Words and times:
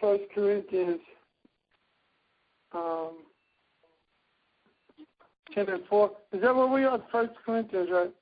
First 0.00 0.24
Corinthians 0.34 1.00
um, 2.72 3.18
ten 5.54 5.68
and 5.68 5.84
four. 5.88 6.12
Is 6.32 6.42
that 6.42 6.54
where 6.54 6.66
we 6.66 6.84
are? 6.84 7.02
First 7.10 7.32
Corinthians, 7.44 7.88
right? 7.90 8.12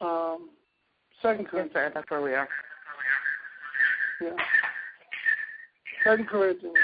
Um, 0.00 0.50
Second 1.22 1.48
Corinthians. 1.48 1.72
Yes, 1.74 1.84
sir. 1.88 1.92
That's 1.94 2.10
where 2.10 2.22
we 2.22 2.34
are. 2.34 2.48
Yeah. 4.20 4.30
Second 6.04 6.28
Corinthians. 6.28 6.74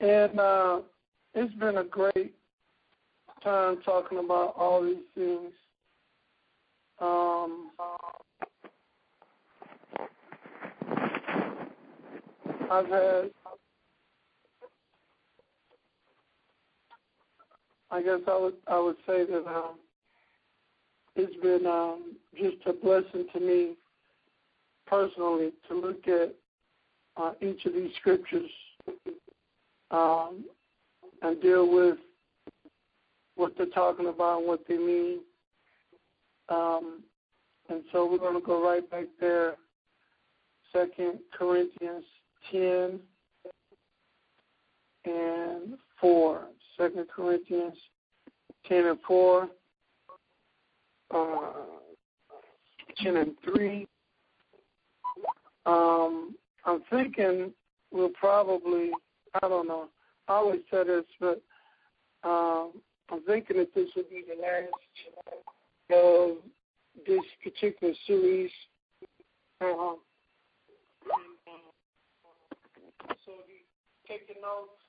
And 0.00 0.40
uh, 0.40 0.80
it's 1.34 1.54
been 1.54 1.78
a 1.78 1.84
great 1.84 2.34
time 3.44 3.78
talking 3.84 4.18
about 4.18 4.54
all 4.56 4.82
these 4.82 4.96
things. 5.14 5.52
Um, 7.00 7.70
I've 12.70 12.86
had, 12.86 13.30
I 17.90 18.02
guess 18.02 18.20
I 18.26 18.38
would 18.38 18.54
I 18.66 18.78
would 18.78 18.96
say 19.06 19.24
that 19.26 19.46
um, 19.46 19.78
it's 21.16 21.36
been 21.42 21.66
um, 21.66 22.16
just 22.34 22.56
a 22.66 22.72
blessing 22.72 23.26
to 23.34 23.40
me 23.40 23.74
personally 24.86 25.52
to 25.68 25.74
look 25.74 26.08
at 26.08 26.34
uh, 27.16 27.32
each 27.42 27.64
of 27.66 27.74
these 27.74 27.90
scriptures 28.00 28.50
um, 29.90 30.44
and 31.20 31.40
deal 31.42 31.70
with 31.70 31.98
what 33.36 33.52
they're 33.56 33.66
talking 33.66 34.06
about 34.08 34.38
and 34.38 34.48
what 34.48 34.60
they 34.68 34.78
mean. 34.78 35.20
Um, 36.52 37.02
and 37.68 37.82
so 37.92 38.10
we're 38.10 38.18
going 38.18 38.38
to 38.38 38.46
go 38.46 38.62
right 38.62 38.88
back 38.90 39.06
there. 39.20 39.54
Second 40.72 41.18
Corinthians 41.36 42.04
10 42.50 43.00
and 45.04 45.78
4. 46.00 46.42
Second 46.76 47.06
Corinthians 47.14 47.76
10 48.66 48.86
and 48.86 48.98
4. 49.06 49.48
Uh, 51.14 51.38
10 52.98 53.16
and 53.16 53.32
3. 53.44 53.86
Um, 55.64 56.34
I'm 56.66 56.82
thinking 56.90 57.52
we'll 57.92 58.10
probably, 58.10 58.90
I 59.42 59.48
don't 59.48 59.68
know, 59.68 59.88
I 60.28 60.34
always 60.34 60.60
say 60.70 60.84
this, 60.84 61.04
but 61.20 61.40
um, 62.24 62.72
I'm 63.10 63.22
thinking 63.26 63.58
that 63.58 63.74
this 63.74 63.88
would 63.96 64.10
be 64.10 64.24
the 64.26 64.40
last 64.40 64.72
of 65.92 66.36
this 67.06 67.24
particular 67.42 67.94
series. 68.06 68.50
So 69.60 69.98
if 73.10 73.16
you 73.48 73.62
take 74.08 74.28
your 74.28 74.42
notes, 74.42 74.82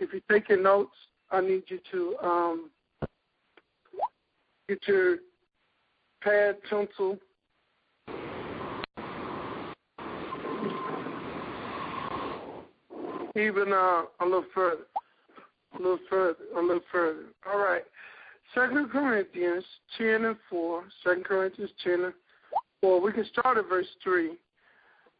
if 0.00 0.12
you 0.12 0.20
take 0.30 0.48
your 0.48 0.62
notes, 0.62 0.94
I 1.30 1.40
need 1.40 1.62
you 1.68 1.78
to 1.92 2.16
um, 2.26 2.70
get 4.68 4.86
your 4.86 5.16
pad, 6.22 6.56
pencil. 6.68 7.18
Even 13.36 13.72
uh, 13.72 14.02
a 14.20 14.24
little 14.24 14.44
further, 14.52 14.82
a 15.74 15.78
little 15.78 15.98
further, 16.08 16.38
a 16.56 16.60
little 16.60 16.82
further. 16.90 17.24
All 17.50 17.58
right. 17.58 17.82
Second 18.54 18.90
Corinthians 18.90 19.64
10 19.96 20.24
and 20.24 20.36
4. 20.48 20.84
Second 21.04 21.24
Corinthians 21.24 21.70
10 21.84 22.04
and 22.04 22.14
4. 22.80 23.00
We 23.00 23.12
can 23.12 23.26
start 23.26 23.58
at 23.58 23.68
verse 23.68 23.86
3 24.02 24.32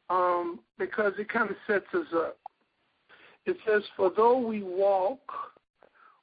um, 0.08 0.60
because 0.78 1.12
it 1.18 1.28
kind 1.28 1.50
of 1.50 1.56
sets 1.66 1.86
us 1.94 2.06
up. 2.14 2.36
It 3.46 3.56
says, 3.66 3.82
For 3.96 4.10
though 4.16 4.38
we 4.38 4.62
walk 4.62 5.20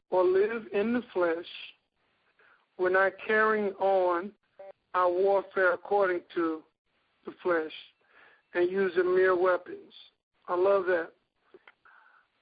or 0.09 0.24
live 0.24 0.63
in 0.74 0.94
the 0.94 1.03
flesh, 1.13 1.46
we're 2.78 2.90
not 2.90 3.13
carrying 3.25 3.72
on 3.80 4.31
our 4.94 5.12
warfare 5.12 5.74
according 5.74 6.22
to 6.35 6.62
the 7.25 7.34
flesh 7.41 7.72
and 8.53 8.69
using 8.69 9.16
mere 9.16 9.35
weapons. 9.35 9.94
I 10.47 10.56
love 10.56 10.85
that. 10.85 11.09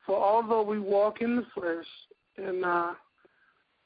For 0.05 0.15
although 0.15 0.61
we 0.61 0.79
walk 0.79 1.21
in 1.21 1.35
the 1.35 1.45
flesh, 1.53 1.85
and 2.37 2.63
uh, 2.63 2.91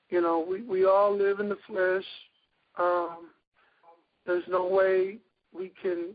you 0.09 0.21
know, 0.21 0.45
we 0.47 0.61
we 0.61 0.85
all 0.85 1.15
live 1.15 1.39
in 1.39 1.49
the 1.49 1.57
flesh. 1.67 2.03
Um, 2.77 3.29
there's 4.25 4.43
no 4.49 4.67
way 4.67 5.17
we 5.53 5.71
can, 5.81 6.13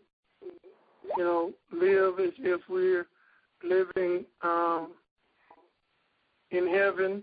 you 1.17 1.25
know, 1.25 1.53
live 1.73 2.21
as 2.21 2.33
if 2.39 2.61
we're 2.69 3.07
living 3.63 4.25
um, 4.43 4.93
in 6.51 6.69
heaven. 6.69 7.23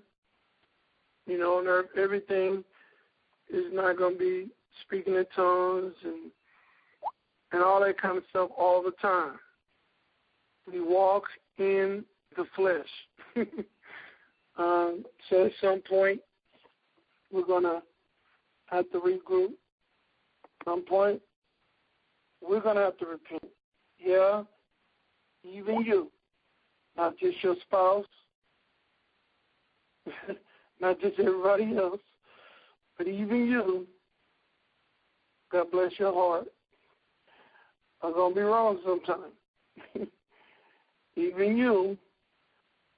You 1.28 1.38
know, 1.38 1.64
earth, 1.66 1.90
everything 1.98 2.64
is 3.50 3.66
not 3.72 3.98
going 3.98 4.14
to 4.14 4.20
be 4.20 4.48
speaking 4.86 5.16
in 5.16 5.26
tongues 5.36 5.94
and 6.04 6.32
and 7.52 7.62
all 7.62 7.82
that 7.82 8.02
kind 8.02 8.18
of 8.18 8.24
stuff 8.30 8.50
all 8.58 8.82
the 8.82 8.94
time. 9.02 9.38
We 10.72 10.80
walk 10.80 11.24
in 11.58 12.06
the 12.36 12.46
flesh. 12.56 12.88
um, 14.58 15.04
so 15.30 15.46
at 15.46 15.52
some 15.62 15.82
point, 15.88 16.22
we're 17.32 17.46
going 17.46 17.64
to 17.64 17.82
have 18.68 18.90
to 18.92 19.00
regroup. 19.00 19.52
At 20.62 20.66
some 20.66 20.86
point, 20.86 21.22
we're 22.42 22.62
going 22.62 22.76
to 22.76 22.84
have 22.84 22.98
to 23.00 23.06
repent. 23.06 23.52
Yeah, 24.00 24.44
even 25.44 25.82
you, 25.82 26.12
not 26.98 27.18
just 27.18 27.44
your 27.44 27.56
spouse, 27.62 28.06
not 30.82 31.00
just 31.00 31.20
everybody 31.20 31.76
else, 31.78 32.02
but 32.98 33.08
even 33.08 33.48
you, 33.48 33.88
God 35.52 35.72
bless 35.72 35.92
your 36.00 36.14
heart, 36.14 36.48
are 38.02 38.12
going 38.12 38.34
to 38.34 38.36
be 38.36 38.42
wrong 38.42 38.80
sometime. 38.84 39.32
even 41.16 41.58
you 41.58 41.98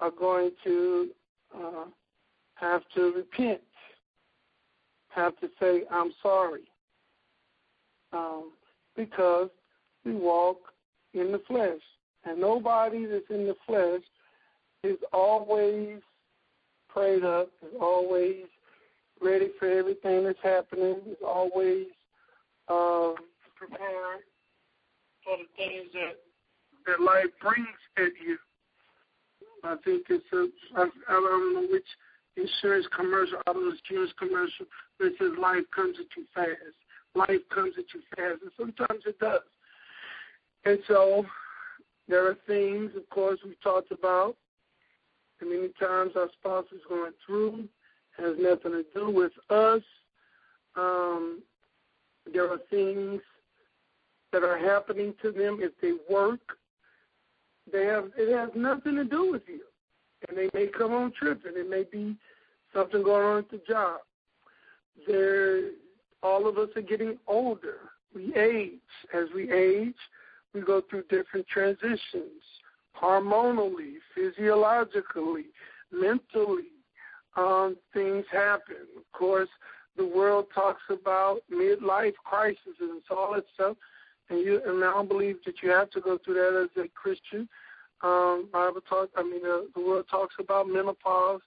are 0.04 0.12
going 0.12 0.52
to 0.66 1.10
uh, 1.56 1.86
have 2.56 2.82
to 2.94 3.14
repent, 3.16 3.62
have 5.08 5.40
to 5.40 5.48
say, 5.62 5.84
I'm 5.90 6.12
sorry, 6.22 6.64
um, 8.12 8.52
because 8.98 9.50
we 10.04 10.14
walk 10.14 10.58
in 11.14 11.32
the 11.32 11.42
flesh. 11.48 11.80
And 12.26 12.42
nobody 12.42 13.06
that's 13.06 13.30
in 13.30 13.48
the 13.48 13.56
flesh 13.66 14.02
is 14.84 14.98
always 15.14 16.00
prayed 16.90 17.24
up, 17.24 17.50
is 17.62 17.74
always 17.80 18.44
ready 19.22 19.52
for 19.58 19.70
everything 19.70 20.26
that's 20.26 20.38
happening, 20.44 20.98
is 21.10 21.18
always 21.26 21.88
uh, 22.68 23.14
prepared 23.56 24.20
for 25.24 25.38
the 25.38 25.48
things 25.56 25.88
that 25.94 26.18
that 26.88 27.00
life 27.02 27.32
brings 27.42 27.68
at 27.96 28.12
you. 28.22 28.38
I 29.64 29.76
think 29.84 30.08
it's 30.10 30.26
a, 30.34 30.48
I, 30.76 30.84
I 31.10 31.14
don't 31.14 31.54
know 31.54 31.68
which 31.72 31.86
insurance 32.36 32.86
commercial, 32.96 33.38
auto 33.48 33.60
insurance 33.60 34.12
commercial, 34.18 34.66
that 35.00 35.14
says 35.20 35.32
life 35.40 35.64
comes 35.74 35.98
at 36.00 36.06
you 36.18 36.26
fast. 36.34 36.78
Life 37.16 37.42
comes 37.54 37.74
at 37.78 37.86
you 37.94 38.02
fast, 38.16 38.42
and 38.42 38.52
sometimes 38.58 39.04
it 39.06 39.20
does. 39.20 39.42
And 40.66 40.80
so 40.88 41.26
there 42.08 42.28
are 42.28 42.38
things, 42.48 42.92
of 42.96 43.08
course, 43.10 43.40
we've 43.46 43.62
talked 43.62 43.92
about, 43.92 44.36
and 45.40 45.50
many 45.50 45.70
times 45.80 46.14
our 46.16 46.30
spouse 46.40 46.66
is 46.74 46.82
going 46.90 47.12
through, 47.26 47.68
has 48.18 48.36
nothing 48.40 48.72
to 48.72 48.86
do 48.94 49.10
with 49.10 49.32
us. 49.50 49.82
Um, 50.76 51.42
there 52.32 52.50
are 52.50 52.60
things 52.70 53.22
that 54.32 54.44
are 54.44 54.58
happening 54.58 55.14
to 55.22 55.32
them 55.32 55.60
if 55.62 55.72
they 55.82 55.94
work 56.12 56.58
they 57.72 57.86
have 57.86 58.12
it 58.18 58.36
has 58.36 58.50
nothing 58.56 58.96
to 58.96 59.06
do 59.06 59.32
with 59.32 59.44
you. 59.48 59.62
And 60.28 60.38
they 60.38 60.50
may 60.54 60.68
come 60.68 60.94
on 60.94 61.12
trips, 61.12 61.44
and 61.46 61.58
It 61.58 61.70
may 61.70 61.84
be 61.84 62.16
something 62.74 63.04
going 63.04 63.26
on 63.26 63.38
at 63.40 63.52
the 63.52 63.62
job. 63.68 64.00
There 65.08 65.72
all 66.22 66.48
of 66.48 66.58
us 66.58 66.70
are 66.76 66.82
getting 66.82 67.18
older. 67.28 67.80
We 68.16 68.34
age. 68.36 68.80
As 69.14 69.26
we 69.36 69.52
age, 69.52 69.96
we 70.54 70.62
go 70.62 70.82
through 70.90 71.04
different 71.10 71.48
transitions 71.48 72.42
hormonally, 73.00 73.96
physiologically, 74.16 75.46
mentally. 75.92 76.70
Um, 77.36 77.76
things 77.94 78.26
happen. 78.32 78.86
Of 78.96 79.12
course, 79.12 79.50
the 79.98 80.06
world 80.06 80.46
talks 80.54 80.84
about 80.90 81.40
midlife 81.52 82.14
crises 82.24 82.78
and 82.80 83.02
all 83.10 83.34
that 83.34 83.46
stuff 83.54 83.76
and 84.34 84.44
you 84.44 84.62
and 84.66 84.84
I 84.84 84.92
don't 84.92 85.08
believe 85.08 85.38
that 85.46 85.56
you 85.62 85.70
have 85.70 85.92
to 85.92 86.02
go 86.02 86.18
through 86.18 86.36
that 86.36 86.62
as 86.64 86.84
a 86.84 86.88
Christian. 86.90 87.48
Um, 88.02 88.50
Bible 88.52 88.82
talk. 88.82 89.10
I 89.16 89.24
mean, 89.24 89.46
uh, 89.46 89.62
the 89.76 89.82
world 89.82 90.06
talks 90.10 90.36
about 90.40 90.68
menopause 90.68 91.42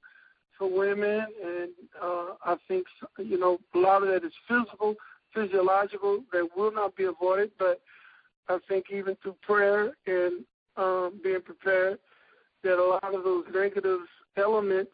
for 0.56 0.70
women, 0.70 1.26
and 1.44 1.70
uh, 2.00 2.34
I 2.44 2.56
think 2.68 2.86
you 3.18 3.38
know 3.38 3.58
a 3.74 3.78
lot 3.78 4.02
of 4.02 4.08
that 4.08 4.24
is 4.24 4.32
physical, 4.48 4.94
physiological 5.34 6.22
that 6.32 6.48
will 6.56 6.72
not 6.72 6.96
be 6.96 7.04
avoided. 7.04 7.50
But 7.58 7.80
I 8.48 8.58
think 8.68 8.86
even 8.90 9.16
through 9.22 9.36
prayer 9.42 9.92
and 10.06 10.44
um, 10.76 11.20
being 11.22 11.42
prepared, 11.42 11.98
that 12.62 12.78
a 12.78 12.84
lot 12.84 13.14
of 13.14 13.24
those 13.24 13.44
negative 13.52 14.00
elements 14.36 14.92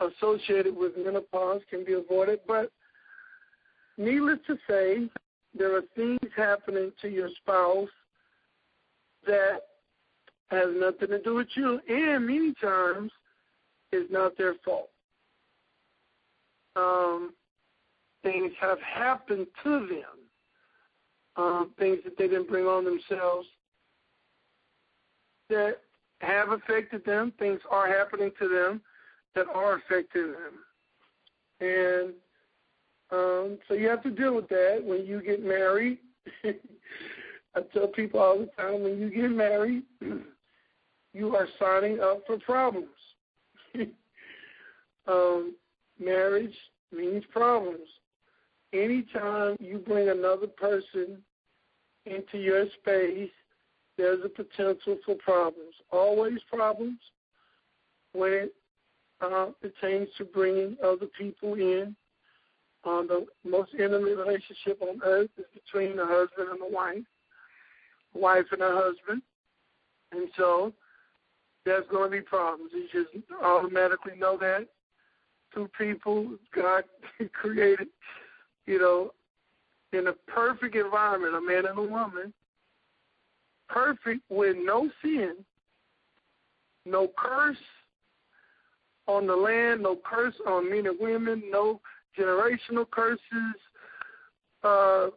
associated 0.00 0.74
with 0.74 0.92
menopause 0.96 1.60
can 1.68 1.84
be 1.84 1.92
avoided. 1.92 2.40
But 2.46 2.70
needless 3.98 4.38
to 4.46 4.56
say, 4.68 5.08
there 5.56 5.76
are 5.76 5.82
things 5.94 6.18
happening 6.36 6.92
to 7.02 7.08
your 7.08 7.28
spouse 7.42 7.88
that 9.26 9.60
has 10.50 10.68
nothing 10.74 11.08
to 11.08 11.22
do 11.22 11.34
with 11.34 11.48
you, 11.54 11.80
and 11.88 12.26
many 12.26 12.54
times 12.60 13.10
is 13.92 14.04
not 14.10 14.36
their 14.36 14.54
fault. 14.64 14.90
Um, 16.76 17.32
things 18.22 18.52
have 18.60 18.78
happened 18.80 19.46
to 19.62 19.86
them, 19.86 20.18
um, 21.36 21.70
things 21.78 21.98
that 22.04 22.16
they 22.16 22.28
didn't 22.28 22.48
bring 22.48 22.66
on 22.66 22.84
themselves 22.84 23.46
that 25.48 25.78
have 26.20 26.50
affected 26.50 27.04
them. 27.04 27.32
Things 27.38 27.60
are 27.70 27.88
happening 27.88 28.30
to 28.38 28.48
them 28.48 28.80
that 29.34 29.46
are 29.54 29.74
affecting 29.74 30.32
them. 30.32 30.54
And 31.60 32.14
um, 33.12 33.58
so 33.68 33.74
you 33.74 33.88
have 33.88 34.02
to 34.04 34.10
deal 34.10 34.34
with 34.34 34.48
that 34.48 34.82
when 34.82 35.04
you 35.04 35.22
get 35.22 35.44
married. 35.44 35.98
I 36.44 37.60
tell 37.74 37.88
people 37.88 38.20
all 38.20 38.38
the 38.38 38.48
time 38.56 38.82
when 38.82 38.98
you 38.98 39.10
get 39.10 39.30
married, 39.30 39.82
you 41.12 41.36
are 41.36 41.46
signing 41.58 42.00
up 42.00 42.22
for 42.26 42.38
problems. 42.38 42.88
um, 45.06 45.54
marriage 46.00 46.56
means 46.90 47.24
problems. 47.30 47.86
Anytime 48.72 49.56
you 49.60 49.78
bring 49.78 50.08
another 50.08 50.46
person 50.46 51.18
into 52.06 52.38
your 52.38 52.64
space, 52.80 53.30
there's 53.98 54.24
a 54.24 54.28
potential 54.30 54.96
for 55.04 55.16
problems. 55.16 55.74
Always 55.90 56.38
problems 56.50 56.98
when 58.12 58.32
it 58.32 58.54
uh, 59.20 59.48
pertains 59.60 60.08
to 60.16 60.24
bringing 60.24 60.78
other 60.82 61.06
people 61.18 61.54
in. 61.54 61.94
Uh, 62.84 63.02
the 63.02 63.26
most 63.44 63.70
intimate 63.74 64.16
relationship 64.16 64.82
on 64.82 65.00
earth 65.04 65.30
is 65.38 65.44
between 65.54 65.96
the 65.96 66.04
husband 66.04 66.48
and 66.50 66.60
the 66.60 66.74
wife, 66.74 67.04
wife 68.12 68.46
and 68.50 68.60
her 68.60 68.74
husband. 68.74 69.22
And 70.10 70.28
so 70.36 70.72
there's 71.64 71.86
going 71.90 72.10
to 72.10 72.16
be 72.16 72.22
problems. 72.22 72.72
You 72.74 72.86
just 72.92 73.24
automatically 73.42 74.14
know 74.18 74.36
that. 74.38 74.66
Two 75.54 75.68
people 75.78 76.30
God 76.54 76.84
created, 77.32 77.88
you 78.66 78.78
know, 78.78 79.12
in 79.92 80.08
a 80.08 80.12
perfect 80.12 80.74
environment, 80.74 81.34
a 81.34 81.40
man 81.40 81.66
and 81.66 81.78
a 81.78 81.82
woman, 81.82 82.32
perfect 83.68 84.22
with 84.28 84.56
no 84.58 84.90
sin, 85.02 85.36
no 86.86 87.10
curse 87.16 87.56
on 89.06 89.26
the 89.26 89.36
land, 89.36 89.82
no 89.82 89.96
curse 90.04 90.34
on 90.46 90.70
men 90.70 90.86
and 90.86 90.98
women, 90.98 91.42
no 91.50 91.80
generational 92.18 92.88
curses, 92.90 93.56
uh, 94.64 95.08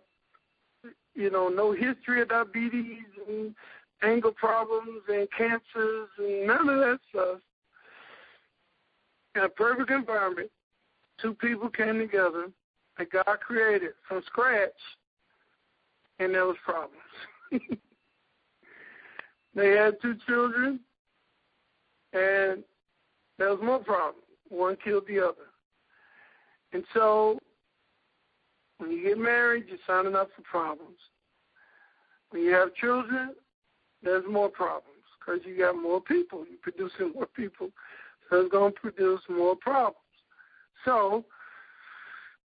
you 1.13 1.29
know, 1.29 1.49
no 1.49 1.71
history 1.71 2.21
of 2.21 2.29
diabetes 2.29 3.03
and 3.27 3.55
anger 4.03 4.31
problems 4.31 5.01
and 5.07 5.27
cancers 5.35 6.09
and 6.17 6.47
none 6.47 6.69
of 6.69 6.79
that 6.79 6.99
stuff. 7.09 7.39
In 9.35 9.43
a 9.43 9.49
perfect 9.49 9.89
environment, 9.91 10.49
two 11.21 11.33
people 11.33 11.69
came 11.69 11.99
together 11.99 12.49
that 12.97 13.11
God 13.11 13.39
created 13.45 13.91
from 14.07 14.21
scratch, 14.25 14.71
and 16.19 16.33
there 16.33 16.45
was 16.45 16.55
problems. 16.63 17.01
they 19.55 19.71
had 19.71 20.01
two 20.01 20.15
children, 20.25 20.79
and 22.13 22.63
there 23.37 23.49
was 23.49 23.59
more 23.61 23.79
problems. 23.79 24.23
One 24.49 24.77
killed 24.81 25.03
the 25.07 25.19
other. 25.19 25.47
And 26.75 26.83
so, 26.93 27.39
when 28.79 28.91
you 28.91 29.01
get 29.01 29.17
married, 29.17 29.63
you're 29.69 29.77
signing 29.87 30.13
up 30.13 30.27
for 30.35 30.41
problems. 30.41 30.97
When 32.31 32.41
you 32.41 32.51
have 32.51 32.75
children, 32.75 33.33
there's 34.03 34.25
more 34.29 34.49
problems 34.49 34.89
because 35.17 35.39
you 35.45 35.57
got 35.57 35.81
more 35.81 36.01
people. 36.01 36.39
You're 36.39 36.59
producing 36.61 37.13
more 37.13 37.27
people, 37.27 37.69
so 38.29 38.41
it's 38.41 38.51
going 38.51 38.73
to 38.73 38.79
produce 38.79 39.21
more 39.29 39.55
problems. 39.55 39.95
So, 40.83 41.23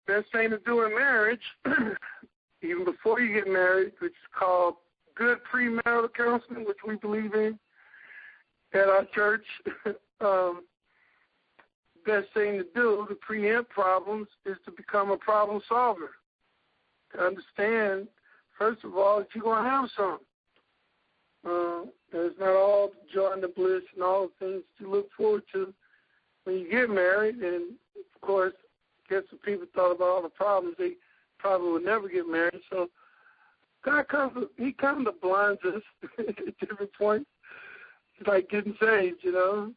best 0.07 0.31
thing 0.31 0.51
to 0.51 0.59
do 0.59 0.85
in 0.85 0.91
marriage, 0.95 1.43
even 2.61 2.85
before 2.85 3.19
you 3.19 3.33
get 3.33 3.51
married, 3.51 3.91
which 3.99 4.11
is 4.11 4.39
called 4.39 4.75
good 5.17 5.39
premarital 5.53 6.13
counseling, 6.15 6.63
which 6.65 6.77
we 6.87 6.95
believe 6.95 7.33
in 7.33 7.59
at 8.73 8.87
our 8.87 9.05
church. 9.13 9.43
um, 10.21 10.61
best 12.05 12.27
thing 12.33 12.57
to 12.57 12.65
do 12.75 13.05
to 13.09 13.15
preempt 13.15 13.69
problems 13.69 14.27
is 14.45 14.57
to 14.65 14.71
become 14.71 15.11
a 15.11 15.17
problem 15.17 15.61
solver. 15.67 16.11
To 17.13 17.19
understand, 17.21 18.07
first 18.57 18.83
of 18.83 18.95
all, 18.97 19.19
that 19.19 19.27
you're 19.33 19.43
going 19.43 19.63
to 19.63 19.69
have 19.69 19.89
some. 19.95 20.19
Uh, 21.45 21.89
there's 22.11 22.33
not 22.39 22.55
all 22.55 22.89
the 22.89 23.13
joy 23.13 23.31
and 23.33 23.43
the 23.43 23.49
bliss 23.49 23.83
and 23.93 24.03
all 24.03 24.29
the 24.39 24.45
things 24.45 24.63
to 24.79 24.89
look 24.89 25.09
forward 25.15 25.43
to 25.53 25.73
when 26.45 26.59
you 26.59 26.69
get 26.69 26.89
married. 26.89 27.35
And 27.35 27.73
of 27.95 28.21
course, 28.21 28.53
guess 29.09 29.23
if 29.31 29.41
people 29.41 29.67
thought 29.75 29.91
about 29.91 30.07
all 30.07 30.21
the 30.21 30.29
problems, 30.29 30.75
they 30.77 30.93
probably 31.37 31.71
would 31.73 31.85
never 31.85 32.07
get 32.07 32.27
married. 32.27 32.61
So 32.71 32.89
God 33.83 34.07
comes, 34.07 34.47
He 34.57 34.71
kind 34.71 35.07
of 35.07 35.21
blinds 35.21 35.61
us 35.65 35.81
at 36.19 36.59
different 36.59 36.93
points. 36.97 37.29
It's 38.17 38.27
like 38.27 38.49
getting 38.49 38.75
saved, 38.81 39.17
you 39.21 39.33
know. 39.33 39.71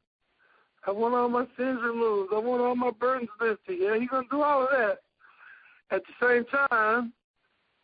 I 0.86 0.92
want 0.92 1.14
all 1.14 1.28
my 1.28 1.46
sins 1.56 1.80
removed. 1.82 2.32
I 2.32 2.38
want 2.38 2.62
all 2.62 2.76
my 2.76 2.90
burdens 2.90 3.28
lifted. 3.40 3.78
Yeah, 3.80 3.98
He's 3.98 4.08
gonna 4.08 4.26
do 4.30 4.42
all 4.42 4.64
of 4.64 4.70
that. 4.70 4.98
At 5.90 6.02
the 6.04 6.26
same 6.26 6.44
time, 6.44 7.12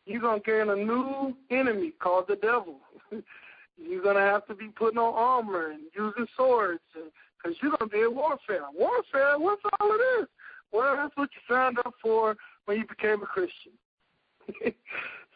you're 0.07 0.21
gonna 0.21 0.41
gain 0.41 0.71
a 0.71 0.77
new 0.77 1.35
enemy 1.51 1.93
called 2.01 2.27
the 2.29 2.37
devil. 2.37 2.79
you're 3.77 4.03
gonna 4.03 4.21
have 4.21 4.47
to 4.47 4.55
be 4.55 4.69
putting 4.69 4.99
on 4.99 5.15
armor 5.15 5.71
and 5.71 5.83
using 5.97 6.27
swords, 6.37 6.81
because 6.93 7.57
you're 7.61 7.73
gonna 7.77 7.89
be 7.89 8.01
in 8.01 8.15
warfare. 8.15 8.63
Warfare? 8.75 9.39
What's 9.39 9.63
all 9.81 9.93
of 9.93 9.99
this? 9.99 10.29
Well, 10.73 10.97
that's 10.97 11.17
what 11.17 11.29
you 11.35 11.55
signed 11.55 11.79
up 11.79 11.95
for 12.01 12.37
when 12.65 12.79
you 12.79 12.87
became 12.87 13.23
a 13.23 13.27
Christian. 13.27 13.73
it's 14.61 14.77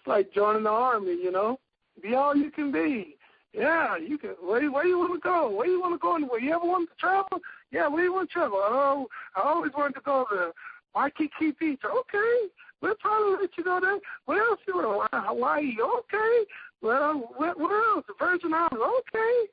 like 0.07 0.33
joining 0.33 0.65
the 0.65 0.71
army, 0.71 1.13
you 1.23 1.31
know. 1.31 1.59
Be 2.03 2.15
all 2.15 2.37
you 2.37 2.51
can 2.51 2.71
be. 2.71 3.16
Yeah, 3.57 3.97
you 3.97 4.19
can. 4.19 4.31
Where, 4.43 4.71
where 4.71 4.87
you 4.87 4.99
want 4.99 5.15
to 5.15 5.21
go? 5.21 5.51
Where 5.51 5.67
you 5.67 5.81
want 5.81 5.95
to 5.95 5.99
go 5.99 6.15
anywhere? 6.15 6.41
You 6.41 6.55
ever 6.55 6.67
want 6.67 6.91
to 6.91 6.97
travel? 6.97 7.41
Yeah, 7.73 7.89
where 7.89 8.05
you 8.05 8.13
want 8.13 8.29
to 8.29 8.33
travel? 8.33 8.59
Oh, 8.61 9.07
I 9.35 9.41
always 9.41 9.73
wanted 9.77 9.95
to 9.95 10.01
go 10.03 10.27
to 10.31 10.53
Waikiki 10.95 11.53
Beach. 11.59 11.81
Okay, 11.85 12.53
we'll 12.83 12.95
probably 12.97 13.39
let 13.41 13.57
you 13.57 13.65
go 13.65 13.81
there. 13.81 13.99
Where 14.27 14.43
else 14.43 14.61
you 14.69 14.77
want? 14.77 15.11
To 15.11 15.21
Hawaii. 15.21 15.75
Okay. 15.81 16.45
Well, 16.83 17.33
where, 17.37 17.55
where 17.55 17.95
else? 17.95 18.05
Virgin 18.19 18.53
Islands. 18.53 18.77
Okay. 18.77 19.47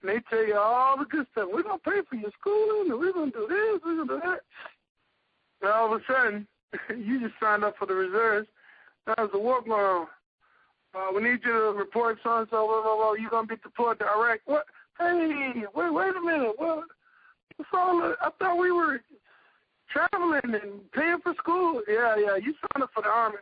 And 0.00 0.10
they 0.10 0.20
tell 0.30 0.46
you 0.46 0.56
all 0.56 0.98
the 0.98 1.04
good 1.04 1.26
stuff. 1.32 1.48
We're 1.52 1.64
gonna 1.64 1.78
pay 1.78 2.00
for 2.08 2.16
your 2.16 2.30
schooling, 2.40 2.90
and 2.90 2.98
we're 2.98 3.12
gonna 3.12 3.30
do 3.30 3.46
this, 3.46 3.80
we're 3.84 4.04
gonna 4.04 4.20
do 4.20 4.26
that. 4.26 4.40
And 5.60 5.70
all 5.70 5.94
of 5.94 6.00
a 6.00 6.04
sudden, 6.10 6.46
you 6.96 7.20
just 7.20 7.34
signed 7.38 7.62
up 7.62 7.76
for 7.78 7.86
the 7.86 7.94
reserves. 7.94 8.48
Now 9.06 9.28
the 9.30 9.38
war 9.38 9.60
going 9.60 9.72
on. 9.72 10.06
Uh, 10.94 11.12
we 11.14 11.22
need 11.22 11.40
you 11.44 11.52
to 11.52 11.74
report 11.76 12.18
so 12.22 12.38
and 12.38 12.48
so. 12.50 12.66
Blah, 12.66 12.82
blah, 12.82 12.96
blah. 12.96 13.12
You're 13.14 13.30
gonna 13.30 13.46
be 13.46 13.56
deployed 13.56 13.98
to 13.98 14.06
Iraq. 14.06 14.40
What? 14.46 14.64
Hey, 14.98 15.52
wait, 15.74 15.92
wait 15.92 16.14
a 16.16 16.20
minute. 16.20 16.52
What? 16.56 16.84
What's 17.56 17.70
all? 17.72 17.98
The, 18.00 18.16
I 18.20 18.30
thought 18.38 18.58
we 18.58 18.70
were 18.70 19.00
traveling 19.90 20.40
and 20.44 20.92
paying 20.92 21.18
for 21.22 21.34
school. 21.34 21.82
Yeah, 21.88 22.16
yeah. 22.16 22.36
You 22.36 22.54
signed 22.60 22.82
up 22.82 22.90
for 22.94 23.02
the 23.02 23.08
army. 23.08 23.38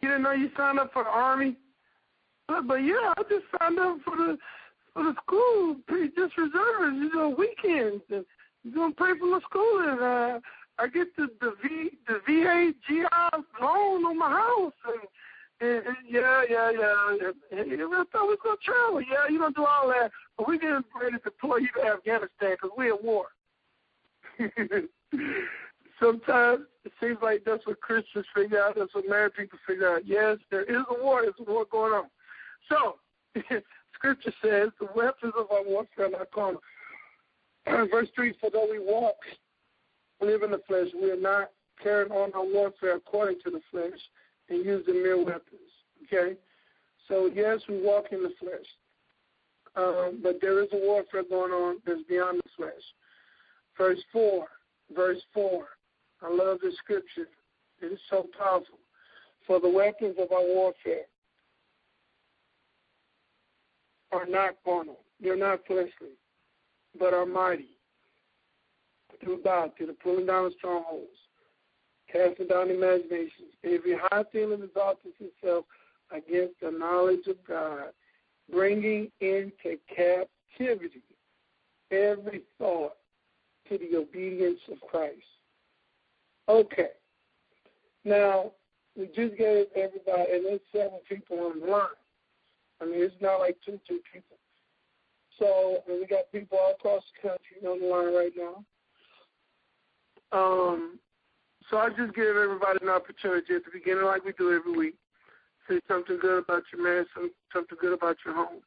You 0.00 0.08
didn't 0.08 0.22
know 0.22 0.32
you 0.32 0.50
signed 0.56 0.78
up 0.78 0.92
for 0.92 1.04
the 1.04 1.10
army? 1.10 1.56
But, 2.46 2.66
but 2.66 2.76
yeah, 2.76 3.14
I 3.16 3.22
just 3.28 3.44
signed 3.58 3.78
up 3.78 3.98
for 4.04 4.16
the 4.16 4.38
for 4.94 5.04
the 5.04 5.14
school, 5.22 5.76
just 6.16 6.36
reservists, 6.36 6.98
you 6.98 7.10
know, 7.14 7.28
weekends, 7.28 8.02
and 8.10 8.24
you're 8.64 8.74
gonna 8.74 8.94
pay 8.94 9.18
for 9.18 9.26
my 9.26 9.40
school, 9.40 9.80
and 9.80 10.00
uh, 10.00 10.40
I 10.78 10.86
get 10.86 11.14
the 11.16 11.28
the 11.40 11.54
V 11.62 11.90
the 12.06 12.20
VA 12.26 12.72
GI 12.86 13.04
loan 13.60 14.04
on 14.04 14.18
my 14.18 14.30
house 14.30 14.72
and, 15.60 15.82
yeah 16.08 16.42
yeah 16.48 16.70
yeah. 16.70 17.30
And 17.50 17.72
I 17.72 18.04
thought 18.12 18.28
we 18.28 18.28
was 18.28 18.38
gonna 18.44 18.56
travel. 18.64 19.00
Yeah, 19.00 19.28
you 19.28 19.40
gonna 19.40 19.54
do 19.54 19.64
all 19.64 19.88
that, 19.88 20.12
but 20.36 20.48
we 20.48 20.58
getting 20.58 20.84
ready 21.00 21.16
to 21.16 21.22
deploy 21.22 21.56
you 21.56 21.68
to 21.76 21.88
Afghanistan 21.88 22.52
because 22.52 22.70
we're 22.76 22.94
at 22.94 23.02
war. 23.02 23.26
Sometimes 26.00 26.60
it 26.84 26.92
seems 27.00 27.18
like 27.22 27.42
that's 27.44 27.66
what 27.66 27.80
Christians 27.80 28.26
figure 28.34 28.62
out. 28.62 28.76
That's 28.76 28.94
what 28.94 29.08
married 29.08 29.34
people 29.34 29.58
figure 29.66 29.96
out. 29.96 30.06
Yes, 30.06 30.38
there 30.50 30.62
is 30.62 30.84
a 30.90 31.02
war. 31.02 31.22
There's 31.22 31.34
a 31.40 31.50
war 31.50 31.64
going 31.68 31.92
on. 31.92 32.04
So, 32.68 32.96
Scripture 33.94 34.32
says 34.40 34.68
the 34.78 34.88
weapons 34.94 35.32
of 35.36 35.50
our 35.50 35.64
warfare 35.64 36.06
are 36.06 36.10
not 36.10 36.30
carnal. 36.30 36.62
verse 37.90 38.08
3 38.14 38.34
For 38.40 38.50
though 38.50 38.68
we 38.70 38.78
walk, 38.78 39.16
live 40.20 40.42
in 40.42 40.50
the 40.50 40.60
flesh, 40.66 40.88
we 41.00 41.10
are 41.10 41.20
not 41.20 41.50
carrying 41.82 42.12
on 42.12 42.32
our 42.34 42.44
warfare 42.44 42.96
according 42.96 43.40
to 43.44 43.50
the 43.50 43.60
flesh 43.70 43.98
and 44.48 44.64
using 44.64 45.02
mere 45.02 45.16
weapons. 45.16 45.70
Okay? 46.04 46.36
So, 47.06 47.30
yes, 47.32 47.60
we 47.68 47.80
walk 47.82 48.06
in 48.12 48.22
the 48.22 48.32
flesh. 48.38 48.66
Um, 49.76 50.20
but 50.22 50.38
there 50.40 50.62
is 50.62 50.68
a 50.72 50.76
warfare 50.76 51.22
going 51.28 51.52
on 51.52 51.76
that's 51.86 52.02
beyond 52.08 52.40
the 52.44 52.50
flesh. 52.56 52.72
Verse 53.76 54.00
4. 54.12 54.46
Verse 54.94 55.20
4. 55.32 55.64
I 56.22 56.34
love 56.34 56.58
this 56.62 56.76
scripture. 56.78 57.28
It 57.80 57.86
is 57.86 58.00
so 58.10 58.26
powerful. 58.36 58.78
For 59.46 59.60
the 59.60 59.68
weapons 59.68 60.16
of 60.18 60.32
our 60.32 60.44
warfare 60.44 61.06
are 64.10 64.26
not 64.26 64.56
carnal. 64.64 64.98
They're 65.20 65.36
not 65.36 65.60
fleshly, 65.66 66.16
but 66.98 67.14
are 67.14 67.26
mighty 67.26 67.77
through 69.20 69.42
God, 69.42 69.72
to 69.78 69.86
the 69.86 69.92
pulling 69.92 70.26
down 70.26 70.46
of 70.46 70.52
strongholds, 70.58 71.06
casting 72.10 72.46
down 72.46 72.70
imaginations, 72.70 73.52
every 73.64 73.96
high 73.96 74.24
thing 74.32 74.50
that 74.50 74.62
exalts 74.62 75.00
itself 75.20 75.64
against 76.10 76.54
the 76.60 76.70
knowledge 76.70 77.26
of 77.26 77.36
God, 77.46 77.90
bringing 78.50 79.10
into 79.20 79.78
captivity 79.94 81.02
every 81.90 82.42
thought 82.58 82.92
to 83.68 83.78
the 83.78 83.98
obedience 83.98 84.60
of 84.70 84.80
Christ. 84.88 85.16
Okay. 86.48 86.90
Now, 88.04 88.52
we 88.96 89.06
just 89.06 89.36
gave 89.36 89.66
everybody, 89.76 90.32
and 90.32 90.46
there's 90.46 90.60
seven 90.72 91.00
people 91.08 91.38
on 91.40 91.60
the 91.60 91.66
line. 91.66 91.86
I 92.80 92.84
mean, 92.86 93.02
it's 93.02 93.14
not 93.20 93.38
like 93.38 93.56
two, 93.64 93.78
two 93.86 94.00
people. 94.12 94.36
So 95.38 95.82
we 95.88 96.06
got 96.06 96.32
people 96.32 96.58
all 96.58 96.72
across 96.72 97.02
the 97.14 97.28
country 97.28 97.68
on 97.68 97.80
the 97.80 97.86
line 97.86 98.14
right 98.14 98.32
now. 98.36 98.64
Um, 100.32 100.98
so 101.70 101.78
I 101.78 101.88
just 101.90 102.14
give 102.14 102.36
everybody 102.36 102.78
an 102.82 102.88
opportunity 102.88 103.54
at 103.54 103.64
the 103.64 103.70
beginning, 103.72 104.04
like 104.04 104.24
we 104.24 104.32
do 104.32 104.54
every 104.54 104.76
week, 104.76 104.94
say 105.68 105.80
something 105.88 106.18
good 106.20 106.42
about 106.42 106.62
your 106.72 106.82
man, 106.82 107.06
some, 107.14 107.30
something 107.52 107.78
good 107.80 107.92
about 107.92 108.16
your 108.24 108.34
home. 108.34 108.62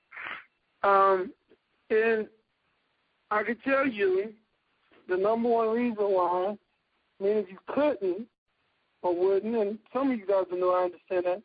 Um, 0.83 1.31
and 1.89 2.27
I 3.29 3.43
can 3.43 3.57
tell 3.63 3.87
you 3.87 4.33
the 5.07 5.17
number 5.17 5.49
one 5.49 5.69
reason 5.69 6.03
why, 6.03 6.55
mean, 7.21 7.37
if 7.37 7.49
you 7.49 7.57
couldn't 7.67 8.27
or 9.01 9.15
wouldn't, 9.15 9.55
and 9.55 9.77
some 9.93 10.11
of 10.11 10.17
you 10.17 10.25
guys 10.25 10.45
know 10.51 10.71
I 10.71 10.83
understand 10.83 11.25
that, 11.25 11.41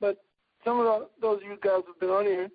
but 0.00 0.22
some 0.64 0.80
of 0.80 1.08
those 1.20 1.38
of 1.38 1.42
you 1.44 1.58
guys 1.62 1.82
have 1.86 2.00
been 2.00 2.10
on 2.10 2.24
here, 2.24 2.50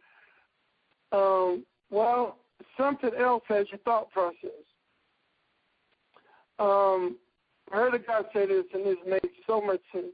um, 1.12 1.66
well, 1.90 2.38
something 2.78 3.12
else 3.20 3.44
has 3.48 3.68
your 3.72 3.80
thought 3.80 4.12
process. 4.12 4.67
Um, 6.60 7.18
I 7.72 7.76
heard 7.76 7.94
a 7.94 8.00
guy 8.00 8.22
say 8.34 8.46
this, 8.46 8.66
and 8.74 8.86
this 8.86 8.98
made 9.08 9.30
so 9.46 9.62
much 9.62 9.82
sense. 9.92 10.08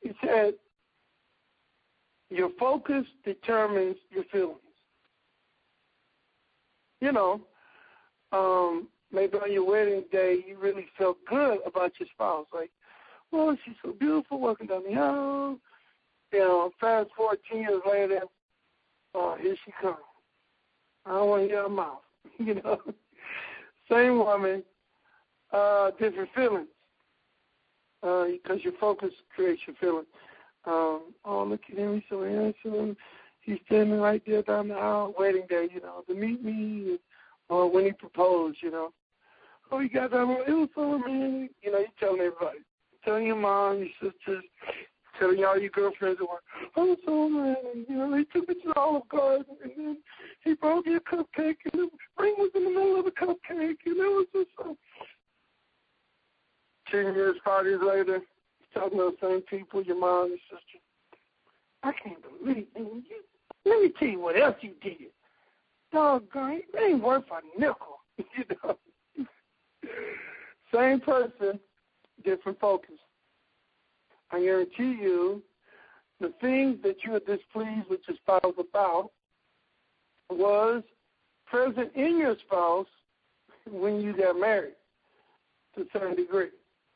He 0.00 0.12
said, 0.24 0.54
Your 2.30 2.50
focus 2.58 3.04
determines 3.24 3.96
your 4.10 4.24
feelings. 4.24 4.58
You 7.00 7.12
know, 7.12 7.40
um, 8.32 8.88
maybe 9.12 9.38
on 9.38 9.52
your 9.52 9.66
wedding 9.66 10.04
day, 10.10 10.44
you 10.46 10.58
really 10.58 10.86
felt 10.96 11.18
good 11.28 11.58
about 11.66 11.92
your 11.98 12.08
spouse. 12.12 12.46
Like, 12.52 12.70
oh, 13.32 13.56
she's 13.64 13.74
so 13.84 13.92
beautiful 13.92 14.40
walking 14.40 14.66
down 14.66 14.82
the 14.88 14.98
aisle. 14.98 15.58
You 16.32 16.38
know, 16.40 16.70
fast 16.80 17.10
forward 17.16 17.38
10 17.50 17.60
years 17.60 17.82
later, 17.90 18.20
oh, 19.14 19.36
here 19.40 19.56
she 19.64 19.72
comes. 19.80 19.96
I 21.06 21.12
don't 21.12 21.28
want 21.28 21.42
to 21.44 21.48
hear 21.48 21.62
her 21.62 21.68
mouth. 21.68 22.02
you 22.38 22.54
know, 22.54 22.80
same 23.90 24.18
woman, 24.18 24.62
uh, 25.52 25.90
different 25.98 26.30
feelings. 26.34 26.68
Because 28.00 28.40
uh, 28.50 28.54
your 28.54 28.74
focus 28.80 29.10
creates 29.34 29.62
your 29.66 29.76
feelings. 29.76 30.06
Um, 30.64 31.14
oh, 31.24 31.44
look 31.44 31.60
at 31.70 31.78
him, 31.78 31.94
he's 31.94 32.04
so 32.08 32.22
handsome. 32.22 32.96
He's 33.40 33.58
standing 33.66 33.98
right 33.98 34.22
there 34.26 34.42
down 34.42 34.68
the 34.68 34.74
aisle, 34.74 35.14
wedding 35.18 35.46
day, 35.48 35.68
you 35.72 35.80
know, 35.80 36.04
to 36.06 36.14
meet 36.14 36.44
me, 36.44 36.98
or 37.48 37.70
when 37.70 37.86
he 37.86 37.92
proposed, 37.92 38.58
you 38.62 38.70
know. 38.70 38.92
Oh, 39.70 39.80
you 39.80 39.88
got 39.88 40.10
that 40.10 40.26
one. 40.26 40.42
It 40.46 40.52
was 40.52 40.68
so 40.74 40.92
romantic. 40.92 41.52
You 41.62 41.72
know, 41.72 41.78
you're 41.78 41.88
telling 41.98 42.20
everybody. 42.20 42.58
Telling 43.04 43.26
your 43.26 43.36
mom, 43.36 43.78
your 43.78 43.88
sisters, 44.02 44.44
telling 45.18 45.44
all 45.44 45.58
your 45.58 45.70
girlfriends 45.70 46.20
at 46.20 46.28
work, 46.28 46.42
oh, 46.76 46.96
so 47.04 47.28
man, 47.28 47.56
you 47.88 47.96
know, 47.96 48.16
he 48.16 48.24
took 48.24 48.48
me 48.48 48.54
to 48.54 48.68
the 48.68 48.78
Olive 48.78 49.08
Garden, 49.08 49.56
and 49.62 49.72
then 49.76 49.96
he 50.44 50.54
brought 50.54 50.84
me 50.84 50.94
a 50.96 51.00
cupcake, 51.00 51.56
and 51.72 51.74
the 51.74 51.88
ring 52.18 52.34
was 52.38 52.50
in 52.54 52.64
the 52.64 52.70
middle 52.70 52.98
of 52.98 53.04
the 53.04 53.10
cupcake, 53.10 53.78
and 53.86 53.96
it 53.96 53.96
was 53.96 54.26
just 54.32 54.50
so. 54.58 54.76
Ten 56.90 57.14
years, 57.14 57.36
five 57.44 57.66
years 57.66 57.82
later, 57.84 58.20
talking 58.74 58.98
to 58.98 59.12
the 59.20 59.26
same 59.26 59.42
people, 59.42 59.82
your 59.82 59.98
mom, 59.98 60.28
your 60.28 60.38
sister. 60.50 60.78
I 61.82 61.92
can't 61.92 62.22
believe 62.22 62.66
it. 62.74 63.04
Let 63.64 63.80
me 63.82 63.92
tell 63.98 64.08
you 64.08 64.20
what 64.20 64.40
else 64.40 64.56
you 64.60 64.72
did. 64.82 65.10
Doggone, 65.92 66.60
it 66.74 66.82
ain't 66.82 67.02
worth 67.02 67.24
a 67.30 67.60
nickel, 67.60 68.00
you 68.18 68.44
know. 68.62 68.78
Same 70.74 71.00
person, 71.00 71.58
different 72.24 72.60
focus. 72.60 72.96
I 74.30 74.40
guarantee 74.40 74.98
you, 75.00 75.42
the 76.20 76.32
things 76.40 76.78
that 76.82 76.96
you 77.04 77.14
are 77.14 77.20
displeased 77.20 77.88
with 77.88 78.00
your 78.06 78.16
spouse 78.16 78.54
about 78.58 79.10
was 80.30 80.82
present 81.46 81.90
in 81.94 82.18
your 82.18 82.36
spouse 82.46 82.86
when 83.70 84.00
you 84.00 84.16
got 84.16 84.38
married 84.38 84.74
to 85.74 85.86
certain 85.92 86.16
degree. 86.16 86.48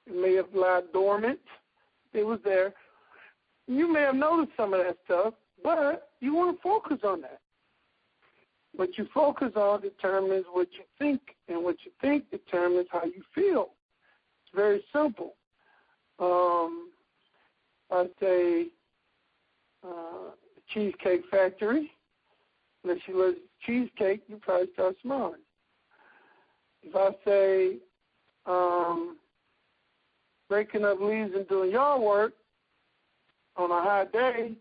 It 0.06 0.14
may 0.14 0.34
have 0.34 0.52
lied 0.54 0.92
dormant. 0.92 1.40
It 2.12 2.24
was 2.24 2.40
there. 2.44 2.74
You 3.66 3.92
may 3.92 4.00
have 4.00 4.14
noticed 4.14 4.56
some 4.56 4.74
of 4.74 4.84
that 4.84 4.96
stuff, 5.04 5.34
but 5.62 6.10
you 6.20 6.34
want 6.34 6.56
to 6.56 6.62
focus 6.62 6.98
on 7.04 7.22
that. 7.22 7.40
What 8.74 8.96
you 8.98 9.06
focus 9.12 9.52
on 9.54 9.82
determines 9.82 10.46
what 10.50 10.68
you 10.72 10.84
think, 10.98 11.20
and 11.48 11.62
what 11.62 11.76
you 11.84 11.92
think 12.00 12.30
determines 12.30 12.88
how 12.90 13.04
you 13.04 13.22
feel. 13.34 13.70
It's 14.44 14.54
very 14.54 14.82
simple. 14.92 15.34
Um, 16.18 16.90
I 17.90 18.06
say 18.18 18.66
uh, 19.86 20.30
Cheesecake 20.72 21.22
Factory. 21.30 21.90
Unless 22.84 22.98
you 23.06 23.24
love 23.24 23.34
cheesecake, 23.64 24.22
you 24.26 24.38
probably 24.38 24.66
start 24.72 24.96
smiling. 25.02 25.40
If 26.82 26.96
I 26.96 27.10
say 27.24 27.76
um, 28.46 29.18
breaking 30.52 30.84
up 30.84 31.00
leaves 31.00 31.30
and 31.34 31.48
doing 31.48 31.70
yard 31.70 32.02
work 32.02 32.34
on 33.56 33.70
a 33.70 33.82
hot 33.82 34.12
day, 34.12 34.52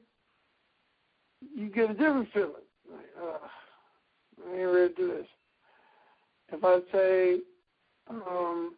you 1.54 1.68
get 1.68 1.90
a 1.90 1.94
different 1.94 2.30
feeling. 2.34 2.52
Like, 2.90 3.10
uh, 3.22 3.48
I 4.48 4.58
ain't 4.58 4.74
ready 4.74 4.94
to 4.94 4.96
do 4.96 5.08
this. 5.10 5.28
If 6.54 6.64
I 6.64 6.80
say 6.94 7.40
um, 8.10 8.76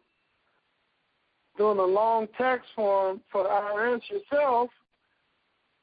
doing 1.56 1.78
a 1.78 1.84
long 1.84 2.26
tax 2.36 2.66
form 2.74 3.20
for 3.30 3.44
the 3.44 3.48
IRS 3.48 4.00
yourself, 4.10 4.70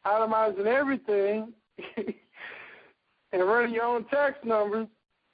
itemizing 0.05 0.65
everything, 0.65 1.53
and 3.31 3.47
running 3.47 3.73
your 3.73 3.85
own 3.85 4.03
tax 4.09 4.35
numbers, 4.43 4.87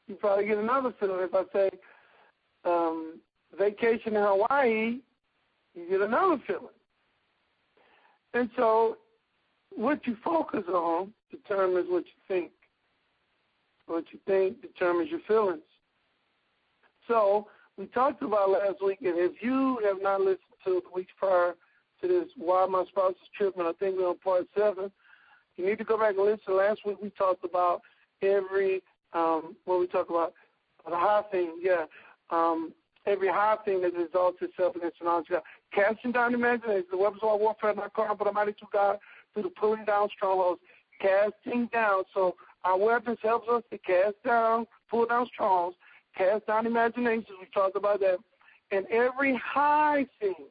you 0.08 0.14
probably 0.14 0.46
get 0.46 0.60
another 0.60 0.94
feeling. 1.00 1.22
If 1.22 1.34
I 1.34 1.44
say 1.52 1.70
um, 2.66 3.20
vacation 3.58 4.16
in 4.16 4.22
Hawaii, 4.22 5.00
you 5.78 5.90
get 5.90 6.02
another 6.02 6.42
feeling. 6.48 6.68
And 8.34 8.50
so, 8.56 8.98
what 9.76 10.06
you 10.08 10.18
focus 10.24 10.64
on 10.68 11.14
determines 11.32 11.88
what 11.90 12.04
you 12.06 12.12
think. 12.28 12.52
What 13.86 14.06
you 14.12 14.20
think 14.26 14.62
determines 14.62 15.10
your 15.10 15.22
feelings. 15.28 15.62
So, 17.08 17.48
we 17.78 17.86
talked 17.86 18.24
about 18.24 18.50
last 18.50 18.84
week, 18.84 19.00
and 19.02 19.18
if 19.18 19.34
you 19.42 19.80
have 19.86 20.02
not 20.02 20.22
listened 20.22 20.40
to 20.66 20.82
the 20.84 20.96
weeks 20.96 21.12
prior 21.18 21.54
to 22.02 22.08
this, 22.08 22.26
Why 22.36 22.66
My 22.66 22.84
Spouse 22.90 23.12
is 23.12 23.30
Tripping, 23.38 23.62
I 23.62 23.72
think 23.80 23.98
we're 23.98 24.10
on 24.10 24.18
part 24.18 24.48
seven. 24.58 24.92
You 25.56 25.66
need 25.66 25.78
to 25.78 25.84
go 25.84 25.98
back 25.98 26.16
and 26.18 26.26
listen. 26.26 26.58
Last 26.58 26.82
week 26.86 26.98
we 27.02 27.12
talked 27.12 27.46
about 27.46 27.82
every, 28.22 28.82
um, 29.14 29.56
what 29.66 29.80
we 29.80 29.88
talked 29.88 30.10
about, 30.10 30.34
the 30.88 30.96
high 30.96 31.24
thing, 31.32 31.60
yeah, 31.62 31.86
um, 32.30 32.74
every 33.06 33.28
high 33.28 33.58
thing 33.64 33.82
that 33.82 34.00
exalts 34.00 34.38
itself 34.42 34.76
against 34.76 35.00
the 35.00 35.06
knowledge. 35.06 35.28
Casting 35.74 36.12
down 36.12 36.34
imagination, 36.34 36.86
the 36.92 36.98
weapons 36.98 37.22
of 37.24 37.30
our 37.30 37.38
warfare 37.38 37.74
not 37.74 37.94
carnal, 37.94 38.16
but 38.16 38.34
mighty 38.34 38.54
to 38.54 38.66
God 38.72 38.98
through 39.34 39.44
the 39.44 39.50
pulling 39.50 39.86
down 39.86 40.10
strongholds. 40.16 40.62
Casting 41.02 41.68
down, 41.72 42.04
so 42.14 42.36
our 42.64 42.78
weapons 42.78 43.20
helps 43.22 43.48
us 43.50 43.64
to 43.72 43.78
cast 43.78 44.16
down, 44.26 44.66
pull 44.90 45.06
down 45.06 45.28
strongholds, 45.28 45.78
cast 46.18 46.48
down 46.48 46.66
imaginations. 46.66 47.28
We 47.40 47.48
talked 47.54 47.76
about 47.76 48.00
that. 48.00 48.18
And 48.72 48.86
every 48.88 49.40
high 49.44 50.06
thing, 50.20 50.48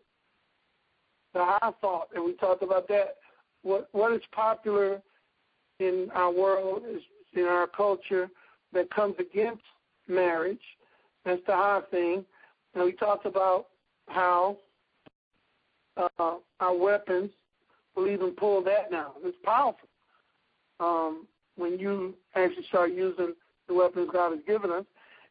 the 1.34 1.44
high 1.44 1.72
thought, 1.80 2.08
and 2.14 2.24
we 2.24 2.34
talked 2.34 2.62
about 2.62 2.86
that. 2.88 3.16
What 3.62 3.88
what 3.92 4.12
is 4.12 4.22
popular 4.32 5.02
in 5.80 6.08
our 6.14 6.30
world, 6.32 6.82
is 6.88 7.02
in 7.34 7.44
our 7.44 7.66
culture, 7.66 8.30
that 8.72 8.90
comes 8.90 9.16
against 9.18 9.62
marriage, 10.08 10.62
That's 11.24 11.40
the 11.46 11.54
high 11.54 11.80
thing. 11.90 12.24
And 12.74 12.84
we 12.84 12.92
talked 12.92 13.26
about 13.26 13.66
how 14.08 14.58
uh, 15.96 16.34
our 16.60 16.76
weapons 16.76 17.30
will 17.94 18.08
even 18.08 18.32
pull 18.32 18.62
that 18.64 18.90
down. 18.90 19.12
It's 19.22 19.36
powerful 19.44 19.88
um, 20.80 21.26
when 21.56 21.78
you 21.78 22.14
actually 22.34 22.64
start 22.64 22.92
using 22.92 23.34
the 23.68 23.74
weapons 23.74 24.10
God 24.12 24.32
has 24.32 24.40
given 24.46 24.70
us, 24.70 24.84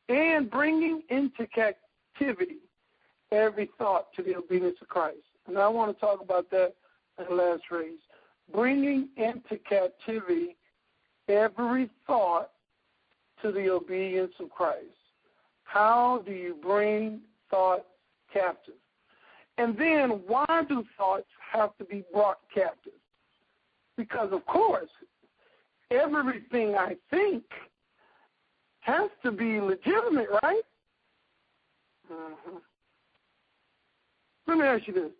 and 0.09 0.49
bringing 0.49 1.01
into 1.09 1.47
captivity 1.47 2.57
every 3.31 3.69
thought 3.77 4.07
to 4.15 4.23
the 4.23 4.35
obedience 4.35 4.77
of 4.81 4.87
Christ. 4.87 5.17
And 5.47 5.57
I 5.57 5.67
want 5.67 5.95
to 5.95 5.99
talk 5.99 6.21
about 6.21 6.49
that 6.51 6.73
in 7.19 7.25
the 7.29 7.35
last 7.35 7.63
phrase. 7.69 7.99
Bringing 8.53 9.09
into 9.17 9.57
captivity 9.67 10.55
every 11.27 11.89
thought 12.05 12.51
to 13.41 13.51
the 13.51 13.69
obedience 13.69 14.33
of 14.39 14.49
Christ. 14.49 14.85
How 15.63 16.23
do 16.25 16.31
you 16.31 16.55
bring 16.61 17.21
thought 17.49 17.85
captive? 18.31 18.75
And 19.57 19.77
then 19.77 20.21
why 20.27 20.63
do 20.67 20.83
thoughts 20.97 21.27
have 21.53 21.77
to 21.77 21.85
be 21.85 22.03
brought 22.13 22.39
captive? 22.53 22.93
Because, 23.97 24.29
of 24.33 24.45
course, 24.45 24.89
everything 25.91 26.75
I 26.75 26.95
think 27.09 27.43
has 28.81 29.09
to 29.23 29.31
be 29.31 29.59
legitimate, 29.61 30.27
right? 30.43 30.61
Uh-huh. 32.11 32.59
Let 34.47 34.57
me 34.57 34.65
ask 34.65 34.87
you 34.87 34.93
this. 34.93 35.11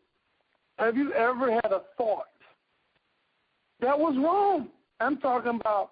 Have 0.77 0.97
you 0.97 1.13
ever 1.13 1.51
had 1.51 1.71
a 1.71 1.81
thought 1.97 2.27
that 3.79 3.97
was 3.97 4.15
wrong? 4.17 4.67
I'm 4.99 5.17
talking 5.17 5.59
about 5.59 5.91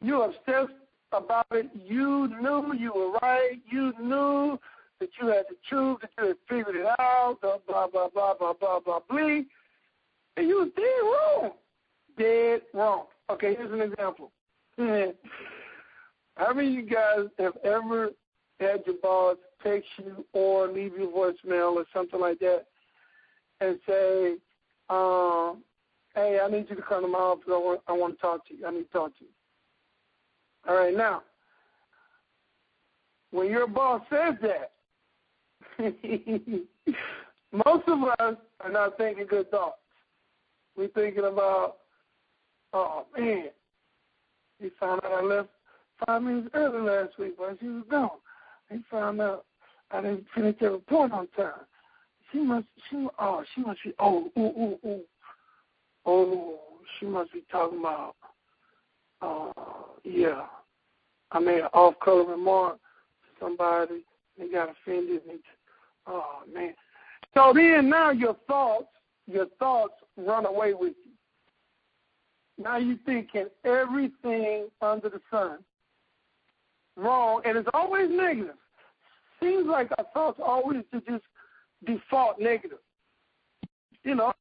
you 0.00 0.22
obsessed 0.22 0.72
about 1.12 1.46
it. 1.50 1.68
You 1.74 2.28
knew 2.40 2.74
you 2.78 2.92
were 2.94 3.18
right. 3.22 3.58
You 3.70 3.92
knew 4.00 4.58
that 5.00 5.08
you 5.20 5.28
had 5.28 5.44
the 5.48 5.56
truth, 5.68 5.98
that 6.00 6.10
you 6.18 6.28
had 6.28 6.36
figured 6.48 6.76
it 6.76 6.86
out, 6.98 7.38
blah, 7.40 7.58
blah, 7.66 7.86
blah, 7.86 8.08
blah, 8.08 8.34
blah, 8.34 8.52
blah, 8.52 8.80
blah, 8.80 9.00
blah. 9.08 9.26
And 10.36 10.48
you 10.48 10.56
was 10.56 10.70
dead 10.76 11.42
wrong. 11.42 11.52
Dead 12.18 12.62
wrong. 12.72 13.06
Okay, 13.30 13.54
here's 13.54 13.72
an 13.72 13.80
example. 13.80 14.30
How 14.76 16.52
many 16.52 16.68
of 16.68 16.74
you 16.74 16.82
guys 16.82 17.26
have 17.38 17.56
ever 17.64 18.10
had 18.60 18.82
your 18.86 18.96
boss 19.02 19.36
text 19.62 19.88
you 19.98 20.24
or 20.32 20.68
leave 20.68 20.92
you 20.98 21.08
a 21.08 21.12
voicemail 21.12 21.74
or 21.74 21.84
something 21.92 22.20
like 22.20 22.38
that 22.40 22.64
and 23.60 23.78
say, 23.86 24.34
um, 24.90 25.62
hey, 26.14 26.40
I 26.42 26.48
need 26.50 26.66
you 26.68 26.76
to 26.76 26.82
come 26.82 27.02
to 27.02 27.08
my 27.08 27.18
office. 27.18 27.44
I 27.48 27.52
want, 27.52 27.80
I 27.88 27.92
want 27.92 28.16
to 28.16 28.20
talk 28.20 28.46
to 28.48 28.54
you. 28.54 28.66
I 28.66 28.70
need 28.70 28.84
to 28.84 28.92
talk 28.92 29.18
to 29.18 29.24
you. 29.24 29.30
All 30.68 30.76
right, 30.76 30.96
now, 30.96 31.22
when 33.30 33.48
your 33.48 33.66
boss 33.66 34.02
says 34.10 34.34
that, 34.42 34.72
most 37.52 37.88
of 37.88 38.02
us 38.18 38.36
are 38.60 38.70
not 38.70 38.96
thinking 38.96 39.26
good 39.26 39.50
thoughts. 39.50 39.78
We're 40.76 40.88
thinking 40.88 41.24
about, 41.24 41.76
oh 42.72 43.06
man, 43.16 43.48
he 44.60 44.70
found 44.80 45.04
out 45.04 45.12
I 45.12 45.22
left 45.22 45.48
five 46.06 46.22
minutes 46.22 46.48
early 46.54 46.80
last 46.80 47.18
week 47.18 47.34
while 47.36 47.56
she 47.60 47.68
was 47.68 47.84
gone. 47.90 48.10
He 48.70 48.78
found 48.90 49.20
out 49.20 49.44
I 49.90 50.00
didn't 50.00 50.26
finish 50.34 50.56
the 50.60 50.70
report 50.70 51.12
on 51.12 51.28
time. 51.36 51.52
She 52.32 52.38
must, 52.40 52.66
she, 52.90 53.06
oh, 53.18 53.44
she 53.54 53.60
must 53.60 53.82
be, 53.84 53.92
oh, 53.98 54.30
ooh, 54.36 54.40
ooh, 54.40 54.78
ooh. 54.88 55.00
Oh, 56.06 56.58
she 56.98 57.06
must 57.06 57.32
be 57.32 57.44
talking 57.50 57.78
about, 57.78 58.16
uh, 59.22 59.52
yeah, 60.02 60.46
I 61.30 61.38
made 61.38 61.60
an 61.60 61.68
off-color 61.72 62.24
remark 62.24 62.74
to 62.76 63.44
somebody. 63.44 64.04
They 64.38 64.48
got 64.48 64.70
offended. 64.70 65.22
And, 65.28 65.38
oh, 66.06 66.40
man. 66.52 66.74
So 67.34 67.52
then 67.54 67.88
now 67.88 68.10
your 68.10 68.36
thoughts, 68.46 68.88
your 69.26 69.46
thoughts 69.58 69.94
run 70.16 70.46
away 70.46 70.74
with 70.74 70.94
you. 71.04 71.12
Now 72.62 72.76
you're 72.76 72.98
thinking 73.04 73.46
everything 73.64 74.68
under 74.80 75.08
the 75.08 75.20
sun 75.30 75.58
wrong, 76.96 77.42
and 77.44 77.58
it's 77.58 77.68
always 77.74 78.08
negative. 78.10 78.54
Seems 79.42 79.66
like 79.66 79.90
our 79.98 80.06
thoughts 80.14 80.40
always 80.44 80.82
to 80.92 81.00
just 81.00 81.24
default 81.84 82.38
negative. 82.38 82.78
You 84.04 84.14
know, 84.14 84.32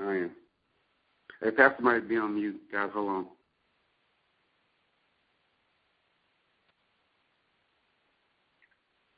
I 0.00 0.14
am. 0.14 0.30
Hey, 1.42 1.50
Pastor 1.52 1.82
might 1.82 2.08
be 2.08 2.16
on 2.16 2.34
mute. 2.34 2.60
Guys, 2.72 2.90
hold 2.92 3.08
on. 3.10 3.26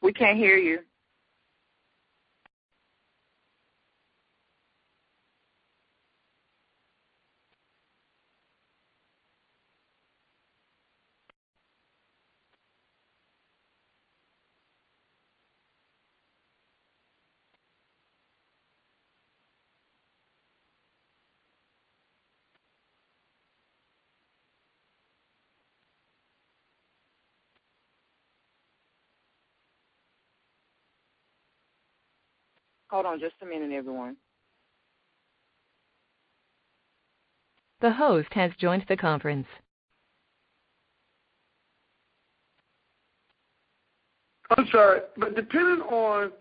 We 0.03 0.13
can't 0.13 0.39
hear 0.39 0.57
you. 0.57 0.81
Hold 32.91 33.07
on 33.07 33.21
just 33.21 33.37
a 33.41 33.47
minute, 33.47 33.71
everyone. 33.73 34.17
The 37.81 37.93
host 37.93 38.29
has 38.33 38.51
joined 38.59 38.85
the 38.89 38.97
conference. 38.97 39.47
I'm 44.57 44.67
sorry, 44.73 45.03
but 45.17 45.37
depending 45.37 45.81
on 45.87 46.33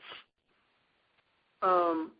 um, 1.62 2.12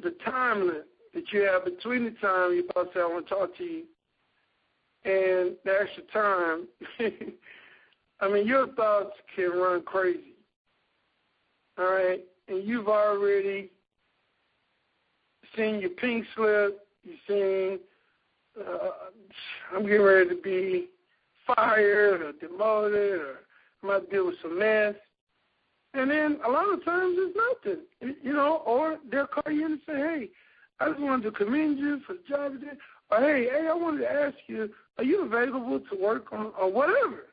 the 0.00 0.12
time 0.24 0.68
that 1.12 1.32
you 1.32 1.40
have 1.40 1.64
between 1.64 2.04
the 2.04 2.12
time 2.12 2.54
you're 2.54 2.64
about 2.70 2.92
to 2.92 2.98
say, 2.98 3.00
I 3.00 3.06
want 3.06 3.26
to 3.26 3.34
talk 3.34 3.56
to 3.56 3.64
you, 3.64 3.82
and 5.04 5.56
the 5.64 5.76
extra 5.80 6.04
time, 6.12 6.68
I 8.20 8.28
mean, 8.28 8.46
your 8.46 8.68
thoughts 8.68 9.16
can 9.34 9.50
run 9.50 9.82
crazy. 9.82 10.36
All 11.76 11.86
right? 11.86 12.20
And 12.48 12.64
you've 12.64 12.88
already 12.88 13.70
seen 15.56 15.80
your 15.80 15.90
pink 15.90 16.26
slip, 16.34 16.86
you've 17.04 17.18
seen 17.28 17.78
uh, 18.60 18.90
I'm 19.74 19.82
getting 19.82 20.02
ready 20.02 20.28
to 20.28 20.36
be 20.36 20.88
fired 21.46 22.22
or 22.22 22.32
demoted 22.32 23.20
or 23.20 23.40
I 23.82 23.86
might 23.86 24.10
deal 24.10 24.26
with 24.26 24.36
some 24.42 24.58
mess. 24.58 24.94
And 25.92 26.10
then 26.10 26.38
a 26.46 26.50
lot 26.50 26.72
of 26.72 26.84
times 26.84 27.16
it's 27.18 27.38
nothing, 27.64 28.16
you 28.22 28.32
know, 28.32 28.62
or 28.66 28.98
they'll 29.10 29.26
call 29.26 29.52
you 29.52 29.66
and 29.66 29.80
say, 29.86 29.94
hey, 29.94 30.28
I 30.80 30.88
just 30.88 31.00
wanted 31.00 31.22
to 31.24 31.30
commend 31.30 31.78
you 31.78 32.00
for 32.06 32.14
the 32.14 32.20
job 32.28 32.52
you 32.54 32.58
did. 32.60 32.78
Or, 33.10 33.20
hey, 33.20 33.48
hey, 33.50 33.68
I 33.70 33.74
wanted 33.74 34.00
to 34.00 34.10
ask 34.10 34.34
you, 34.48 34.70
are 34.98 35.04
you 35.04 35.24
available 35.24 35.80
to 35.80 36.02
work 36.02 36.32
on 36.32 36.52
or 36.60 36.70
whatever? 36.70 37.26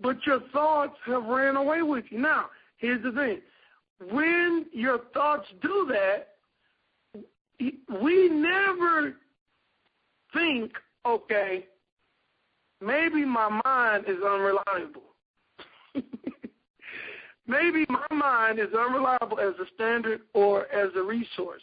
But 0.00 0.24
your 0.26 0.40
thoughts 0.52 0.96
have 1.06 1.24
ran 1.24 1.56
away 1.56 1.82
with 1.82 2.04
you. 2.10 2.18
Now, 2.18 2.46
here's 2.78 3.02
the 3.02 3.12
thing 3.12 3.40
when 4.00 4.66
your 4.72 5.00
thoughts 5.12 5.46
do 5.62 5.90
that, 5.90 6.28
we 8.02 8.28
never 8.28 9.14
think, 10.32 10.72
okay, 11.04 11.66
maybe 12.80 13.24
my 13.24 13.60
mind 13.64 14.04
is 14.06 14.22
unreliable. 14.24 15.02
maybe 17.46 17.84
my 17.88 18.06
mind 18.12 18.60
is 18.60 18.68
unreliable 18.78 19.40
as 19.40 19.54
a 19.60 19.66
standard 19.74 20.20
or 20.34 20.70
as 20.72 20.90
a 20.96 21.02
resource 21.02 21.62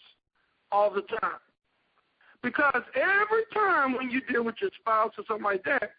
all 0.71 0.89
the 0.89 1.03
time. 1.21 1.39
Because 2.43 2.83
every 2.95 3.43
time 3.53 3.95
when 3.95 4.11
you 4.11 4.21
deal 4.29 4.43
with 4.43 4.55
your 4.61 4.71
spouse 4.79 5.13
or 5.17 5.23
something 5.27 5.43
like 5.43 5.63
that, 5.63 5.91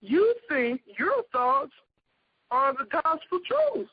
you 0.00 0.34
think 0.48 0.80
your 0.98 1.22
thoughts 1.32 1.72
are 2.50 2.72
the 2.72 2.86
gospel 2.90 3.38
truth. 3.46 3.88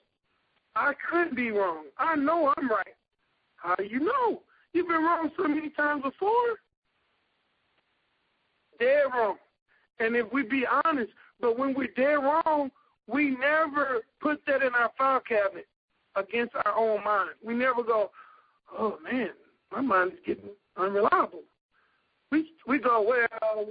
I 0.75 0.93
could 1.09 1.35
be 1.35 1.51
wrong. 1.51 1.85
I 1.97 2.15
know 2.15 2.53
I'm 2.57 2.69
right. 2.69 2.95
How 3.55 3.75
do 3.75 3.83
you 3.83 3.99
know? 3.99 4.41
You've 4.73 4.87
been 4.87 5.03
wrong 5.03 5.31
so 5.37 5.47
many 5.47 5.69
times 5.69 6.03
before. 6.03 6.59
Dead 8.79 9.03
wrong. 9.13 9.37
And 9.99 10.15
if 10.15 10.31
we 10.33 10.43
be 10.43 10.65
honest, 10.85 11.11
but 11.39 11.57
when 11.57 11.73
we're 11.73 11.87
dead 11.95 12.15
wrong, 12.15 12.69
we 13.07 13.31
never 13.31 14.01
put 14.19 14.41
that 14.47 14.61
in 14.61 14.73
our 14.73 14.91
file 14.97 15.21
cabinet 15.21 15.67
against 16.15 16.55
our 16.55 16.75
own 16.77 17.03
mind. 17.03 17.31
We 17.43 17.53
never 17.53 17.83
go, 17.83 18.11
oh 18.77 18.97
man, 19.03 19.29
my 19.71 19.81
mind 19.81 20.13
is 20.13 20.19
getting 20.25 20.49
unreliable. 20.77 21.43
We 22.31 22.51
we 22.67 22.79
go, 22.79 23.01
well, 23.01 23.67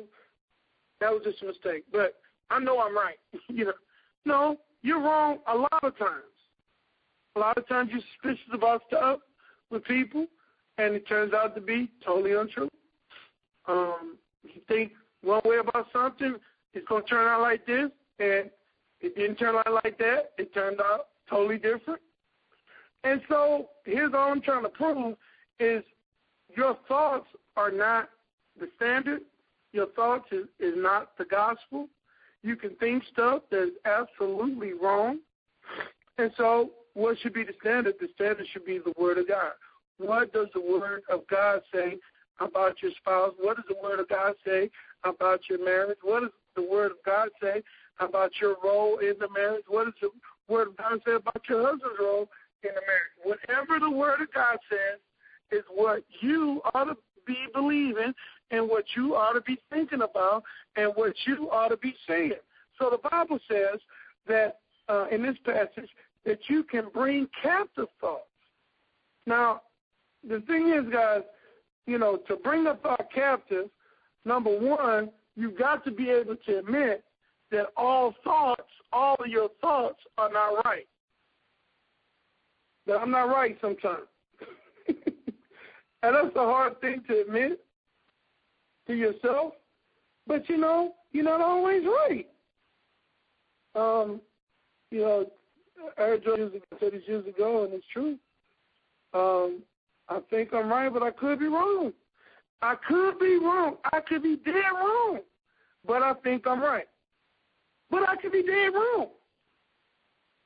that 1.01 1.11
was 1.11 1.23
just 1.25 1.43
a 1.43 1.47
mistake, 1.47 1.85
but 1.93 2.15
I 2.51 2.59
know 2.61 2.81
I'm 2.81 2.97
right. 2.97 3.19
you 3.49 3.67
know, 3.67 3.73
no, 4.25 4.57
you're 4.83 5.03
wrong 5.03 5.39
a 5.49 5.55
lot 5.55 5.83
of 5.83 5.99
times. 5.99 6.25
A 7.37 7.41
lot 7.41 7.59
of 7.59 7.67
times 7.69 7.91
you're 7.93 8.03
suspicious 8.13 8.53
about 8.53 8.83
stuff 8.89 9.21
with 9.71 9.85
people, 9.85 10.27
and 10.79 10.95
it 10.95 11.07
turns 11.09 11.33
out 11.33 11.55
to 11.55 11.61
be 11.61 11.91
totally 12.05 12.35
untrue. 12.35 12.69
Um, 13.67 14.17
you 14.43 14.61
think 14.69 14.93
one 15.23 15.41
way 15.45 15.57
about 15.57 15.87
something, 15.93 16.37
it's 16.75 16.87
going 16.87 17.03
to 17.03 17.09
turn 17.09 17.27
out 17.27 17.41
like 17.41 17.67
this, 17.67 17.91
and 18.19 18.51
it 19.01 19.17
didn't 19.17 19.37
turn 19.37 19.57
out 19.57 19.73
like 19.85 19.99
that. 19.99 20.33
It 20.39 20.55
turned 20.55 20.81
out 20.81 21.09
totally 21.29 21.59
different. 21.59 22.01
And 23.03 23.21
so 23.29 23.69
here's 23.85 24.15
all 24.15 24.33
I'm 24.33 24.41
trying 24.41 24.63
to 24.63 24.69
prove 24.71 25.17
is 25.61 25.83
your 26.57 26.77
thoughts 26.89 27.27
are 27.57 27.71
not 27.71 28.09
the 28.59 28.69
standard. 28.77 29.23
Your 29.73 29.87
thoughts 29.89 30.27
is, 30.33 30.47
is 30.61 30.75
not 30.77 31.17
the 31.19 31.25
gospel. 31.25 31.89
You 32.43 32.57
can 32.57 32.77
think 32.77 33.03
stuff 33.13 33.43
that's 33.51 33.71
absolutely 33.85 34.73
wrong. 34.73 35.19
And 36.19 36.31
so 36.37 36.71
what 36.95 37.19
should 37.19 37.35
be 37.35 37.45
the 37.45 37.55
standard? 37.61 37.95
The 38.01 38.09
standard 38.15 38.47
should 38.53 38.65
be 38.65 38.79
the 38.79 38.95
word 38.99 39.19
of 39.19 39.29
God. 39.29 39.53
What 39.99 40.33
does 40.33 40.49
the 40.55 40.61
word 40.61 41.03
of 41.11 41.27
God 41.29 41.61
say 41.73 41.99
about 42.41 42.83
your 42.83 42.93
spouse? 42.93 43.33
What 43.41 43.57
does 43.57 43.67
the 43.69 43.77
word 43.83 44.01
of 44.01 44.09
God 44.09 44.35
say 44.45 44.71
about 45.05 45.41
your 45.49 45.65
marriage? 45.65 45.99
What 46.03 46.21
does 46.21 46.31
the 46.57 46.63
word 46.63 46.93
of 46.93 46.99
God 47.05 47.29
say 47.43 47.63
about 48.01 48.33
your 48.41 48.57
role 48.63 48.99
in 48.99 49.15
the 49.21 49.29
marriage? 49.29 49.65
What 49.69 49.85
does 49.85 49.95
the 50.01 50.11
word 50.49 50.69
of 50.69 50.77
God 50.77 51.01
say 51.07 51.15
about 51.15 51.43
your 51.49 51.63
husband's 51.63 51.99
role 52.01 52.29
in 52.63 52.71
the 52.75 52.83
marriage? 52.87 53.15
Whatever 53.23 53.79
the 53.79 53.91
word 53.91 54.21
of 54.21 54.33
God 54.33 54.59
says 54.69 55.01
is 55.51 55.65
what 55.73 56.03
you 56.21 56.61
ought 56.75 56.85
to 56.85 56.97
be 57.27 57.47
believing 57.53 58.13
and 58.51 58.69
what 58.69 58.85
you 58.97 59.15
ought 59.15 59.33
to 59.33 59.41
be 59.41 59.59
thinking 59.71 60.03
about 60.03 60.43
and 60.77 60.93
what 60.95 61.15
you 61.27 61.51
ought 61.51 61.69
to 61.69 61.77
be 61.77 61.95
saying. 62.09 62.33
So 62.79 62.91
the 62.91 63.09
Bible 63.09 63.39
says 63.49 63.81
that 64.27 64.59
uh, 64.89 65.07
in 65.11 65.23
this 65.23 65.37
passage 65.45 65.89
that 66.25 66.39
you 66.49 66.63
can 66.65 66.89
bring 66.93 67.29
captive 67.43 67.89
thoughts. 68.01 68.23
Now, 69.27 69.63
the 70.27 70.41
thing 70.47 70.73
is, 70.73 70.91
guys, 70.93 71.23
you 71.87 71.99
know, 71.99 72.17
to 72.29 72.37
bring 72.37 72.67
a 72.67 72.77
thought 72.77 73.09
captive, 73.15 73.69
number 74.25 74.59
one, 74.59 75.11
you've 75.37 75.59
got 75.59 75.85
to 75.85 75.91
be 75.91 76.11
able 76.11 76.37
to 76.47 76.59
admit 76.59 77.05
that 77.51 77.67
all 77.77 78.15
thoughts, 78.25 78.63
all 78.93 79.17
of 79.21 79.29
your 79.29 79.49
thoughts 79.61 79.99
are 80.19 80.31
not 80.31 80.65
right. 80.65 80.87
That 82.87 82.97
I'm 82.97 83.11
not 83.11 83.29
right 83.29 83.57
sometimes. 83.61 84.07
and 84.89 84.97
that's 86.03 86.37
a 86.37 86.39
hard 86.39 86.81
thing 86.81 87.03
to 87.09 87.21
admit 87.21 87.61
to 88.87 88.95
yourself. 88.95 89.55
But 90.27 90.49
you 90.49 90.57
know, 90.57 90.95
you're 91.13 91.25
not 91.25 91.41
always 91.41 91.85
right. 91.85 92.27
Um, 93.75 94.21
you 94.91 95.01
know, 95.01 95.27
I 95.99 96.03
heard 96.03 96.25
Joe 96.25 96.51
said 96.81 96.93
this 96.93 97.03
years 97.07 97.27
ago, 97.27 97.65
and 97.65 97.75
it's 97.75 97.85
true. 97.93 98.17
Um, 99.13 99.63
I 100.09 100.21
think 100.31 100.53
I'm 100.53 100.69
right, 100.69 100.93
but 100.93 101.03
I 101.03 101.11
could 101.11 101.39
be 101.39 101.47
wrong. 101.47 101.93
I 102.63 102.75
could 102.89 103.19
be 103.19 103.39
wrong. 103.39 103.77
I 103.93 104.01
could 104.01 104.23
be 104.23 104.37
dead 104.37 104.55
wrong, 104.75 105.21
but 105.87 106.03
I 106.03 106.15
think 106.23 106.47
I'm 106.47 106.63
right. 106.63 106.87
But 107.91 108.09
I 108.09 108.17
could 108.17 108.33
be 108.33 108.43
dead 108.43 108.73
wrong. 108.75 109.09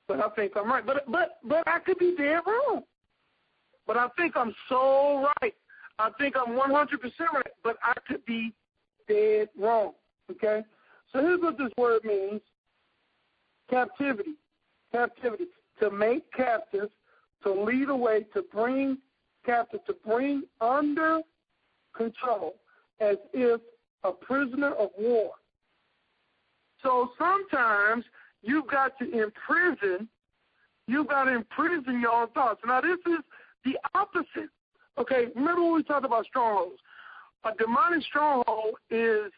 But 0.07 0.21
I 0.21 0.29
think 0.31 0.53
I'm 0.57 0.69
right. 0.71 0.85
But 0.85 1.11
but 1.11 1.39
but 1.45 1.67
I 1.69 1.79
could 1.79 1.99
be 1.99 2.15
dead 2.17 2.41
wrong. 2.47 2.83
But 3.87 3.97
I 3.97 4.09
think 4.17 4.37
I'm 4.37 4.55
so 4.69 5.29
right. 5.43 5.55
I 5.99 6.11
think 6.19 6.37
I'm 6.37 6.55
100% 6.57 6.61
right, 7.35 7.43
but 7.65 7.77
I 7.83 7.95
could 8.07 8.25
be 8.25 8.53
dead 9.09 9.49
wrong. 9.59 9.93
Okay? 10.31 10.63
So 11.13 11.21
here's 11.21 11.41
what 11.41 11.59
this 11.59 11.73
word 11.77 12.05
means 12.05 12.41
captivity. 13.69 14.35
Captivity. 14.93 15.47
To 15.81 15.91
make 15.91 16.31
captives, 16.33 16.91
to 17.45 17.53
lead 17.53 17.89
away, 17.89 18.25
to 18.35 18.43
bring 18.53 18.99
captive, 19.47 19.85
to 19.87 19.95
bring 20.05 20.43
under 20.61 21.21
control, 21.97 22.57
as 23.01 23.17
if 23.33 23.61
a 24.05 24.13
prisoner 24.13 24.73
of 24.73 24.91
war. 24.99 25.31
So 26.83 27.11
sometimes 27.19 28.05
you've 28.43 28.69
got 28.69 28.99
to 28.99 29.05
imprison, 29.05 30.09
you've 30.87 31.09
got 31.09 31.25
to 31.25 31.35
imprison 31.35 32.01
your 32.01 32.13
own 32.13 32.29
thoughts. 32.31 32.61
Now 32.67 32.81
this 32.81 32.99
is 33.07 33.21
the 33.65 33.79
opposite. 33.95 34.51
Okay, 34.99 35.27
remember 35.35 35.63
when 35.63 35.75
we 35.75 35.83
talked 35.85 36.05
about 36.05 36.27
strongholds? 36.27 36.81
A 37.45 37.55
demonic 37.57 38.03
stronghold 38.03 38.75
is 38.91 39.33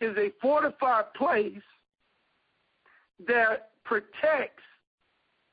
is 0.00 0.16
a 0.16 0.32
fortified 0.40 1.12
place 1.14 1.62
that 3.26 3.70
protects 3.84 4.62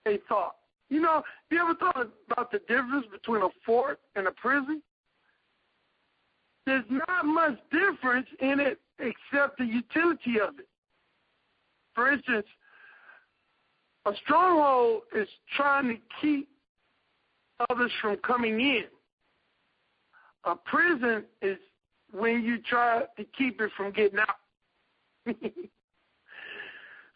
a 0.07 0.19
thought. 0.27 0.55
You 0.89 1.01
know, 1.01 1.23
you 1.49 1.61
ever 1.61 1.75
thought 1.75 2.09
about 2.29 2.51
the 2.51 2.59
difference 2.59 3.05
between 3.11 3.41
a 3.41 3.49
fort 3.65 3.99
and 4.15 4.27
a 4.27 4.31
prison? 4.31 4.81
There's 6.65 6.83
not 6.89 7.25
much 7.25 7.57
difference 7.71 8.27
in 8.39 8.59
it 8.59 8.79
except 8.99 9.57
the 9.57 9.65
utility 9.65 10.39
of 10.39 10.59
it. 10.59 10.67
For 11.95 12.11
instance, 12.11 12.45
a 14.05 14.11
stronghold 14.23 15.03
is 15.15 15.27
trying 15.55 15.87
to 15.89 15.97
keep 16.21 16.49
others 17.69 17.91
from 18.01 18.17
coming 18.17 18.59
in. 18.59 18.83
A 20.45 20.55
prison 20.55 21.23
is 21.41 21.57
when 22.11 22.43
you 22.43 22.59
try 22.59 23.03
to 23.17 23.23
keep 23.37 23.61
it 23.61 23.71
from 23.77 23.91
getting 23.91 24.19
out. 24.19 24.35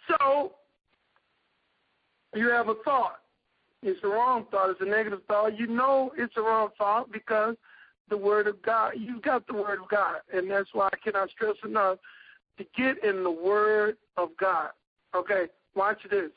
so, 0.08 0.54
you 2.36 2.50
have 2.50 2.70
a 2.70 2.76
thought. 2.84 3.20
It's 3.82 4.00
a 4.04 4.08
wrong 4.08 4.46
thought. 4.50 4.72
It's 4.72 4.82
a 4.82 4.86
negative 4.86 5.22
thought. 5.28 5.58
You 5.60 5.68
know 5.68 6.12
it's 6.18 6.34
a 6.38 6.42
wrong 6.42 6.70
thought 6.78 7.12
because 7.12 7.56
the 8.10 8.18
Word 8.18 8.48
of 8.48 8.62
God, 8.62 8.94
you've 8.98 9.22
got 9.22 9.46
the 9.48 9.54
Word 9.54 9.80
of 9.82 9.90
God. 9.90 10.18
And 10.34 10.50
that's 10.50 10.70
why 10.74 10.90
I 10.92 10.98
cannot 11.04 11.30
stress 11.30 11.56
enough 11.64 11.98
to 12.58 12.66
get 12.78 13.04
in 13.04 13.24
the 13.24 13.32
Word 13.32 13.98
of 14.18 14.30
God. 14.40 14.70
Okay, 15.16 15.46
watch 15.76 16.00
this. 16.10 16.32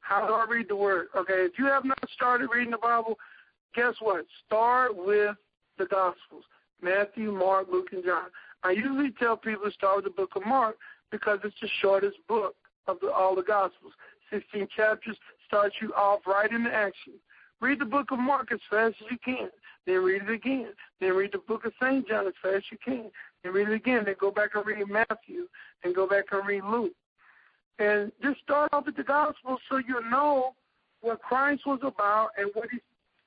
How 0.00 0.26
do 0.26 0.34
I 0.34 0.46
read 0.48 0.68
the 0.68 0.76
Word? 0.76 1.08
Okay, 1.16 1.44
if 1.44 1.58
you 1.58 1.66
have 1.66 1.84
not 1.84 1.98
started 2.14 2.48
reading 2.52 2.72
the 2.72 2.78
Bible, 2.78 3.18
guess 3.74 3.94
what? 4.00 4.26
Start 4.46 4.96
with 4.96 5.36
the 5.78 5.86
Gospels 5.86 6.44
Matthew, 6.82 7.32
Mark, 7.32 7.68
Luke, 7.72 7.88
and 7.92 8.04
John. 8.04 8.26
I 8.62 8.72
usually 8.72 9.10
tell 9.18 9.36
people 9.36 9.64
to 9.64 9.72
start 9.72 9.96
with 9.96 10.04
the 10.04 10.10
book 10.10 10.36
of 10.36 10.44
Mark 10.46 10.76
because 11.10 11.38
it's 11.44 11.54
the 11.60 11.68
shortest 11.80 12.16
book 12.28 12.54
of 12.86 12.98
the, 13.00 13.10
all 13.10 13.34
the 13.34 13.42
Gospels. 13.42 13.92
16 14.30 14.68
chapters 14.76 15.16
starts 15.46 15.76
you 15.80 15.92
off 15.94 16.20
right 16.26 16.50
into 16.50 16.70
action. 16.70 17.14
Read 17.60 17.80
the 17.80 17.84
book 17.84 18.10
of 18.10 18.18
Mark 18.18 18.52
as 18.52 18.60
fast 18.70 18.96
as 19.00 19.10
you 19.10 19.18
can. 19.24 19.48
Then 19.86 20.02
read 20.02 20.22
it 20.22 20.30
again. 20.30 20.68
Then 21.00 21.12
read 21.12 21.32
the 21.32 21.38
book 21.38 21.64
of 21.64 21.72
St. 21.80 22.06
John 22.08 22.26
as 22.26 22.34
fast 22.42 22.56
as 22.56 22.62
you 22.72 22.78
can. 22.84 23.10
Then 23.42 23.52
read 23.52 23.68
it 23.68 23.74
again. 23.74 24.02
Then 24.04 24.16
go 24.20 24.30
back 24.30 24.50
and 24.54 24.66
read 24.66 24.88
Matthew. 24.88 25.46
And 25.82 25.94
go 25.94 26.06
back 26.06 26.24
and 26.32 26.46
read 26.46 26.64
Luke. 26.64 26.92
And 27.78 28.12
just 28.22 28.40
start 28.40 28.72
off 28.72 28.86
with 28.86 28.96
the 28.96 29.02
gospel 29.02 29.58
so 29.68 29.78
you 29.78 30.00
know 30.10 30.54
what 31.00 31.20
Christ 31.20 31.62
was 31.66 31.80
about 31.82 32.30
and 32.38 32.50
what 32.54 32.68
he 32.70 32.78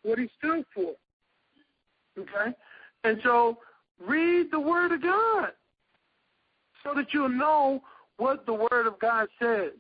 what 0.04 0.18
he 0.20 0.30
stood 0.40 0.64
for. 0.74 0.94
Okay? 2.18 2.56
And 3.04 3.20
so 3.24 3.58
read 4.06 4.48
the 4.52 4.60
Word 4.60 4.92
of 4.94 5.02
God 5.02 5.50
so 6.84 6.94
that 6.96 7.08
you'll 7.14 7.30
know 7.30 7.82
what 8.18 8.46
the 8.46 8.54
Word 8.54 8.88
of 8.88 9.00
God 9.00 9.28
says. 9.42 9.72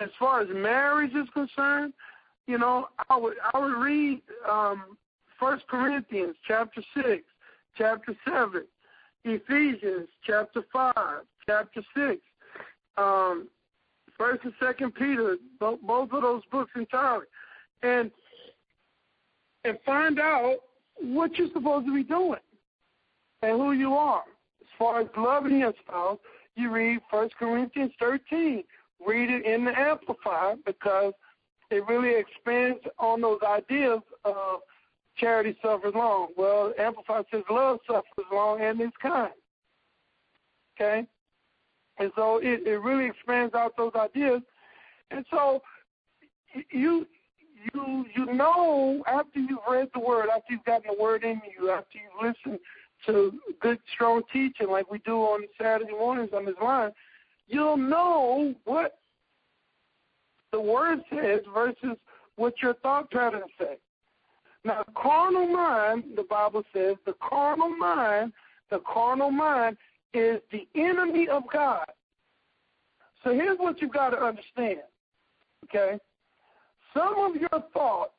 As 0.00 0.08
far 0.18 0.40
as 0.40 0.48
marriage 0.50 1.14
is 1.14 1.28
concerned, 1.34 1.92
you 2.46 2.58
know, 2.58 2.88
I 3.08 3.16
would 3.16 3.34
I 3.52 3.58
would 3.58 3.76
read 3.76 4.22
um 4.48 4.96
First 5.38 5.66
Corinthians 5.68 6.36
chapter 6.46 6.82
six, 6.94 7.22
chapter 7.76 8.14
seven, 8.26 8.64
Ephesians 9.24 10.08
chapter 10.26 10.62
five, 10.72 11.22
chapter 11.46 11.82
six, 11.94 12.20
um, 12.96 13.48
First 14.18 14.44
and 14.44 14.52
Second 14.60 14.94
Peter, 14.94 15.36
both, 15.58 15.80
both 15.80 16.12
of 16.12 16.22
those 16.22 16.42
books 16.50 16.70
entirely, 16.76 17.26
and 17.82 18.10
and 19.64 19.78
find 19.84 20.18
out 20.18 20.56
what 21.00 21.36
you're 21.36 21.48
supposed 21.52 21.86
to 21.86 21.94
be 21.94 22.02
doing 22.02 22.40
and 23.42 23.58
who 23.58 23.72
you 23.72 23.94
are. 23.94 24.24
As 24.60 24.68
far 24.78 25.00
as 25.00 25.08
loving 25.16 25.58
your 25.58 25.72
spouse, 25.82 26.18
you 26.56 26.70
read 26.70 27.00
First 27.10 27.34
Corinthians 27.36 27.92
13. 27.98 28.64
Read 29.06 29.30
it 29.30 29.44
in 29.44 29.64
the 29.64 29.78
Amplified 29.78 30.58
because 30.64 31.12
it 31.70 31.86
really 31.88 32.18
expands 32.18 32.80
on 32.98 33.20
those 33.20 33.40
ideas 33.46 34.00
of 34.24 34.60
charity 35.16 35.56
suffers 35.62 35.94
long. 35.94 36.28
Well, 36.36 36.72
Amplified 36.78 37.26
says 37.30 37.42
love 37.50 37.78
suffers 37.86 38.26
long 38.32 38.60
and 38.60 38.80
is 38.80 38.90
kind. 39.00 39.32
Okay? 40.76 41.06
And 41.98 42.10
so 42.16 42.38
it, 42.38 42.66
it 42.66 42.80
really 42.80 43.06
expands 43.06 43.54
out 43.54 43.76
those 43.76 43.92
ideas. 43.94 44.40
And 45.10 45.24
so 45.30 45.62
you 46.70 47.06
you 47.74 48.06
you 48.16 48.26
know 48.32 49.02
after 49.06 49.38
you've 49.38 49.58
read 49.68 49.88
the 49.92 50.00
word, 50.00 50.28
after 50.34 50.52
you've 50.52 50.64
gotten 50.64 50.94
the 50.96 51.02
word 51.02 51.24
in 51.24 51.40
you, 51.58 51.70
after 51.70 51.98
you've 51.98 52.34
listened 52.34 52.58
to 53.06 53.38
good 53.60 53.78
strong 53.92 54.22
teaching 54.32 54.70
like 54.70 54.90
we 54.90 54.98
do 55.00 55.16
on 55.16 55.42
Saturday 55.60 55.92
mornings 55.92 56.30
on 56.34 56.44
this 56.44 56.54
line, 56.62 56.90
you'll 57.50 57.76
know 57.76 58.54
what 58.64 58.98
the 60.52 60.60
word 60.60 61.00
says 61.10 61.40
versus 61.52 61.96
what 62.36 62.54
your 62.62 62.74
thought 62.74 63.10
patterns 63.10 63.44
say. 63.58 63.76
Now, 64.64 64.84
carnal 64.96 65.46
mind, 65.46 66.04
the 66.16 66.22
Bible 66.22 66.62
says, 66.72 66.96
the 67.06 67.14
carnal 67.20 67.70
mind, 67.70 68.32
the 68.70 68.80
carnal 68.80 69.30
mind 69.30 69.76
is 70.14 70.40
the 70.52 70.66
enemy 70.74 71.28
of 71.28 71.44
God. 71.52 71.86
So 73.24 73.32
here's 73.32 73.58
what 73.58 73.80
you've 73.80 73.92
got 73.92 74.10
to 74.10 74.18
understand, 74.18 74.80
okay? 75.64 75.98
Some 76.94 77.18
of 77.18 77.36
your 77.36 77.64
thoughts 77.72 78.12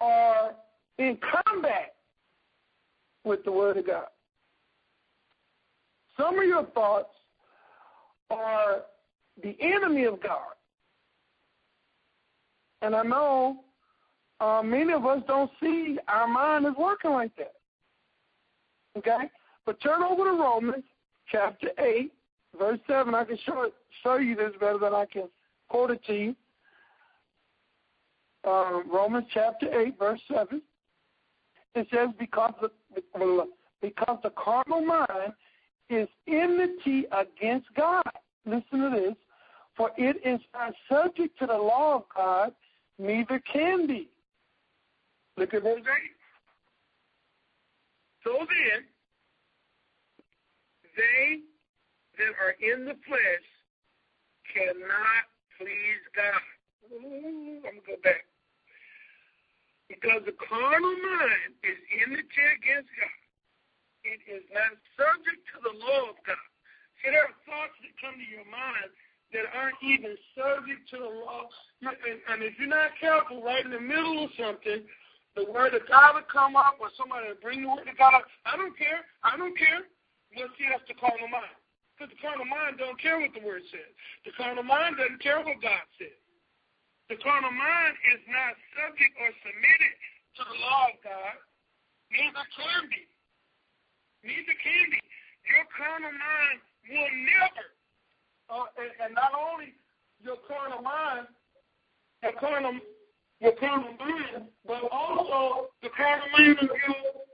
are 0.00 0.54
in 0.98 1.18
combat 1.44 1.94
with 3.24 3.44
the 3.44 3.52
Word 3.52 3.78
of 3.78 3.86
God. 3.86 4.06
Some 6.16 6.38
of 6.38 6.44
your 6.44 6.64
thoughts 6.66 7.10
are 8.30 8.82
the 9.42 9.56
enemy 9.60 10.04
of 10.04 10.22
God. 10.22 10.54
And 12.82 12.94
I 12.94 13.02
know 13.02 13.64
uh, 14.40 14.62
many 14.64 14.92
of 14.92 15.04
us 15.04 15.22
don't 15.26 15.50
see 15.60 15.98
our 16.08 16.28
mind 16.28 16.66
is 16.66 16.74
working 16.78 17.12
like 17.12 17.34
that. 17.36 17.54
Okay? 18.96 19.30
But 19.66 19.80
turn 19.80 20.02
over 20.02 20.24
to 20.24 20.30
Romans 20.30 20.84
chapter 21.30 21.68
8, 21.78 22.12
verse 22.58 22.78
7. 22.86 23.14
I 23.14 23.24
can 23.24 23.38
show, 23.44 23.62
it, 23.62 23.74
show 24.02 24.16
you 24.16 24.36
this 24.36 24.52
better 24.60 24.78
than 24.78 24.94
I 24.94 25.06
can 25.06 25.28
quote 25.68 25.90
it 25.90 26.04
to 26.06 26.14
you. 26.14 26.36
Uh, 28.46 28.82
Romans 28.90 29.26
chapter 29.34 29.66
8, 29.80 29.98
verse 29.98 30.20
7. 30.32 30.62
It 31.74 31.86
says, 31.92 32.08
because 32.18 32.54
the, 32.60 32.70
because 33.82 34.18
the 34.22 34.30
carnal 34.30 34.80
mind 34.80 35.32
is 35.90 36.08
enmity 36.26 37.06
against 37.12 37.66
God. 37.74 38.02
Listen 38.44 38.80
to 38.80 38.90
this. 38.90 39.14
For 39.76 39.90
it 39.96 40.16
is 40.24 40.40
not 40.52 40.74
subject 40.90 41.38
to 41.38 41.46
the 41.46 41.56
law 41.56 41.96
of 41.96 42.02
God, 42.14 42.52
neither 42.98 43.40
can 43.40 43.86
be. 43.86 44.08
Look 45.36 45.54
at 45.54 45.62
verse 45.62 45.80
8. 45.80 45.84
So 48.24 48.32
then, 48.38 48.84
they 50.96 51.40
that 52.18 52.34
are 52.42 52.56
in 52.58 52.84
the 52.84 52.96
flesh 53.06 53.46
cannot 54.52 55.24
please 55.56 56.02
God. 56.16 56.42
Ooh, 56.92 57.62
I'm 57.62 57.62
going 57.62 57.74
to 57.74 57.86
go 57.86 57.96
back. 58.02 58.24
Because 59.88 60.22
the 60.26 60.34
carnal 60.36 60.96
mind 60.98 61.54
is 61.62 61.78
enmity 62.02 62.44
against 62.58 62.90
God. 62.98 63.17
It 64.08 64.24
is 64.24 64.44
not 64.48 64.72
subject 64.96 65.44
to 65.52 65.56
the 65.60 65.74
law 65.84 66.16
of 66.16 66.18
God. 66.24 66.48
See, 67.04 67.12
there 67.12 67.28
are 67.28 67.36
thoughts 67.44 67.76
that 67.84 67.92
come 68.00 68.16
to 68.16 68.26
your 68.26 68.48
mind 68.48 68.88
that 69.36 69.44
aren't 69.52 69.76
even 69.84 70.16
subject 70.32 70.88
to 70.90 70.96
the 70.96 71.12
law. 71.20 71.44
And, 71.84 72.18
and 72.32 72.40
if 72.40 72.56
you're 72.56 72.72
not 72.72 72.96
careful, 72.96 73.44
right 73.44 73.60
in 73.60 73.70
the 73.70 73.84
middle 73.84 74.24
of 74.24 74.32
something, 74.40 74.80
the 75.36 75.44
word 75.52 75.76
of 75.76 75.84
God 75.86 76.16
will 76.16 76.26
come 76.32 76.56
up, 76.56 76.80
or 76.80 76.88
somebody 76.96 77.28
will 77.28 77.38
bring 77.44 77.62
the 77.62 77.70
word 77.70 77.86
of 77.86 77.96
God 78.00 78.16
up. 78.16 78.26
I 78.48 78.56
don't 78.56 78.74
care. 78.74 79.04
I 79.20 79.36
don't 79.36 79.54
care. 79.54 79.84
Well, 80.32 80.48
see, 80.56 80.66
that's 80.72 80.88
the 80.88 80.96
carnal 80.96 81.28
mind. 81.28 81.54
Because 81.94 82.10
the 82.14 82.20
carnal 82.24 82.48
mind 82.48 82.80
don't 82.80 82.98
care 82.98 83.20
what 83.20 83.36
the 83.36 83.44
word 83.44 83.62
says. 83.68 83.92
The 84.24 84.32
carnal 84.34 84.64
mind 84.64 84.96
doesn't 84.96 85.20
care 85.20 85.38
what 85.44 85.60
God 85.60 85.84
says. 86.00 86.18
The 87.12 87.20
carnal 87.20 87.52
mind 87.52 87.94
is 88.16 88.22
not 88.28 88.56
subject 88.76 89.12
or 89.20 89.30
submitted 89.44 89.94
to 90.38 90.42
the 90.46 90.56
law 90.62 90.92
of 90.92 90.96
God. 91.04 91.36
Neither 92.12 92.44
can 92.56 92.88
be. 92.88 93.04
Neither 94.24 94.56
can 94.58 94.84
be. 94.90 94.98
Your 95.46 95.64
carnal 95.72 96.12
mind 96.12 96.58
will 96.90 97.12
never, 97.24 97.64
uh, 98.50 98.68
and, 98.76 98.92
and 99.00 99.12
not 99.14 99.32
only 99.32 99.72
your 100.20 100.36
carnal 100.44 100.82
mind, 100.82 101.30
your 102.22 102.36
carnal, 102.36 102.76
your 103.40 103.56
carnal 103.56 103.94
mind, 103.96 104.50
but 104.66 104.82
also 104.90 105.70
the 105.80 105.88
carnal 105.94 106.28
mind 106.36 106.58
of 106.58 106.68
your 106.68 107.24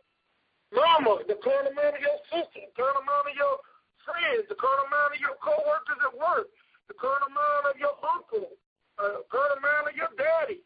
mama, 0.77 1.25
the 1.27 1.40
carnal 1.42 1.73
mind 1.75 1.97
of 1.97 2.03
your 2.05 2.20
sister, 2.31 2.62
the 2.68 2.75
carnal 2.77 3.03
mind 3.03 3.33
of 3.33 3.35
your 3.35 3.57
friends, 4.05 4.44
the 4.47 4.59
carnal 4.61 4.87
mind 4.92 5.16
of 5.16 5.20
your 5.25 5.37
co-workers 5.40 6.01
at 6.05 6.14
work, 6.14 6.47
the 6.87 6.94
carnal 6.94 7.33
mind 7.33 7.64
of 7.73 7.77
your 7.81 7.97
uncle, 8.05 8.53
uh, 9.01 9.25
carnal 9.33 9.59
mind 9.59 9.90
of 9.90 9.94
your 9.97 10.12
daddy. 10.14 10.61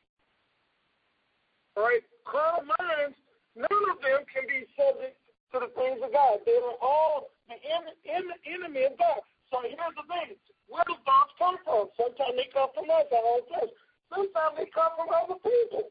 All 1.78 1.87
right? 1.87 2.02
Carnal 2.26 2.66
minds, 2.66 3.16
none 3.57 3.85
of 3.88 4.02
them 4.02 4.26
can 4.28 4.44
be 4.50 4.66
subject 4.74 5.16
to 5.52 5.56
the 5.61 5.70
things 5.76 6.00
of 6.04 6.12
God. 6.12 6.44
They 6.44 6.56
are 6.61 6.78
all 6.80 7.30
the 7.48 7.56
enemy 7.56 8.84
of 8.84 8.98
God. 8.98 9.20
So 9.50 9.64
here's 9.64 9.96
the 9.96 10.04
thing. 10.08 10.37
Where 10.68 10.84
do 10.84 10.94
thoughts 11.04 11.32
come 11.40 11.56
from? 11.64 11.88
Sometimes 11.96 12.37
they 12.37 12.48
come 12.52 12.68
from 12.76 12.90
us, 12.92 13.08
our 13.08 13.24
own 13.24 13.42
flesh. 13.48 13.72
Sometimes 14.12 14.54
they 14.61 14.68
come 14.68 14.92
from 14.96 15.08
other 15.08 15.40
people. 15.40 15.88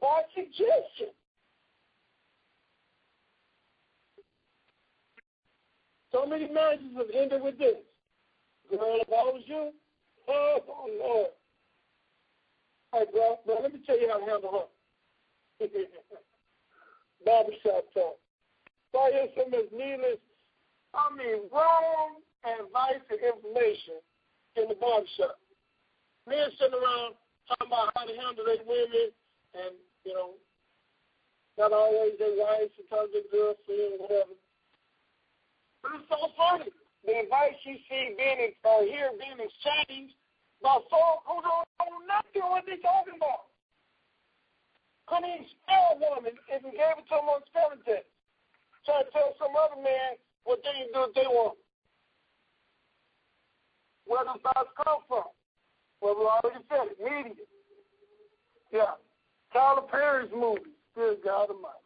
By 0.00 0.26
suggestion. 0.34 1.14
So 6.10 6.26
many 6.26 6.50
marriages 6.50 6.90
have 6.96 7.06
ended 7.14 7.42
with 7.42 7.58
this. 7.58 7.78
Girl, 8.70 8.98
if 9.00 9.08
I 9.08 9.22
was 9.30 9.42
you, 9.46 9.70
oh, 10.28 10.58
oh 10.68 10.88
Lord. 10.98 11.30
Hey, 12.92 13.04
bro, 13.12 13.38
bro, 13.46 13.62
let 13.62 13.72
me 13.72 13.80
tell 13.86 13.98
you 13.98 14.08
how 14.10 14.18
to 14.18 14.30
handle 14.30 14.68
her. 15.60 15.66
Barbershop 17.24 17.86
talk. 17.94 18.16
So 18.92 18.98
I 18.98 19.10
hear 19.10 19.28
some 19.36 19.52
of 19.54 19.72
needless, 19.72 20.20
I 20.92 21.08
mean, 21.16 21.48
wrong 21.48 22.20
advice 22.44 23.02
and 23.08 23.22
information 23.22 24.02
in 24.58 24.68
the 24.68 24.76
barbershop. 24.76 25.38
Men 26.28 26.50
sitting 26.58 26.76
around 26.76 27.16
talking 27.48 27.70
about 27.70 27.94
how 27.96 28.04
to 28.04 28.14
handle 28.14 28.44
their 28.44 28.62
women 28.66 29.10
and, 29.56 29.74
you 30.04 30.14
know, 30.14 30.36
not 31.58 31.72
always 31.72 32.16
their 32.18 32.36
wives, 32.36 32.72
sometimes 32.76 33.12
their 33.12 33.28
girlfriend, 33.32 34.00
whatever. 34.00 34.36
But 35.82 35.98
it's 35.98 36.08
so 36.08 36.30
funny. 36.36 36.70
The 37.04 37.26
advice 37.26 37.58
you 37.66 37.76
see 37.90 38.14
being 38.14 38.54
or 38.62 38.86
hear 38.86 39.10
being 39.18 39.40
exchanged 39.42 40.14
by 40.62 40.78
folks 40.86 41.26
who 41.26 41.42
don't 41.42 41.68
know 41.82 41.92
nothing 42.06 42.46
what 42.46 42.62
they're 42.64 42.78
talking 42.78 43.18
about. 43.18 43.51
Couldn't 45.06 45.30
even 45.30 45.46
spell 45.62 45.98
woman 45.98 46.32
if 46.48 46.62
you 46.62 46.72
gave 46.72 46.98
it 46.98 47.06
to 47.10 47.14
them 47.18 47.28
on 47.28 47.42
spelling 47.50 47.82
test. 47.84 48.06
Try 48.86 49.02
to 49.02 49.10
tell 49.10 49.34
some 49.38 49.54
other 49.54 49.80
man 49.80 50.18
what 50.44 50.60
they 50.62 50.72
can 50.72 50.90
do 50.92 51.10
if 51.10 51.14
they 51.14 51.26
want. 51.26 51.58
Where 54.06 54.24
does 54.24 54.40
thoughts 54.42 54.70
come 54.76 55.02
from? 55.08 55.30
Well, 56.00 56.16
we 56.18 56.26
already 56.26 56.64
said 56.68 56.90
it. 56.90 56.98
Media. 56.98 57.46
Yeah. 58.72 58.98
Tyler 59.52 59.82
Perry's 59.90 60.30
movie. 60.34 60.60
Good 60.94 61.18
God 61.24 61.50
Almighty. 61.50 61.82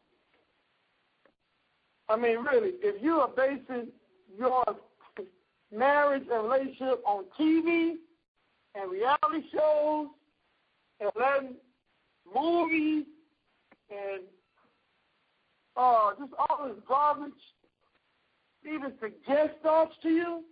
I 2.08 2.16
mean, 2.16 2.38
really, 2.44 2.74
if 2.82 3.02
you 3.02 3.14
are 3.14 3.28
basing 3.28 3.88
your 4.38 4.64
marriage 5.74 6.24
and 6.32 6.44
relationship 6.44 7.02
on 7.04 7.24
TV 7.38 7.94
and 8.74 8.90
reality 8.90 9.48
shows 9.52 10.08
and 11.00 11.10
letting 11.18 11.56
movies 12.28 13.06
and 13.90 14.22
uh, 15.76 16.16
just 16.18 16.32
all 16.38 16.66
this 16.66 16.80
garbage 16.88 17.42
even 18.66 18.90
suggest 18.98 19.54
thoughts 19.62 19.94
to 20.02 20.10
you, 20.10 20.42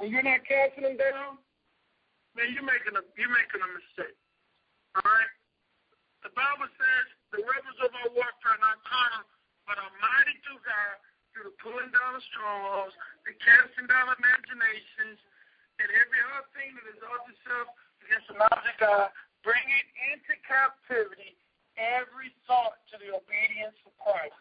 and 0.00 0.08
you're 0.08 0.24
not 0.24 0.40
casting 0.48 0.88
them 0.88 0.96
down, 0.96 1.36
man, 2.32 2.48
you're 2.56 2.64
making 2.64 2.96
a 2.96 3.04
you're 3.20 3.28
making 3.28 3.60
a 3.60 3.70
mistake. 3.76 4.16
All 4.96 5.04
right. 5.04 5.32
The 6.24 6.32
Bible 6.32 6.68
says 6.80 7.04
the 7.32 7.40
weapons 7.44 7.78
of 7.84 7.92
our 7.92 8.10
warfare 8.12 8.56
are 8.56 8.62
not 8.64 8.80
carnal, 8.88 9.28
but 9.68 9.76
are 9.76 9.94
mighty 10.00 10.36
to 10.48 10.54
God 10.64 10.94
through 11.32 11.52
the 11.52 11.56
pulling 11.60 11.92
down 11.92 12.16
of 12.16 12.24
strongholds, 12.32 12.96
the 13.24 13.36
casting 13.40 13.86
down 13.86 14.08
of 14.08 14.16
imaginations, 14.18 15.20
and 15.80 15.88
every 15.88 16.20
other 16.28 16.44
thing 16.56 16.76
that 16.76 16.86
exalts 16.92 17.28
itself 17.32 17.68
against 18.04 18.26
the 18.28 18.36
knowledge 18.36 18.68
of 18.68 18.76
God, 18.80 19.08
bring 19.42 19.64
it 19.64 19.88
into 20.12 20.32
captivity 20.44 21.36
every 21.78 22.34
thought 22.44 22.80
to 22.92 23.00
the 23.00 23.14
obedience 23.14 23.76
of 23.86 23.92
Christ. 24.00 24.36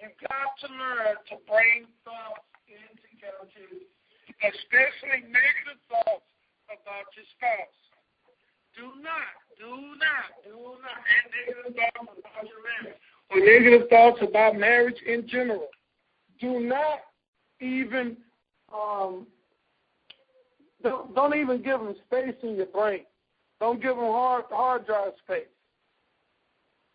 You've 0.00 0.18
got 0.26 0.50
to 0.64 0.68
learn 0.68 1.14
to 1.30 1.34
bring 1.46 1.86
thoughts 2.02 2.48
into 2.66 3.08
captivity, 3.20 3.86
especially 4.42 5.30
negative 5.30 5.78
thoughts 5.86 6.26
about 6.68 7.06
your 7.14 7.28
spouse. 7.38 7.80
Do 8.74 8.88
not, 9.04 9.36
do 9.60 9.70
not, 10.00 10.28
do 10.42 10.80
not, 10.80 11.00
and 11.04 11.26
negative 11.30 11.76
thoughts 11.76 12.18
about 12.18 12.44
your 12.48 12.62
marriage 12.64 13.00
or 13.32 13.40
negative 13.40 13.88
thoughts 13.88 14.18
about 14.22 14.56
marriage 14.56 15.00
in 15.06 15.26
general. 15.28 15.68
do 16.40 16.60
not 16.60 17.00
even 17.60 18.16
um, 18.72 19.26
don't, 20.82 21.14
don't 21.14 21.36
even 21.36 21.62
give 21.62 21.78
them 21.80 21.94
space 22.06 22.34
in 22.42 22.56
your 22.56 22.66
brain. 22.66 23.04
Don't 23.62 23.80
give 23.80 23.94
them 23.94 24.06
hard 24.06 24.46
hard 24.50 24.86
drive 24.86 25.12
space. 25.24 25.46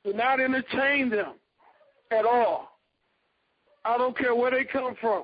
Do 0.03 0.11
not 0.11 0.41
entertain 0.41 1.09
them 1.09 1.35
at 2.11 2.25
all. 2.25 2.77
I 3.85 3.97
don't 3.97 4.17
care 4.17 4.35
where 4.35 4.51
they 4.51 4.65
come 4.65 4.93
from. 4.99 5.23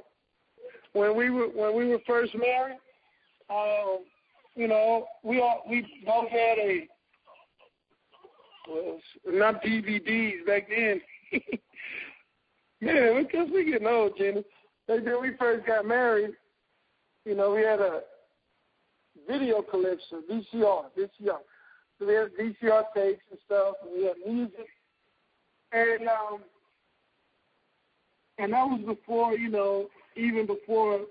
When 0.93 1.17
we 1.17 1.29
were 1.29 1.47
when 1.47 1.75
we 1.75 1.87
were 1.89 1.99
first 2.07 2.33
married, 2.33 2.77
um, 3.49 4.05
you 4.55 4.69
know, 4.69 5.05
we 5.21 5.41
all 5.41 5.65
we 5.69 5.85
both 6.05 6.29
had 6.29 6.59
a 6.59 6.87
well, 8.69 8.99
not 9.27 9.61
DVDs 9.61 10.45
back 10.47 10.69
then. 10.69 11.01
Man, 12.79 13.21
because 13.21 13.49
we 13.53 13.65
getting 13.65 13.85
old, 13.85 14.17
Jenny. 14.17 14.45
Like 14.87 15.03
when 15.03 15.21
we 15.21 15.35
first 15.37 15.67
got 15.67 15.85
married, 15.85 16.35
you 17.25 17.35
know, 17.35 17.53
we 17.53 17.63
had 17.63 17.81
a 17.81 17.99
video 19.27 19.61
collection, 19.61 20.23
VCR, 20.29 20.85
VCR. 20.97 21.39
So 21.99 22.07
we 22.07 22.13
had 22.13 22.29
VCR 22.39 22.83
tapes 22.95 23.21
and 23.29 23.39
stuff, 23.45 23.75
and 23.83 23.91
we 23.95 24.05
had 24.05 24.15
music. 24.25 24.67
And 25.71 26.07
um 26.07 26.39
and 28.37 28.53
that 28.53 28.65
was 28.65 28.81
before, 28.85 29.35
you 29.35 29.49
know, 29.49 29.87
even 30.15 30.47
before 30.47 31.01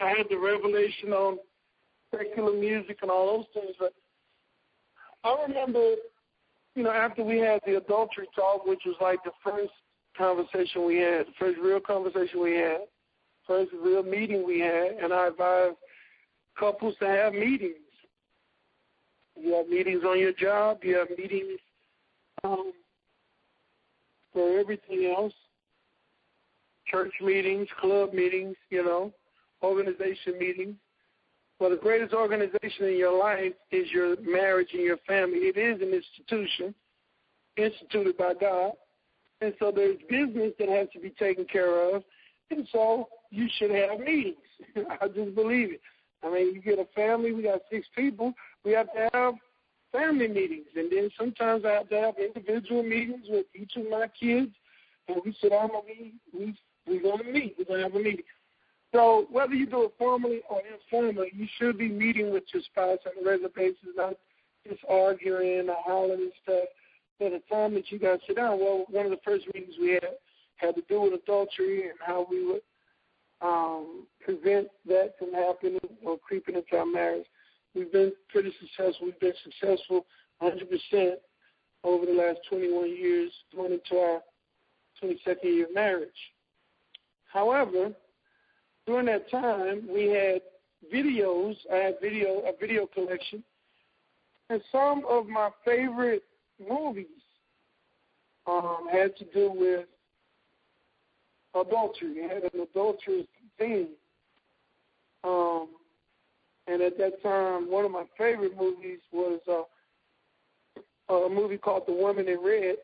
I 0.00 0.08
had 0.08 0.26
the 0.30 0.38
revelation 0.38 1.12
on 1.12 1.38
secular 2.10 2.52
music 2.52 2.98
and 3.02 3.10
all 3.10 3.36
those 3.38 3.46
things. 3.62 3.76
But 3.78 3.92
I 5.24 5.44
remember, 5.46 5.94
you 6.74 6.82
know, 6.82 6.90
after 6.90 7.22
we 7.22 7.38
had 7.38 7.60
the 7.66 7.76
adultery 7.76 8.28
talk, 8.34 8.66
which 8.66 8.82
was 8.86 8.96
like 9.00 9.22
the 9.24 9.32
first 9.44 9.72
conversation 10.16 10.86
we 10.86 10.96
had, 10.96 11.26
the 11.26 11.32
first 11.38 11.58
real 11.60 11.80
conversation 11.80 12.42
we 12.42 12.56
had, 12.56 12.80
first 13.46 13.70
real 13.82 14.02
meeting 14.02 14.46
we 14.46 14.60
had, 14.60 14.92
and 15.02 15.12
I 15.12 15.28
advised 15.28 15.76
couples 16.58 16.94
to 17.00 17.06
have 17.06 17.32
meetings. 17.32 17.74
You 19.36 19.54
have 19.54 19.68
meetings 19.68 20.02
on 20.04 20.18
your 20.18 20.32
job, 20.32 20.78
you 20.82 20.96
have 20.98 21.08
meetings 21.16 21.58
um, 22.44 22.72
for 24.32 24.58
everything 24.58 25.14
else 25.16 25.32
church 26.90 27.12
meetings, 27.20 27.68
club 27.80 28.12
meetings, 28.12 28.56
you 28.70 28.84
know, 28.84 29.12
organization 29.62 30.38
meetings. 30.38 30.74
Well, 31.58 31.70
the 31.70 31.76
greatest 31.76 32.14
organization 32.14 32.86
in 32.86 32.96
your 32.96 33.16
life 33.16 33.52
is 33.70 33.90
your 33.90 34.16
marriage 34.22 34.70
and 34.72 34.82
your 34.82 34.96
family. 35.06 35.38
It 35.38 35.56
is 35.56 35.80
an 35.82 35.92
institution 35.92 36.74
instituted 37.56 38.16
by 38.16 38.34
God. 38.34 38.72
And 39.42 39.54
so 39.58 39.70
there's 39.74 39.98
business 40.08 40.52
that 40.58 40.68
has 40.68 40.88
to 40.94 41.00
be 41.00 41.10
taken 41.10 41.44
care 41.44 41.94
of. 41.94 42.02
And 42.50 42.66
so 42.72 43.08
you 43.30 43.46
should 43.58 43.70
have 43.70 44.00
meetings. 44.00 44.36
I 45.00 45.06
just 45.08 45.34
believe 45.34 45.72
it. 45.72 45.80
I 46.22 46.30
mean, 46.30 46.54
you 46.54 46.60
get 46.60 46.78
a 46.78 46.86
family, 46.94 47.32
we 47.32 47.42
got 47.42 47.60
six 47.70 47.86
people, 47.96 48.34
we 48.64 48.72
have 48.72 48.92
to 48.92 49.08
have 49.12 49.34
family 49.92 50.28
meetings. 50.28 50.66
And 50.76 50.90
then 50.90 51.10
sometimes 51.18 51.64
I 51.64 51.72
have 51.72 51.88
to 51.88 52.00
have 52.00 52.14
individual 52.18 52.82
meetings 52.82 53.26
with 53.28 53.46
each 53.54 53.76
of 53.76 53.88
my 53.88 54.06
kids. 54.08 54.52
And 55.08 55.20
we 55.24 55.34
sit 55.40 55.50
down 55.50 55.70
and 55.74 55.82
we, 55.86 56.14
we 56.32 56.56
we're 56.86 57.02
going 57.02 57.24
to 57.24 57.32
meet. 57.32 57.56
We're 57.58 57.64
going 57.64 57.78
to 57.78 57.84
have 57.84 57.94
a 57.94 57.98
meeting. 57.98 58.24
So 58.92 59.26
whether 59.30 59.54
you 59.54 59.66
do 59.66 59.84
it 59.84 59.92
formally 59.98 60.40
or 60.48 60.60
informally, 60.72 61.30
you 61.34 61.46
should 61.58 61.78
be 61.78 61.88
meeting 61.88 62.32
with 62.32 62.44
your 62.52 62.62
spouse 62.62 62.98
on 63.06 63.24
a 63.24 63.28
regular 63.28 63.50
basis, 63.54 63.78
not 63.96 64.14
just 64.68 64.80
arguing 64.88 65.68
or 65.68 65.76
hollering 65.84 66.20
and 66.20 66.32
stuff. 66.42 66.64
But 67.18 67.30
the 67.30 67.42
time 67.54 67.74
that 67.74 67.90
you 67.90 67.98
guys 67.98 68.18
sit 68.26 68.36
down, 68.36 68.58
well, 68.58 68.86
one 68.90 69.04
of 69.04 69.10
the 69.10 69.20
first 69.24 69.46
meetings 69.54 69.74
we 69.80 69.90
had 69.90 70.16
had 70.56 70.74
to 70.74 70.82
do 70.88 71.02
with 71.02 71.14
adultery 71.14 71.88
and 71.88 71.98
how 72.04 72.26
we 72.28 72.44
would 72.44 72.62
um, 73.42 74.06
prevent 74.20 74.68
that 74.86 75.14
from 75.18 75.32
happening 75.32 75.80
or 76.04 76.18
creeping 76.18 76.56
into 76.56 76.76
our 76.76 76.86
marriage. 76.86 77.26
We've 77.74 77.92
been 77.92 78.12
pretty 78.28 78.52
successful. 78.60 79.06
We've 79.06 79.20
been 79.20 79.32
successful 79.44 80.06
100% 80.42 81.12
over 81.84 82.06
the 82.06 82.12
last 82.12 82.40
21 82.48 82.90
years, 82.90 83.32
going 83.54 83.72
into 83.72 83.96
our 83.96 84.20
22nd 85.02 85.44
year 85.44 85.66
of 85.66 85.74
marriage. 85.74 86.10
However, 87.32 87.92
during 88.86 89.06
that 89.06 89.30
time, 89.30 89.88
we 89.88 90.08
had 90.08 90.40
videos. 90.92 91.56
I 91.72 91.76
had 91.76 91.94
video 92.00 92.40
a 92.40 92.52
video 92.58 92.86
collection, 92.86 93.42
and 94.48 94.60
some 94.72 95.04
of 95.08 95.26
my 95.26 95.50
favorite 95.64 96.24
movies 96.58 97.06
um, 98.46 98.88
had 98.90 99.16
to 99.16 99.24
do 99.32 99.52
with 99.54 99.86
adultery. 101.54 102.12
It 102.16 102.30
had 102.30 102.54
an 102.54 102.60
adulterous 102.60 103.26
theme. 103.58 103.88
Um, 105.24 105.68
and 106.66 106.82
at 106.82 106.96
that 106.98 107.22
time, 107.22 107.70
one 107.70 107.84
of 107.84 107.90
my 107.90 108.04
favorite 108.16 108.56
movies 108.56 109.00
was 109.12 109.40
uh, 109.48 111.12
a 111.12 111.28
movie 111.28 111.58
called 111.58 111.84
The 111.86 111.92
Woman 111.92 112.28
in 112.28 112.38
Red, 112.42 112.76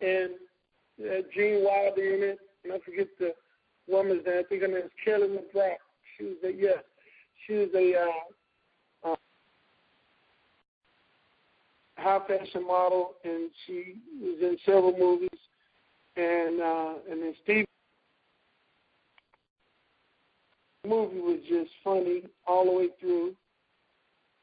and 0.00 0.30
uh, 1.00 1.22
Gene 1.34 1.62
Wilder 1.62 2.14
in 2.14 2.22
it, 2.22 2.38
and 2.64 2.72
I 2.72 2.78
forget 2.78 3.08
the 3.18 3.34
woman's 3.86 4.24
name. 4.26 4.38
I 4.38 4.42
think 4.48 4.62
her 4.62 4.68
name 4.68 4.78
is 4.78 4.90
Kelly 5.04 5.28
LeBrock. 5.28 5.76
She 6.16 6.24
was 6.24 6.36
a 6.44 6.52
yes. 6.52 6.82
She 7.46 7.54
was 7.54 7.68
a 7.74 7.94
uh, 9.08 9.12
uh, 9.12 9.16
high 11.96 12.20
fashion 12.26 12.66
model, 12.66 13.14
and 13.24 13.50
she 13.66 13.96
was 14.20 14.38
in 14.40 14.56
several 14.64 14.96
movies. 14.98 15.28
And 16.16 16.60
uh, 16.60 16.94
and 17.10 17.22
then 17.22 17.34
Steve 17.44 17.64
the 20.82 20.88
movie 20.88 21.20
was 21.20 21.40
just 21.48 21.70
funny 21.84 22.24
all 22.46 22.64
the 22.64 22.72
way 22.72 22.88
through, 22.98 23.34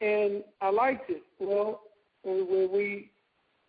and 0.01 0.43
I 0.61 0.69
liked 0.69 1.09
it. 1.09 1.23
Well, 1.39 1.81
when 2.23 2.69
we 2.71 3.11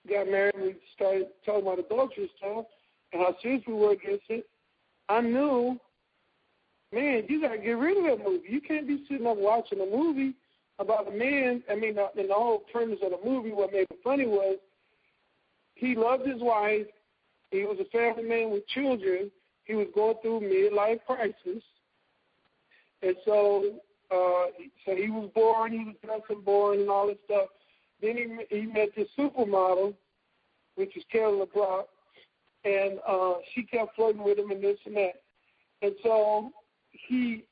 got 0.08 0.28
married, 0.28 0.54
we 0.56 0.76
started 0.94 1.28
talking 1.44 1.62
about 1.62 1.78
adultery 1.78 2.30
stuff 2.36 2.66
and 3.12 3.22
how 3.22 3.34
serious 3.42 3.62
we 3.66 3.74
were 3.74 3.92
against 3.92 4.24
it. 4.28 4.46
I 5.08 5.20
knew, 5.20 5.78
man, 6.92 7.24
you 7.28 7.40
got 7.40 7.52
to 7.52 7.58
get 7.58 7.72
rid 7.72 7.98
of 7.98 8.04
that 8.04 8.24
movie. 8.24 8.48
You 8.48 8.60
can't 8.60 8.86
be 8.86 9.04
sitting 9.08 9.26
up 9.26 9.38
watching 9.38 9.80
a 9.80 9.86
movie 9.86 10.34
about 10.78 11.08
a 11.08 11.10
man. 11.10 11.62
I 11.70 11.74
mean, 11.74 11.96
in 12.16 12.28
the 12.28 12.34
whole 12.34 12.62
premise 12.70 12.98
of 13.02 13.10
the 13.10 13.28
movie, 13.28 13.52
what 13.52 13.72
made 13.72 13.86
it 13.90 13.98
funny 14.04 14.26
was 14.26 14.58
he 15.74 15.94
loved 15.94 16.26
his 16.26 16.40
wife. 16.40 16.86
He 17.50 17.64
was 17.64 17.78
a 17.80 17.84
family 17.86 18.24
man 18.24 18.50
with 18.50 18.66
children. 18.68 19.30
He 19.64 19.74
was 19.74 19.86
going 19.94 20.16
through 20.22 20.40
midlife 20.40 21.00
crisis, 21.06 21.62
and 23.02 23.16
so 23.24 23.80
uh, 24.10 24.46
so 24.86 24.96
he 24.96 25.10
was 25.10 25.30
born. 25.34 25.72
He 25.72 25.84
was 25.84 25.94
dressing 26.02 26.42
born 26.42 26.80
and 26.80 26.90
all 26.90 27.06
this 27.06 27.18
stuff. 27.24 27.48
Then 28.00 28.16
he 28.16 28.56
he 28.56 28.66
met 28.66 28.90
this 28.96 29.08
supermodel, 29.18 29.94
which 30.76 30.96
is 30.96 31.04
Kelly 31.10 31.40
LeBrock, 31.40 31.84
and 32.64 32.98
uh, 33.06 33.34
she 33.54 33.62
kept 33.64 33.96
flirting 33.96 34.24
with 34.24 34.38
him 34.38 34.50
and 34.50 34.62
this 34.62 34.78
and 34.86 34.96
that. 34.96 35.22
And 35.82 35.94
so 36.02 36.50
he 36.90 37.44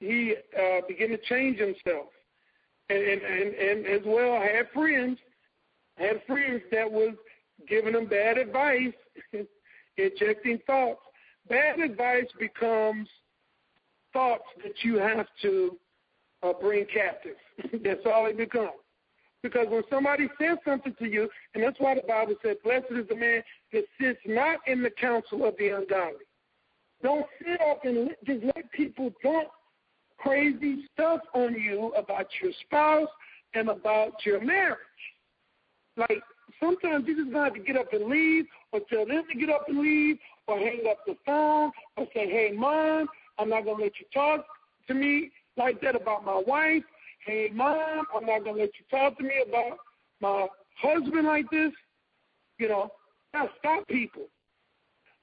he 0.00 0.34
uh, 0.56 0.80
began 0.86 1.10
to 1.10 1.18
change 1.28 1.58
himself, 1.58 2.06
and 2.88 2.98
and 2.98 3.22
and, 3.22 3.54
and 3.54 3.86
as 3.86 4.02
well 4.06 4.40
had 4.40 4.70
friends, 4.72 5.18
had 5.96 6.22
friends 6.26 6.62
that 6.70 6.90
was 6.90 7.14
giving 7.68 7.94
him 7.94 8.06
bad 8.06 8.38
advice, 8.38 8.92
injecting 9.96 10.58
thoughts. 10.66 11.00
Bad 11.48 11.80
advice 11.80 12.26
becomes 12.38 13.08
thoughts 14.12 14.44
that 14.62 14.72
you 14.82 14.98
have 14.98 15.26
to 15.42 15.76
uh, 16.42 16.52
bring 16.60 16.86
captive. 16.86 17.36
That's 17.84 18.00
all 18.06 18.26
it 18.26 18.36
becomes. 18.36 18.70
Because 19.42 19.66
when 19.68 19.82
somebody 19.90 20.28
says 20.40 20.56
something 20.64 20.94
to 20.98 21.06
you, 21.06 21.28
and 21.54 21.62
that's 21.62 21.78
why 21.78 21.94
the 21.94 22.00
Bible 22.08 22.34
said, 22.42 22.56
Blessed 22.64 22.86
is 22.92 23.06
the 23.10 23.14
man 23.14 23.42
that 23.74 23.84
sits 24.00 24.18
not 24.24 24.60
in 24.66 24.82
the 24.82 24.88
counsel 24.88 25.44
of 25.46 25.54
the 25.58 25.68
ungodly. 25.68 26.24
Don't 27.02 27.26
sit 27.38 27.60
up 27.60 27.84
and 27.84 28.08
just 28.24 28.42
let 28.42 28.72
people 28.72 29.12
dump 29.22 29.48
crazy 30.16 30.86
stuff 30.94 31.20
on 31.34 31.52
you 31.60 31.92
about 31.94 32.26
your 32.42 32.52
spouse 32.62 33.10
and 33.52 33.68
about 33.68 34.14
your 34.24 34.42
marriage. 34.42 34.78
Like 35.98 36.22
sometimes 36.60 37.06
you 37.06 37.16
just 37.16 37.32
gonna 37.32 37.44
have 37.44 37.54
to 37.54 37.60
get 37.60 37.76
up 37.76 37.92
and 37.92 38.06
leave, 38.06 38.46
or 38.72 38.80
tell 38.90 39.06
them 39.06 39.24
to 39.30 39.38
get 39.38 39.50
up 39.50 39.68
and 39.68 39.78
leave, 39.78 40.18
or 40.46 40.58
hang 40.58 40.82
up 40.88 40.98
the 41.06 41.16
phone, 41.24 41.72
or 41.96 42.06
say, 42.14 42.28
"Hey, 42.28 42.52
mom, 42.52 43.08
I'm 43.38 43.48
not 43.48 43.64
gonna 43.64 43.82
let 43.82 43.98
you 43.98 44.06
talk 44.12 44.46
to 44.88 44.94
me 44.94 45.30
like 45.56 45.80
that 45.80 45.96
about 45.96 46.24
my 46.24 46.42
wife." 46.46 46.84
hey, 47.24 47.50
mom, 47.52 48.04
I'm 48.14 48.26
not 48.26 48.44
to 48.44 48.52
let 48.52 48.70
you 48.78 48.84
talk 48.90 49.16
to 49.18 49.24
me 49.24 49.42
about 49.46 49.78
my 50.20 50.46
husband 50.76 51.26
like 51.26 51.50
this. 51.50 51.72
You 52.58 52.68
know, 52.68 52.90
now 53.32 53.48
stop 53.58 53.86
people. 53.88 54.26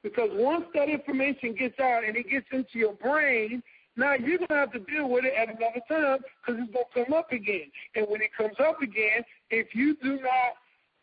Because 0.04 0.30
once 0.34 0.66
that 0.74 0.90
information 0.90 1.56
gets 1.58 1.80
out 1.80 2.04
and 2.04 2.18
it 2.18 2.30
gets 2.30 2.48
into 2.52 2.80
your 2.80 2.94
brain, 2.94 3.62
now 3.96 4.16
you're 4.16 4.40
to 4.40 4.48
have 4.50 4.72
to 4.72 4.80
deal 4.80 5.10
with 5.10 5.26
it 5.26 5.34
at 5.38 5.50
another 5.50 5.82
time 5.88 6.20
because 6.46 6.62
it's 6.64 6.74
to 6.74 7.06
come 7.06 7.14
up 7.14 7.32
again. 7.32 7.70
And 7.96 8.08
when 8.10 8.22
it 8.22 8.32
comes 8.36 8.56
up 8.60 8.82
again, 8.82 9.24
if 9.52 9.76
you 9.76 9.96
do 10.02 10.20
not 10.22 10.54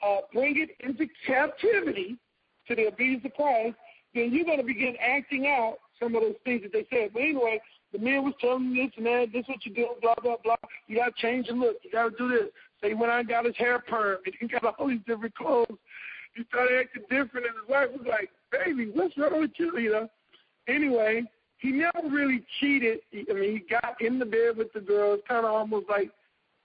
uh, 0.05 0.19
bring 0.33 0.57
it 0.59 0.71
into 0.81 1.07
captivity 1.27 2.17
to 2.67 2.75
the 2.75 2.89
obedience 2.89 3.25
of 3.25 3.35
Christ, 3.35 3.77
then 4.15 4.33
you're 4.33 4.45
going 4.45 4.59
to 4.59 4.65
begin 4.65 4.95
acting 5.01 5.47
out 5.47 5.79
some 6.01 6.15
of 6.15 6.23
those 6.23 6.37
things 6.45 6.63
that 6.63 6.73
they 6.73 6.87
said. 6.91 7.11
But 7.13 7.23
anyway, 7.23 7.61
the 7.93 7.99
man 7.99 8.25
was 8.25 8.35
telling 8.41 8.73
me 8.73 8.85
this 8.85 8.93
and 8.97 9.07
that, 9.07 9.33
this 9.33 9.43
is 9.43 9.49
what 9.49 9.67
you 9.67 9.75
do, 9.75 9.89
blah, 10.03 10.15
blah, 10.23 10.37
blah. 10.43 10.57
You 10.87 10.97
got 10.97 11.17
to 11.17 11.23
change 11.23 11.47
your 11.47 11.57
look. 11.57 11.77
You 11.83 11.91
got 11.91 12.11
to 12.11 12.17
do 12.17 12.29
this. 12.29 12.49
So 12.81 12.89
he 12.89 12.95
went 12.95 13.11
out 13.13 13.21
and 13.21 13.29
got 13.29 13.45
his 13.45 13.57
hair 13.57 13.79
perm, 13.81 14.19
and 14.25 14.35
he 14.39 14.47
got 14.47 14.77
all 14.79 14.89
these 14.89 15.01
different 15.07 15.35
clothes. 15.35 15.67
He 16.35 16.45
started 16.45 16.79
acting 16.79 17.03
different, 17.03 17.47
and 17.47 17.57
his 17.61 17.69
wife 17.69 17.89
was 17.91 18.07
like, 18.09 18.31
baby, 18.53 18.91
what's 18.93 19.17
wrong 19.17 19.41
with 19.41 19.51
you, 19.57 19.77
you 19.79 19.91
know? 19.91 20.09
Anyway, 20.69 21.25
he 21.59 21.73
never 21.73 22.09
really 22.09 22.45
cheated. 22.61 23.01
I 23.13 23.33
mean, 23.33 23.53
he 23.53 23.65
got 23.69 24.01
in 24.01 24.19
the 24.19 24.27
bed 24.27 24.57
with 24.57 24.73
the 24.73 24.81
girls, 24.81 25.21
kind 25.27 25.45
of 25.45 25.53
almost 25.53 25.89
like 25.89 26.11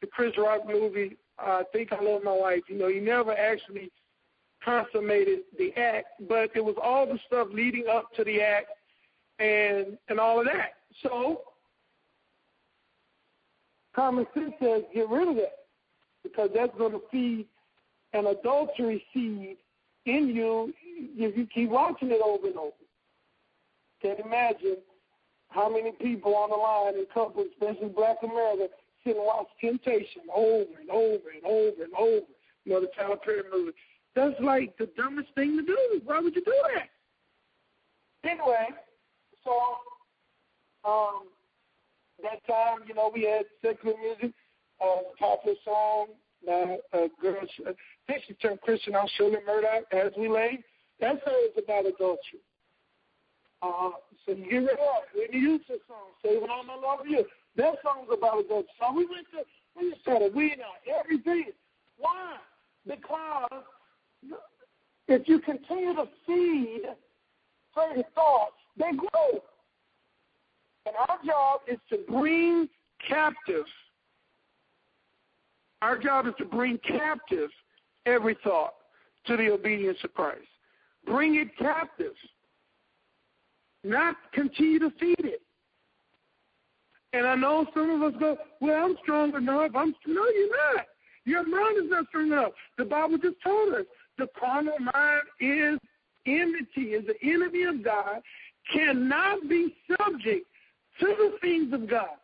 the 0.02 0.08
Chris 0.08 0.34
Rock 0.38 0.68
movie, 0.68 1.18
I 1.40 1.64
Think 1.72 1.92
I 1.92 2.02
Love 2.02 2.24
My 2.24 2.34
Wife. 2.34 2.64
You 2.68 2.78
know, 2.78 2.88
he 2.88 3.00
never 3.00 3.36
actually 3.36 3.92
consummated 4.64 5.40
the 5.58 5.74
act, 5.76 6.08
but 6.28 6.52
it 6.56 6.64
was 6.64 6.76
all 6.82 7.06
the 7.06 7.20
stuff 7.28 7.48
leading 7.52 7.88
up 7.88 8.14
to 8.16 8.24
the 8.24 8.42
act 8.42 8.68
and 9.40 9.98
and 10.10 10.20
all 10.20 10.40
of 10.40 10.46
that. 10.46 10.74
So 11.02 11.42
common 13.96 14.26
sense 14.34 14.54
says 14.62 14.84
get 14.94 15.10
rid 15.10 15.28
of 15.28 15.36
that 15.36 15.56
because 16.24 16.50
that's 16.54 16.76
going 16.78 16.94
to 16.94 17.02
feed 17.12 17.48
an 18.14 18.28
adultery 18.28 19.04
seed 19.14 19.58
in 20.06 20.30
you 20.30 20.74
if 21.18 21.38
you 21.38 21.48
keep 21.48 21.70
watching 21.70 22.12
it 22.12 22.22
over 22.24 22.48
and 22.48 22.58
over. 22.58 22.72
Can't 24.02 24.20
imagine 24.20 24.78
how 25.50 25.70
many 25.70 25.92
people 25.92 26.36
on 26.36 26.50
the 26.50 26.56
line 26.56 26.96
and 26.96 27.08
couples, 27.14 27.48
especially 27.54 27.90
Black 27.90 28.18
America, 28.24 28.68
and 29.06 29.16
watch 29.18 29.48
Temptation 29.60 30.24
over 30.34 30.80
and 30.80 30.90
over 30.90 31.30
and 31.36 31.46
over 31.46 31.84
and 31.84 31.94
over. 31.98 32.26
You 32.66 32.74
know, 32.74 32.82
the 32.82 32.90
Tyler 32.98 33.18
Perry 33.18 33.44
movie. 33.52 33.74
That's 34.16 34.40
like 34.40 34.78
the 34.78 34.90
dumbest 34.96 35.30
thing 35.36 35.58
to 35.58 35.64
do. 35.64 36.02
Why 36.06 36.20
would 36.20 36.36
you 36.36 36.44
do 36.44 36.54
that? 36.76 38.30
Anyway, 38.30 38.70
so 39.44 39.52
um, 40.90 41.24
that 42.22 42.46
time, 42.48 42.80
you 42.88 42.94
know, 42.94 43.12
we 43.14 43.24
had 43.24 43.44
secular 43.62 43.96
music, 43.98 44.34
uh, 44.82 45.02
popular 45.20 45.58
song, 45.66 46.08
now 46.46 46.78
uh, 46.94 47.08
girls, 47.22 47.50
uh, 47.66 47.72
I 47.72 48.12
think 48.12 48.24
she 48.28 48.34
turned 48.36 48.62
Christian 48.62 48.96
on 48.96 49.08
Shirley 49.18 49.38
Murdock, 49.46 49.84
As 49.92 50.12
We 50.18 50.28
Lay. 50.28 50.64
That 51.00 51.22
song 51.26 51.48
is 51.50 51.64
about 51.64 51.86
adultery. 51.86 52.40
Uh, 53.62 53.92
so 54.26 54.34
you 54.34 54.50
get 54.50 54.58
rid 54.58 54.72
of 54.72 55.04
Whitney 55.16 55.40
Houston 55.40 55.78
song, 55.88 56.12
Saving 56.24 56.50
All 56.50 56.64
My 56.64 56.76
Love 56.76 57.00
for 57.02 57.08
You. 57.08 57.26
That 57.56 57.76
song's 57.84 58.10
about 58.12 58.40
adultery. 58.40 58.70
So 58.80 58.94
we 58.94 59.06
went 59.06 59.28
to, 59.32 59.44
we 59.78 59.92
just 59.92 60.02
started 60.02 60.34
weeding 60.34 60.62
out 60.62 61.00
everything. 61.00 61.46
Why? 61.98 62.38
Because 62.88 63.64
if 65.08 65.28
you 65.28 65.40
continue 65.40 65.96
to 65.96 66.06
feed 66.26 66.82
certain 67.76 68.04
thoughts, 68.16 68.56
they 68.78 68.92
grow. 68.92 69.42
And 70.86 70.96
our 71.08 71.18
job 71.26 71.62
is 71.68 71.78
to 71.90 72.00
bring 72.10 72.68
captive. 73.08 73.66
Our 75.82 75.98
job 75.98 76.28
is 76.28 76.34
to 76.40 76.46
bring 76.46 76.78
captive 76.80 77.50
every 78.06 78.38
thought 78.44 78.74
to 79.28 79.38
the 79.38 79.52
obedience 79.52 79.98
of 80.04 80.14
Christ. 80.14 80.48
Bring 81.06 81.36
it 81.36 81.56
captive. 81.58 82.14
Not 83.84 84.16
continue 84.34 84.80
to 84.80 84.92
feed 85.00 85.20
it. 85.20 85.42
And 87.14 87.28
I 87.28 87.36
know 87.36 87.66
some 87.76 87.92
of 87.92 88.02
us 88.14 88.20
go, 88.20 88.38
well, 88.60 88.86
I'm 88.86 88.96
strong 89.04 89.36
enough. 89.36 89.72
I'm 89.76 89.94
no, 90.08 90.26
you're 90.36 90.76
not. 90.76 90.86
Your 91.26 91.48
mind 91.48 91.86
is 91.86 91.90
not 91.90 92.08
strong 92.08 92.28
enough. 92.28 92.52
The 92.78 92.86
Bible 92.86 93.18
just 93.20 93.36
told 93.44 93.74
us 93.76 93.86
the 94.18 94.28
carnal 94.38 94.78
mind 94.80 95.22
is 95.40 95.80
enmity, 96.26 96.94
is 96.96 97.06
the 97.06 97.16
enemy 97.22 97.64
of 97.64 97.84
God, 97.84 98.22
cannot 98.74 99.48
be 99.48 99.76
subject 99.88 100.48
to 101.00 101.06
the 101.06 101.38
things 101.40 101.72
of 101.72 101.88
God. 101.88 102.18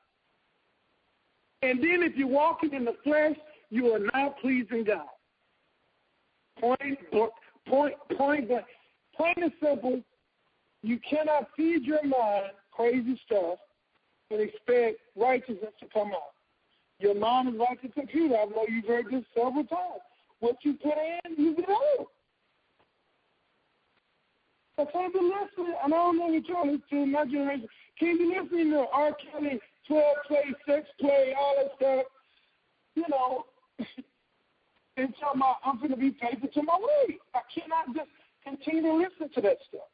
And 1.61 1.79
then 1.79 2.01
if 2.01 2.15
you're 2.15 2.27
walking 2.27 2.73
in 2.73 2.85
the 2.85 2.95
flesh, 3.03 3.35
you 3.69 3.93
are 3.93 3.99
not 4.13 4.39
pleasing 4.39 4.85
God. 4.85 5.05
Point, 6.59 6.99
point, 7.67 7.93
point. 8.17 8.49
Plain 9.15 9.35
and 9.37 9.51
simple, 9.61 10.01
you 10.81 10.99
cannot 11.07 11.49
feed 11.55 11.83
your 11.83 12.03
mind 12.03 12.51
crazy 12.71 13.19
stuff 13.25 13.59
and 14.31 14.41
expect 14.41 14.99
righteousness 15.15 15.73
to 15.79 15.87
come 15.93 16.09
out. 16.09 16.33
Your 16.99 17.15
mind 17.15 17.49
is 17.49 17.55
like 17.59 17.79
a 17.83 17.87
computer. 17.87 18.35
I 18.35 18.45
know 18.45 18.65
you've 18.67 18.85
heard 18.85 19.05
this 19.11 19.23
several 19.33 19.63
times. 19.63 20.03
What 20.39 20.57
you 20.63 20.73
put 20.73 20.93
in, 20.93 21.35
you 21.37 21.55
get 21.55 21.69
out. 21.69 22.07
I 24.77 24.85
can't 24.91 25.13
be 25.13 25.19
listening, 25.19 25.75
and 25.83 25.93
I 25.93 25.97
don't 25.97 26.17
know 26.17 26.27
what 26.27 26.47
y'all 26.47 26.65
listen 26.65 26.81
to 26.89 27.05
my 27.05 27.25
generation. 27.25 27.67
Can't 27.99 28.17
be 28.17 28.25
listening 28.25 28.71
to 28.71 28.85
R. 28.93 29.11
Kelly, 29.31 29.59
12 29.87 30.03
play, 30.27 30.43
sex 30.65 30.87
play, 31.01 31.33
all 31.37 31.55
that 31.57 31.71
stuff. 31.75 32.05
You 32.95 33.03
know, 33.09 33.43
and 34.97 35.13
tell 35.19 35.35
my 35.35 35.53
I'm 35.65 35.79
going 35.79 35.91
to 35.91 35.97
be 35.97 36.15
faithful 36.21 36.49
to 36.49 36.63
my 36.63 36.77
way. 36.77 37.17
I 37.35 37.41
cannot 37.53 37.95
just 37.95 38.09
continue 38.45 38.83
to 38.83 38.93
listen 38.93 39.29
to 39.35 39.41
that 39.41 39.57
stuff. 39.67 39.87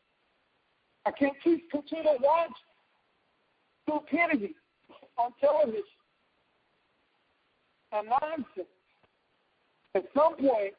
I 1.05 1.11
can't 1.11 1.35
keep 1.43 1.69
continue 1.71 2.03
to 2.03 2.17
watch 2.21 2.51
stupidity 3.85 4.55
on 5.17 5.31
television 5.39 5.83
and 7.91 8.09
nonsense. 8.09 8.67
At 9.95 10.03
some 10.13 10.35
point, 10.35 10.73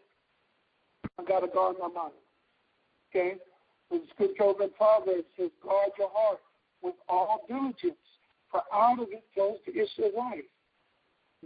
I 1.18 1.24
got 1.24 1.40
to 1.40 1.48
guard 1.48 1.76
my 1.80 1.88
mind. 1.88 2.12
Okay? 3.11 3.36
The 3.90 4.02
scripture 4.12 4.42
over 4.42 4.64
in 4.64 4.70
Proverbs 4.70 5.24
says, 5.38 5.50
guard 5.62 5.90
your 5.98 6.11
heart 6.12 6.40
with 6.82 6.94
all 7.09 7.44
diligence, 7.48 7.96
for 8.50 8.62
out 8.72 9.00
of 9.00 9.09
it 9.11 9.24
flows 9.34 9.59
the 9.66 9.72
issue 9.72 10.04
of 10.04 10.14
life. 10.14 10.44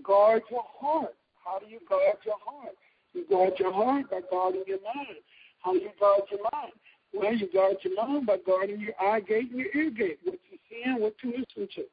Guard 0.03 0.43
your 0.51 0.65
heart. 0.81 1.15
How 1.45 1.59
do 1.59 1.67
you 1.67 1.79
guard 1.89 2.17
your 2.25 2.37
heart? 2.45 2.75
You 3.15 3.25
guard 3.29 3.53
your 3.59 3.73
heart 3.73 4.11
by 4.11 4.21
guarding 4.31 4.65
your 4.67 4.79
mind. 4.95 5.19
How 5.61 5.73
do 5.73 5.79
you 5.79 5.91
guard 5.99 6.23
your 6.31 6.41
mind? 6.53 6.73
Well, 7.13 7.35
you 7.35 7.49
guard 7.53 7.77
your 7.83 7.97
mind 7.97 8.27
by 8.27 8.37
guarding 8.47 8.81
your 8.81 8.95
eye 9.01 9.21
gate 9.21 9.51
and 9.51 9.59
your 9.59 9.75
ear 9.75 9.91
gate, 9.91 10.19
what 10.25 10.39
you 10.51 10.59
see 10.69 10.83
and 10.85 11.03
what 11.03 11.15
you 11.23 11.31
listen 11.31 11.69
to. 11.75 11.85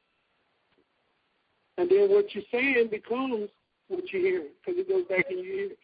And 1.76 1.90
then 1.90 2.10
what 2.10 2.34
you're 2.34 2.44
saying 2.52 2.88
becomes 2.90 3.50
what 3.88 4.12
you're 4.12 4.22
hearing, 4.22 4.52
because 4.64 4.78
it 4.80 4.88
goes 4.88 5.04
back 5.06 5.26
in 5.30 5.42
your 5.42 5.54
ears. 5.54 5.78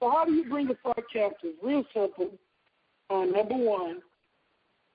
So 0.00 0.10
how 0.10 0.24
do 0.24 0.32
you 0.32 0.48
bring 0.48 0.68
the 0.68 0.76
thought 0.82 1.02
captive? 1.12 1.54
Real 1.62 1.84
simple. 1.92 2.30
Uh, 3.10 3.24
number 3.24 3.56
one, 3.56 4.02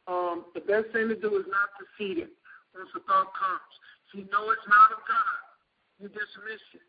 um, 0.08 0.46
the 0.54 0.62
best 0.62 0.94
thing 0.94 1.10
to 1.10 1.16
do 1.16 1.38
is 1.40 1.46
not 1.50 1.70
to 1.80 1.86
feed 1.98 2.20
it 2.20 2.30
once 2.76 2.90
the 2.94 3.00
thought 3.02 3.34
comes. 3.34 3.74
If 4.10 4.20
you 4.20 4.26
know 4.32 4.50
it's 4.52 4.68
not 4.70 4.92
of 4.94 5.02
God, 5.08 5.40
you 6.00 6.08
dismiss 6.10 6.62
it. 6.78 6.86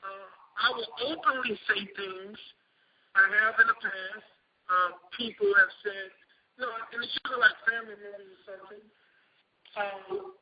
Uh, 0.00 0.28
I 0.56 0.68
will 0.72 0.90
openly 1.12 1.58
say 1.68 1.84
things 1.96 2.38
I 3.14 3.24
have 3.44 3.60
in 3.60 3.66
the 3.68 3.78
past. 3.80 4.28
Uh, 4.70 4.94
people 5.18 5.50
have 5.58 5.72
said, 5.82 6.14
you 6.54 6.62
know, 6.62 6.70
and 6.70 7.02
it's 7.02 7.18
usually 7.26 7.42
like 7.42 7.58
family 7.66 7.98
members 7.98 8.30
or 8.30 8.40
something. 8.46 8.84
Um, 9.74 10.38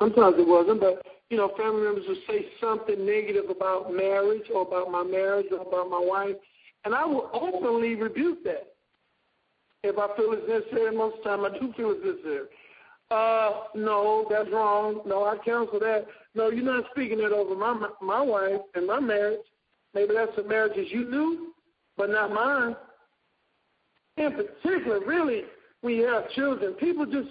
Sometimes 0.00 0.36
it 0.38 0.48
wasn't, 0.48 0.80
but 0.80 1.04
you 1.28 1.36
know, 1.36 1.52
family 1.58 1.82
members 1.82 2.04
would 2.08 2.24
say 2.26 2.46
something 2.60 3.04
negative 3.04 3.50
about 3.50 3.92
marriage 3.92 4.48
or 4.52 4.62
about 4.62 4.90
my 4.90 5.02
marriage 5.02 5.46
or 5.52 5.60
about 5.60 5.90
my 5.90 6.00
wife, 6.00 6.36
and 6.84 6.94
I 6.94 7.04
will 7.04 7.28
openly 7.34 7.94
rebuke 7.94 8.42
that 8.44 8.72
if 9.82 9.98
I 9.98 10.08
feel 10.16 10.32
it's 10.32 10.48
necessary. 10.48 10.96
Most 10.96 11.18
of 11.18 11.24
the 11.24 11.28
time, 11.28 11.44
I 11.44 11.58
do 11.58 11.72
feel 11.76 11.92
it's 11.92 12.04
necessary. 12.04 12.48
Uh, 13.10 13.64
no, 13.74 14.26
that's 14.30 14.50
wrong. 14.50 15.02
No, 15.04 15.24
I 15.24 15.36
counsel 15.44 15.80
that. 15.80 16.06
No, 16.34 16.48
you're 16.48 16.64
not 16.64 16.84
speaking 16.92 17.18
that 17.18 17.32
over 17.32 17.54
my 17.54 17.88
my 18.00 18.22
wife 18.22 18.60
and 18.74 18.86
my 18.86 19.00
marriage. 19.00 19.40
Maybe 19.92 20.14
that's 20.14 20.34
the 20.36 20.44
marriages 20.44 20.86
you 20.90 21.10
knew, 21.10 21.52
but 21.96 22.08
not 22.08 22.32
mine. 22.32 22.76
In 24.16 24.32
particular, 24.32 25.00
really, 25.00 25.42
you 25.82 26.06
have 26.06 26.30
children, 26.30 26.74
people 26.74 27.06
just 27.06 27.28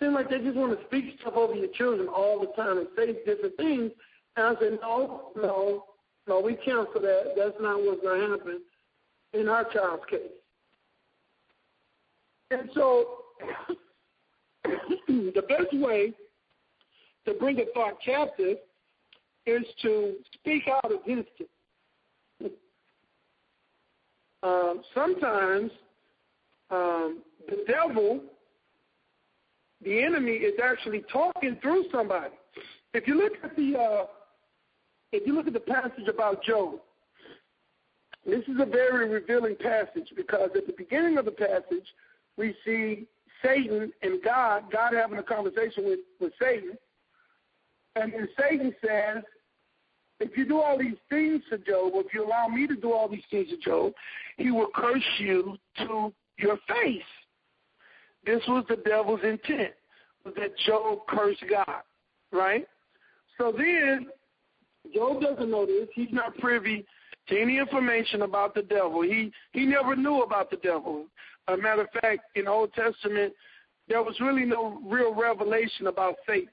seem 0.00 0.14
like 0.14 0.28
they 0.28 0.38
just 0.38 0.56
want 0.56 0.78
to 0.78 0.86
speak 0.86 1.18
stuff 1.20 1.34
over 1.34 1.54
your 1.54 1.68
children 1.74 2.08
all 2.08 2.40
the 2.40 2.62
time 2.62 2.78
and 2.78 2.88
say 2.96 3.12
different 3.24 3.56
things. 3.56 3.92
And 4.36 4.46
I 4.46 4.60
said, 4.60 4.78
no, 4.82 5.30
no, 5.36 5.84
no, 6.26 6.40
we 6.40 6.56
counsel 6.64 7.00
that. 7.00 7.34
That's 7.36 7.56
not 7.60 7.80
what's 7.82 8.02
going 8.02 8.20
to 8.20 8.28
happen 8.28 8.60
in 9.32 9.48
our 9.48 9.64
child's 9.72 10.04
case. 10.10 10.20
And 12.50 12.70
so 12.74 13.06
the 15.08 15.42
best 15.48 15.72
way 15.72 16.12
to 17.26 17.34
bring 17.34 17.58
a 17.60 17.64
thought 17.74 17.94
captive 18.04 18.58
is 19.46 19.64
to 19.82 20.14
speak 20.34 20.62
out 20.68 20.90
against 20.90 21.30
it. 21.38 21.48
Um, 24.44 24.82
sometimes 24.94 25.70
um, 26.70 27.22
the 27.48 27.64
devil 27.66 28.20
the 29.82 30.02
enemy 30.02 30.32
is 30.32 30.54
actually 30.62 31.02
talking 31.12 31.58
through 31.60 31.84
somebody. 31.92 32.34
If 32.94 33.06
you 33.08 33.16
look 33.16 33.32
at 33.42 33.56
the 33.56 33.76
uh, 33.78 34.06
if 35.12 35.26
you 35.26 35.34
look 35.34 35.46
at 35.46 35.52
the 35.52 35.60
passage 35.60 36.08
about 36.08 36.42
Job, 36.44 36.80
This 38.26 38.42
is 38.48 38.56
a 38.58 38.64
very 38.64 39.08
revealing 39.08 39.56
passage 39.56 40.08
because 40.16 40.50
at 40.56 40.66
the 40.66 40.74
beginning 40.76 41.18
of 41.18 41.26
the 41.26 41.30
passage, 41.30 41.86
we 42.36 42.54
see 42.64 43.06
Satan 43.42 43.92
and 44.02 44.22
God, 44.22 44.64
God 44.72 44.94
having 44.94 45.18
a 45.18 45.22
conversation 45.22 45.84
with, 45.84 46.00
with 46.20 46.32
Satan. 46.40 46.78
And 47.96 48.12
then 48.12 48.28
Satan 48.38 48.74
says, 48.84 49.22
if 50.24 50.36
you 50.38 50.46
do 50.46 50.60
all 50.60 50.78
these 50.78 50.96
things 51.10 51.42
to 51.50 51.58
Job, 51.58 51.92
if 51.94 52.14
you 52.14 52.24
allow 52.24 52.48
me 52.48 52.66
to 52.66 52.74
do 52.74 52.92
all 52.92 53.08
these 53.08 53.22
things 53.30 53.48
to 53.50 53.58
Job, 53.58 53.92
he 54.38 54.50
will 54.50 54.68
curse 54.74 55.02
you 55.18 55.56
to 55.78 56.12
your 56.38 56.58
face. 56.68 57.02
This 58.24 58.40
was 58.48 58.64
the 58.68 58.76
devil's 58.76 59.20
intent, 59.22 59.74
was 60.24 60.34
that 60.36 60.56
Job 60.66 61.00
cursed 61.08 61.44
God, 61.50 61.82
right? 62.32 62.66
So 63.36 63.52
then, 63.56 64.06
Job 64.94 65.20
doesn't 65.20 65.50
know 65.50 65.66
this. 65.66 65.88
He's 65.94 66.08
not 66.10 66.36
privy 66.38 66.86
to 67.28 67.40
any 67.40 67.58
information 67.58 68.22
about 68.22 68.54
the 68.54 68.62
devil. 68.62 69.02
He 69.02 69.30
he 69.52 69.66
never 69.66 69.94
knew 69.94 70.22
about 70.22 70.50
the 70.50 70.56
devil. 70.56 71.06
As 71.48 71.58
a 71.58 71.62
matter 71.62 71.82
of 71.82 71.90
fact, 72.00 72.20
in 72.34 72.44
the 72.44 72.50
Old 72.50 72.72
Testament, 72.72 73.34
there 73.88 74.02
was 74.02 74.18
really 74.20 74.44
no 74.44 74.80
real 74.86 75.14
revelation 75.14 75.86
about 75.88 76.16
Satan. 76.26 76.48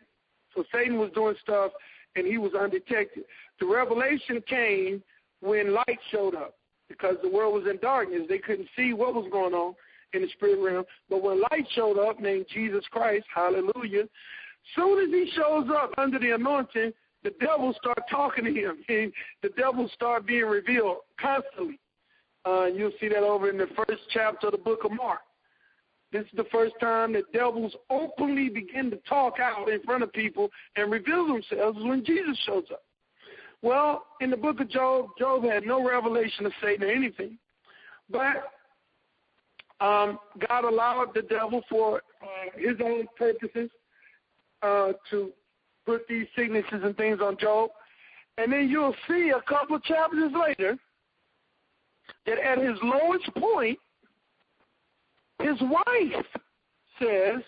So 0.54 0.66
Satan 0.74 0.98
was 0.98 1.12
doing 1.12 1.36
stuff 1.42 1.72
and 2.16 2.28
he 2.28 2.38
was 2.38 2.52
undetected. 2.54 3.24
The 3.62 3.68
revelation 3.68 4.44
came 4.50 5.04
when 5.40 5.72
light 5.72 6.00
showed 6.12 6.34
up 6.34 6.56
because 6.90 7.16
the 7.22 7.30
world 7.30 7.54
was 7.54 7.70
in 7.70 7.78
darkness. 7.78 8.24
They 8.28 8.40
couldn't 8.40 8.68
see 8.76 8.94
what 8.94 9.14
was 9.14 9.30
going 9.32 9.54
on 9.54 9.76
in 10.14 10.24
the 10.24 10.30
spirit 10.30 10.60
realm. 10.60 10.84
But 11.12 11.22
when 11.22 11.42
light 11.42 11.68
showed 11.76 12.00
up, 12.00 12.20
named 12.20 12.48
Jesus 12.52 12.84
Christ, 12.90 13.26
hallelujah, 13.34 14.06
soon 14.76 15.04
as 15.04 15.10
he 15.12 15.32
shows 15.36 15.68
up 15.72 15.92
under 16.00 16.18
the 16.18 16.32
anointing, 16.32 16.92
the 17.24 17.34
devil 17.40 17.72
start 17.80 18.00
talking 18.10 18.46
to 18.46 18.52
him. 18.52 18.78
And 18.90 19.14
the 19.44 19.50
devil 19.50 19.88
start 19.94 20.26
being 20.26 20.46
revealed 20.46 20.98
constantly. 21.20 21.80
Uh, 22.44 22.66
you'll 22.66 22.92
see 23.00 23.10
that 23.10 23.22
over 23.22 23.48
in 23.52 23.60
the 23.60 23.68
first 23.76 24.02
chapter 24.10 24.48
of 24.48 24.54
the 24.54 24.58
book 24.58 24.84
of 24.86 24.92
Mark. 24.92 25.20
This 26.12 26.24
is 26.24 26.36
the 26.36 26.48
first 26.52 26.74
time 26.82 27.14
that 27.14 27.32
devils 27.32 27.76
openly 27.92 28.50
begin 28.50 28.90
to 28.90 28.98
talk 29.08 29.36
out 29.40 29.70
in 29.70 29.84
front 29.84 30.02
of 30.02 30.12
people 30.12 30.50
and 30.76 30.92
reveal 30.92 31.28
themselves 31.28 31.78
when 31.80 32.04
Jesus 32.04 32.38
shows 32.44 32.66
up. 32.72 32.82
Well, 33.62 34.06
in 34.22 34.32
the 34.32 34.38
book 34.38 34.60
of 34.60 34.70
Job, 34.70 35.10
Job 35.20 35.44
had 35.44 35.66
no 35.66 35.88
revelation 35.88 36.46
of 36.46 36.52
Satan 36.62 36.88
or 36.88 36.92
anything. 36.92 37.38
But 38.10 38.52
um, 39.80 40.20
God 40.48 40.66
allowed 40.66 41.14
the 41.14 41.22
devil 41.24 41.62
for 41.70 42.02
uh, 42.22 42.58
his 42.58 42.78
own 42.84 43.08
purposes 43.18 43.70
uh, 44.62 44.94
to 45.10 45.32
put 45.86 46.08
these 46.08 46.28
sicknesses 46.36 46.82
and 46.84 46.96
things 46.98 47.20
on 47.22 47.38
Job. 47.38 47.70
And 48.38 48.52
then 48.52 48.70
you'll 48.70 48.96
see 49.08 49.32
a 49.36 49.42
couple 49.50 49.76
of 49.76 49.84
chapters 49.84 50.32
later 50.34 50.78
that 52.26 52.38
at 52.40 52.58
his 52.58 52.78
lowest 52.84 53.34
point, 53.36 53.78
his 55.40 55.60
wife 55.62 56.26
says, 57.00 57.42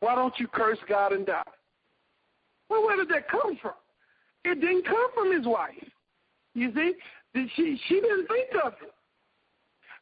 Why 0.00 0.14
don't 0.14 0.34
you 0.38 0.46
curse 0.48 0.78
God 0.88 1.12
and 1.12 1.26
die? 1.26 1.42
Well, 2.68 2.84
where 2.84 2.96
did 2.96 3.08
that 3.08 3.28
come 3.28 3.58
from? 3.60 3.72
It 4.44 4.60
didn't 4.60 4.84
come 4.84 5.06
from 5.14 5.32
his 5.32 5.46
wife. 5.46 5.74
You 6.54 6.72
see? 6.74 6.92
She, 7.34 7.80
she 7.88 7.94
didn't 8.00 8.26
think 8.26 8.48
of 8.64 8.74
it. 8.82 8.92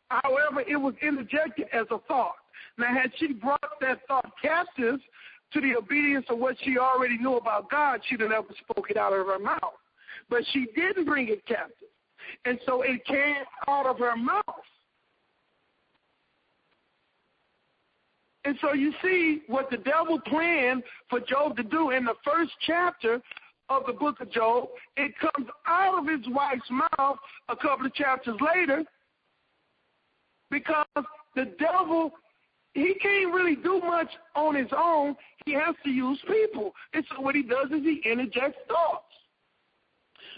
However, 0.08 0.62
it 0.68 0.76
was 0.76 0.94
interjected 1.02 1.66
as 1.72 1.86
a 1.90 1.98
thought. 2.08 2.34
Now, 2.78 2.92
had 2.92 3.12
she 3.18 3.32
brought 3.32 3.60
that 3.80 4.00
thought 4.08 4.32
captive 4.42 4.98
to 5.52 5.60
the 5.60 5.76
obedience 5.76 6.26
of 6.28 6.38
what 6.38 6.56
she 6.62 6.78
already 6.78 7.18
knew 7.18 7.36
about 7.36 7.70
God, 7.70 8.00
she'd 8.08 8.20
have 8.20 8.30
never 8.30 8.48
spoke 8.68 8.90
it 8.90 8.96
out 8.96 9.12
of 9.12 9.26
her 9.26 9.38
mouth. 9.38 9.78
But 10.28 10.40
she 10.52 10.66
didn't 10.74 11.04
bring 11.04 11.28
it 11.28 11.44
captive. 11.46 11.88
And 12.44 12.58
so 12.66 12.82
it 12.82 13.04
came 13.04 13.44
out 13.68 13.86
of 13.86 13.98
her 13.98 14.16
mouth. 14.16 14.44
And 18.44 18.56
so 18.60 18.72
you 18.72 18.92
see 19.02 19.42
what 19.48 19.70
the 19.70 19.76
devil 19.76 20.18
planned 20.26 20.82
for 21.08 21.20
Job 21.20 21.56
to 21.56 21.62
do 21.62 21.90
in 21.90 22.04
the 22.04 22.14
first 22.24 22.52
chapter 22.66 23.20
of 23.70 23.86
the 23.86 23.92
book 23.92 24.20
of 24.20 24.30
Job. 24.30 24.68
It 24.96 25.12
comes 25.18 25.48
out 25.66 25.98
of 25.98 26.06
his 26.06 26.26
wife's 26.28 26.68
mouth 26.70 27.16
a 27.48 27.56
couple 27.56 27.86
of 27.86 27.94
chapters 27.94 28.36
later 28.54 28.84
because 30.50 30.86
the 31.36 31.54
devil, 31.58 32.12
he 32.74 32.94
can't 33.00 33.32
really 33.32 33.54
do 33.56 33.80
much 33.80 34.08
on 34.34 34.56
his 34.56 34.68
own. 34.76 35.16
He 35.46 35.52
has 35.52 35.74
to 35.84 35.90
use 35.90 36.20
people. 36.26 36.72
And 36.92 37.04
so 37.10 37.22
what 37.22 37.34
he 37.34 37.42
does 37.42 37.68
is 37.70 37.82
he 37.82 38.02
interjects 38.04 38.58
thoughts. 38.68 39.04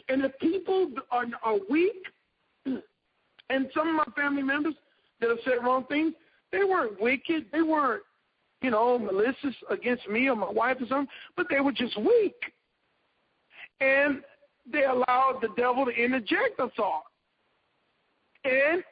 And 0.08 0.22
if 0.24 0.38
people 0.38 0.90
are, 1.10 1.24
are 1.42 1.58
weak, 1.70 2.04
and 2.66 3.66
some 3.74 3.88
of 3.88 3.94
my 3.94 4.04
family 4.14 4.42
members 4.42 4.74
that 5.20 5.30
have 5.30 5.38
said 5.44 5.64
wrong 5.64 5.84
things, 5.88 6.12
they 6.50 6.64
weren't 6.64 7.00
wicked. 7.00 7.46
They 7.52 7.62
weren't, 7.62 8.02
you 8.60 8.70
know, 8.70 8.98
malicious 8.98 9.54
against 9.70 10.06
me 10.08 10.28
or 10.28 10.36
my 10.36 10.50
wife 10.50 10.76
or 10.80 10.86
something, 10.86 11.08
but 11.36 11.46
they 11.48 11.60
were 11.60 11.72
just 11.72 11.96
weak. 11.98 12.34
And 13.82 14.22
they 14.70 14.84
allowed 14.84 15.38
the 15.42 15.48
devil 15.56 15.84
to 15.84 15.90
interject 15.90 16.58
a 16.58 16.68
thought. 16.76 17.04
And 18.44 18.82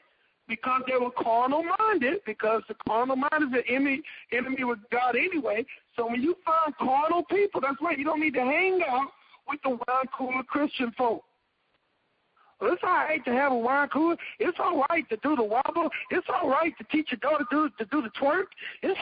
because 0.49 0.83
they 0.89 0.97
were 0.97 1.13
carnal 1.13 1.63
minded, 1.79 2.21
because 2.27 2.63
the 2.69 2.75
carnal 2.87 3.17
mind 3.17 3.45
is 3.45 3.51
the 3.53 3.73
enemy, 3.73 4.03
enemy 4.33 4.65
with 4.65 4.81
God 4.91 5.17
anyway. 5.17 5.65
So 5.97 6.07
when 6.11 6.23
you 6.23 6.37
find 6.45 6.77
carnal 6.77 7.23
people, 7.25 7.61
that's 7.61 7.81
why 7.81 7.93
you 7.93 8.05
don't 8.05 8.21
need 8.21 8.35
to 8.35 8.41
hang 8.41 8.81
out 8.89 9.09
with 9.49 9.61
the 9.63 9.71
wine 9.71 10.07
cooler 10.17 10.43
Christian 10.43 10.93
folk. 10.99 11.23
Well, 12.61 12.73
it's 12.73 12.83
all 12.83 12.91
right 12.91 13.25
to 13.25 13.33
have 13.33 13.53
a 13.53 13.57
wine 13.57 13.89
cooler. 13.89 14.17
It's 14.39 14.59
all 14.61 14.85
right 14.91 15.09
to 15.09 15.17
do 15.23 15.35
the 15.35 15.43
wobble. 15.43 15.89
It's 16.11 16.27
all 16.29 16.51
right 16.51 16.73
to 16.77 16.85
teach 16.91 17.11
your 17.11 17.19
daughter 17.19 17.45
to, 17.51 17.71
to 17.79 17.85
do 17.91 18.03
the 18.03 18.11
twerk. 18.21 18.47
It's 18.83 19.01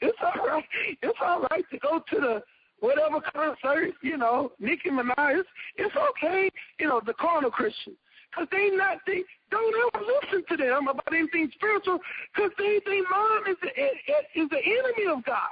it's 0.00 0.18
all 0.20 0.46
right. 0.46 0.64
It's 1.02 1.18
all 1.24 1.46
right 1.50 1.64
to 1.70 1.78
go 1.78 2.02
to 2.10 2.20
the 2.20 2.42
whatever 2.80 3.20
concert. 3.32 3.94
You 4.02 4.16
know, 4.16 4.52
Nicki 4.58 4.90
Minaj. 4.90 5.40
It's, 5.40 5.48
it's 5.76 5.94
okay. 5.96 6.50
You 6.78 6.88
know, 6.88 7.00
the 7.04 7.14
carnal 7.14 7.50
Christian. 7.50 7.94
Because 8.30 8.48
they 8.52 8.70
not 8.76 8.98
they 9.06 9.24
don't 9.50 9.94
ever 9.94 10.04
listen 10.04 10.44
to 10.50 10.56
them 10.56 10.88
about 10.88 11.08
anything 11.12 11.50
spiritual 11.54 11.98
because 12.34 12.50
they 12.58 12.80
they 12.84 13.00
mind 13.10 13.48
is 13.48 13.56
the, 13.62 14.40
is 14.40 14.48
the 14.50 14.58
enemy 14.58 15.10
of 15.10 15.24
God. 15.24 15.48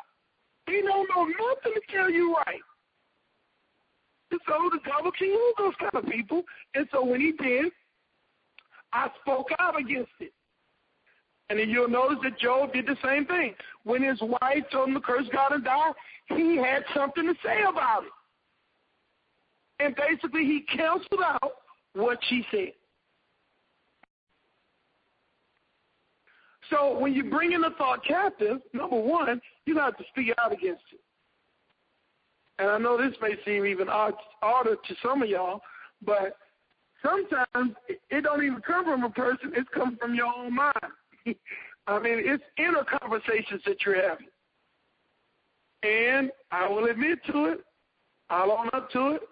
They 0.67 0.83
don't 0.83 1.09
know 1.15 1.25
nothing 1.25 1.73
to 1.75 1.81
tell 1.91 2.11
you 2.11 2.35
right. 2.35 2.61
And 4.31 4.41
so 4.47 4.71
the 4.73 4.81
devil 4.85 5.13
can 5.13 5.29
use 5.29 5.55
those 5.59 5.75
kind 5.79 6.05
of 6.05 6.11
people. 6.11 6.43
And 6.75 6.87
so 6.93 7.05
when 7.05 7.21
he 7.21 7.33
did, 7.33 7.67
I 8.93 9.09
spoke 9.23 9.49
out 9.59 9.79
against 9.79 10.11
it. 10.21 10.33
And 11.49 11.61
then 11.61 11.71
you'll 11.71 11.89
notice 11.89 12.19
that 12.25 12.39
Job 12.41 12.73
did 12.73 12.87
the 12.87 12.97
same 13.05 13.25
thing. 13.27 13.55
When 13.85 14.03
his 14.03 14.21
wife 14.21 14.65
told 14.73 14.89
him 14.89 14.95
to 14.95 15.01
curse 15.01 15.27
God 15.33 15.53
and 15.53 15.63
die, 15.65 15.93
he 16.29 16.57
had 16.57 16.85
something 16.95 17.25
to 17.25 17.35
say 17.45 17.63
about 17.69 18.05
it. 18.05 18.13
And 19.79 19.95
basically, 19.95 20.45
he 20.45 20.65
canceled 20.75 21.21
out 21.25 21.53
what 21.95 22.19
she 22.29 22.45
said. 22.51 22.73
So 26.71 26.99
when 26.99 27.13
you 27.13 27.25
bring 27.25 27.53
in 27.53 27.63
a 27.65 27.71
thought 27.71 28.05
captive, 28.05 28.61
number 28.73 28.99
one, 28.99 29.41
you 29.67 29.79
have 29.79 29.97
to 29.99 30.05
speak 30.11 30.33
out 30.39 30.53
against 30.53 30.83
it. 30.93 31.01
And 32.59 32.71
I 32.71 32.79
know 32.79 32.97
this 32.97 33.17
may 33.21 33.35
seem 33.45 33.67
even 33.67 33.89
odd, 33.89 34.15
odder 34.43 34.77
to 34.77 34.95
some 35.03 35.23
of 35.23 35.29
y'all, 35.29 35.61
but 36.05 36.37
sometimes 37.05 37.77
it 38.11 38.23
don't 38.23 38.43
even 38.43 38.63
come 38.67 38.85
from 38.85 39.05
a 39.05 39.11
person. 39.11 39.53
It's 39.55 39.69
come 39.75 39.97
from 40.01 40.15
your 40.15 40.33
own 40.35 40.55
mind. 40.55 40.75
I 41.87 41.99
mean, 42.01 42.21
it's 42.25 42.43
inner 42.59 42.85
conversations 42.99 43.63
that 43.67 43.77
you're 43.85 44.01
having. 44.01 44.27
And 45.87 46.31
I 46.51 46.69
will 46.69 46.87
admit 46.87 47.19
to 47.31 47.47
it, 47.47 47.61
I'll 48.29 48.51
own 48.51 48.69
up 48.73 48.91
to 48.91 49.11
it, 49.11 49.23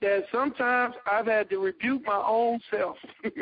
that 0.00 0.24
sometimes 0.32 0.94
I've 1.10 1.26
had 1.26 1.48
to 1.50 1.58
rebuke 1.58 2.02
my 2.04 2.22
own 2.26 2.60
self. 2.70 2.96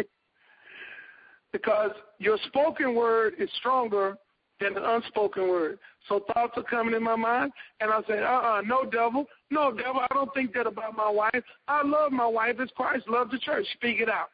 because 1.53 1.91
your 2.19 2.39
spoken 2.47 2.95
word 2.95 3.35
is 3.39 3.49
stronger 3.59 4.17
than 4.61 4.75
the 4.75 4.95
unspoken 4.95 5.49
word. 5.49 5.79
So 6.09 6.25
thoughts 6.33 6.53
are 6.57 6.63
coming 6.63 6.95
in 6.95 7.03
my 7.03 7.17
mind, 7.17 7.53
and 7.81 7.91
I 7.91 8.01
say, 8.07 8.19
uh-uh, 8.23 8.63
no, 8.67 8.85
devil. 8.85 9.27
No, 9.51 9.73
devil, 9.73 10.01
I 10.01 10.15
don't 10.15 10.33
think 10.35 10.53
that 10.55 10.67
about 10.67 10.97
my 10.97 11.11
wife. 11.11 11.43
I 11.67 11.83
love 11.83 12.13
my 12.13 12.27
wife 12.27 12.57
as 12.61 12.69
Christ 12.77 13.09
loved 13.09 13.33
the 13.33 13.39
church. 13.39 13.67
Speak 13.75 14.01
it 14.01 14.09
out. 14.09 14.29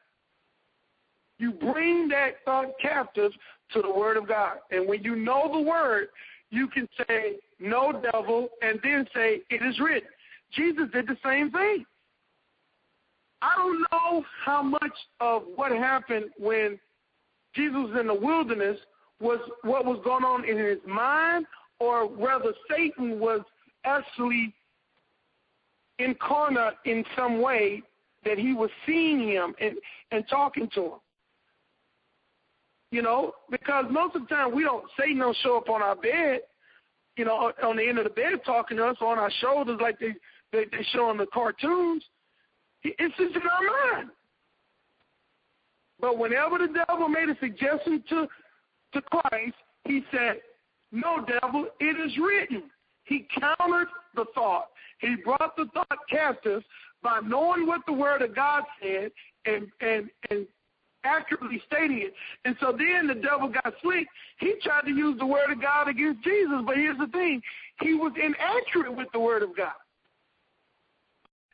You 1.38 1.52
bring 1.52 2.08
that 2.08 2.36
thought 2.44 2.72
captive 2.80 3.30
to 3.72 3.82
the 3.82 3.90
word 3.90 4.16
of 4.16 4.26
God. 4.26 4.58
And 4.70 4.88
when 4.88 5.02
you 5.04 5.16
know 5.16 5.50
the 5.52 5.60
word, 5.60 6.08
you 6.50 6.66
can 6.68 6.88
say, 7.06 7.36
no, 7.58 7.92
devil, 8.12 8.48
and 8.62 8.78
then 8.82 9.06
say, 9.14 9.40
it 9.50 9.62
is 9.62 9.78
written. 9.80 10.08
Jesus 10.52 10.84
did 10.92 11.06
the 11.06 11.16
same 11.24 11.50
thing. 11.50 11.84
I 13.42 13.54
don't 13.56 13.80
know 13.92 14.24
how 14.44 14.62
much 14.62 14.92
of 15.20 15.42
what 15.54 15.72
happened 15.72 16.26
when 16.38 16.78
Jesus 17.54 17.76
was 17.76 17.96
in 18.00 18.06
the 18.06 18.14
wilderness 18.14 18.78
was 19.20 19.38
what 19.62 19.84
was 19.84 20.00
going 20.04 20.24
on 20.24 20.44
in 20.44 20.58
his 20.58 20.78
mind, 20.86 21.46
or 21.80 22.06
whether 22.06 22.52
Satan 22.70 23.18
was 23.18 23.40
actually 23.84 24.54
incarnate 25.98 26.74
in 26.84 27.04
some 27.16 27.40
way 27.40 27.82
that 28.24 28.38
he 28.38 28.52
was 28.52 28.70
seeing 28.84 29.28
him 29.28 29.54
and, 29.60 29.76
and 30.10 30.24
talking 30.28 30.68
to 30.74 30.84
him. 30.84 31.00
You 32.90 33.02
know, 33.02 33.32
because 33.50 33.86
most 33.90 34.16
of 34.16 34.22
the 34.22 34.28
time 34.28 34.54
we 34.54 34.62
don't 34.62 34.84
Satan 34.98 35.18
don't 35.18 35.36
show 35.42 35.56
up 35.56 35.68
on 35.68 35.82
our 35.82 35.96
bed, 35.96 36.40
you 37.16 37.24
know, 37.24 37.52
on 37.62 37.76
the 37.76 37.88
end 37.88 37.98
of 37.98 38.04
the 38.04 38.10
bed 38.10 38.32
talking 38.44 38.76
to 38.76 38.86
us 38.86 38.96
on 39.00 39.18
our 39.18 39.30
shoulders 39.40 39.78
like 39.80 39.98
they 39.98 40.14
they, 40.52 40.64
they 40.70 40.84
show 40.92 41.10
in 41.10 41.16
the 41.16 41.26
cartoons. 41.32 42.04
It's 42.82 43.16
just 43.16 43.34
in 43.34 43.42
our 43.42 43.96
mind. 43.96 44.10
But 46.00 46.18
whenever 46.18 46.58
the 46.58 46.68
devil 46.86 47.08
made 47.08 47.28
a 47.28 47.38
suggestion 47.40 48.04
to 48.10 48.28
to 48.92 49.02
Christ, 49.02 49.54
he 49.84 50.02
said, 50.10 50.36
No, 50.92 51.24
devil, 51.24 51.66
it 51.80 51.98
is 51.98 52.16
written. 52.18 52.64
He 53.04 53.26
countered 53.38 53.88
the 54.14 54.26
thought. 54.34 54.68
He 55.00 55.16
brought 55.24 55.56
the 55.56 55.66
thought 55.74 55.98
captive 56.10 56.62
by 57.02 57.20
knowing 57.20 57.66
what 57.66 57.82
the 57.86 57.92
word 57.92 58.22
of 58.22 58.34
God 58.34 58.64
said 58.82 59.10
and 59.46 59.68
and 59.80 60.10
and 60.30 60.46
accurately 61.06 61.62
stating 61.66 62.02
it. 62.02 62.14
And 62.44 62.56
so 62.60 62.72
then 62.76 63.06
the 63.06 63.14
devil 63.14 63.48
got 63.48 63.72
slick. 63.82 64.06
He 64.38 64.54
tried 64.62 64.82
to 64.82 64.90
use 64.90 65.18
the 65.18 65.26
word 65.26 65.52
of 65.52 65.62
God 65.62 65.88
against 65.88 66.22
Jesus, 66.24 66.60
but 66.66 66.76
here's 66.76 66.98
the 66.98 67.06
thing. 67.06 67.40
He 67.80 67.94
was 67.94 68.12
inaccurate 68.16 68.94
with 68.94 69.08
the 69.12 69.20
word 69.20 69.42
of 69.42 69.56
God. 69.56 69.72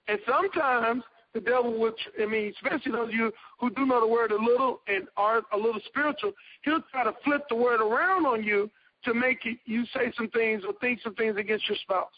And 0.09 0.18
sometimes 0.26 1.03
the 1.34 1.40
devil 1.40 1.78
would, 1.80 1.94
I 2.20 2.26
mean, 2.26 2.53
especially 2.57 2.92
those 2.92 3.09
of 3.09 3.14
you 3.14 3.32
who 3.61 3.70
do 3.70 3.86
know 3.86 4.00
the 4.00 4.07
word 4.07 4.32
a 4.32 4.36
little 4.36 4.80
and 4.88 5.05
are 5.16 5.42
a 5.53 5.57
little 5.57 5.80
spiritual, 5.86 6.32
he'll 6.62 6.82
try 6.90 7.05
to 7.05 7.14
flip 7.24 7.42
the 7.48 7.57
word 7.57 7.80
around 7.80 8.26
on 8.26 8.42
you 8.42 8.70
to 9.05 9.14
make 9.14 9.38
you 9.64 9.84
say 9.94 10.12
some 10.16 10.28
things 10.30 10.62
or 10.66 10.74
think 10.80 11.00
some 11.03 11.14
things 11.14 11.36
against 11.36 11.68
your 11.68 11.78
spouse. 11.82 12.09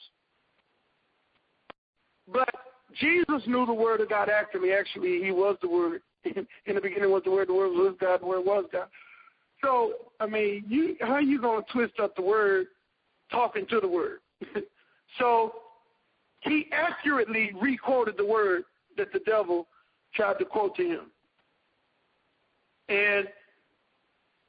But 2.30 2.50
Jesus 2.98 3.42
knew 3.46 3.66
the 3.66 3.74
word 3.74 4.00
of 4.00 4.08
God 4.08 4.28
accurately. 4.28 4.72
Actually, 4.72 5.22
he 5.22 5.30
was 5.30 5.56
the 5.62 5.68
word. 5.68 6.02
In 6.66 6.74
the 6.74 6.80
beginning 6.80 7.10
was 7.10 7.22
the 7.24 7.30
word, 7.30 7.48
the 7.48 7.54
word 7.54 7.72
was 7.72 7.94
God, 8.00 8.20
the 8.22 8.26
word 8.26 8.44
was 8.44 8.64
God. 8.72 8.88
So, 9.62 9.92
I 10.20 10.26
mean, 10.26 10.64
you 10.68 10.96
how 11.00 11.14
are 11.14 11.22
you 11.22 11.40
going 11.40 11.62
to 11.62 11.72
twist 11.72 11.94
up 12.00 12.14
the 12.16 12.22
word 12.22 12.66
talking 13.30 13.66
to 13.70 13.80
the 13.80 13.88
word? 13.88 14.18
so, 15.18 15.54
he 16.40 16.66
accurately 16.72 17.52
requoted 17.60 18.16
the 18.18 18.26
word 18.26 18.64
that 18.96 19.12
the 19.12 19.20
devil 19.20 19.66
tried 20.14 20.38
to 20.38 20.44
quote 20.44 20.76
to 20.76 20.84
him. 20.84 21.10
And, 22.88 23.28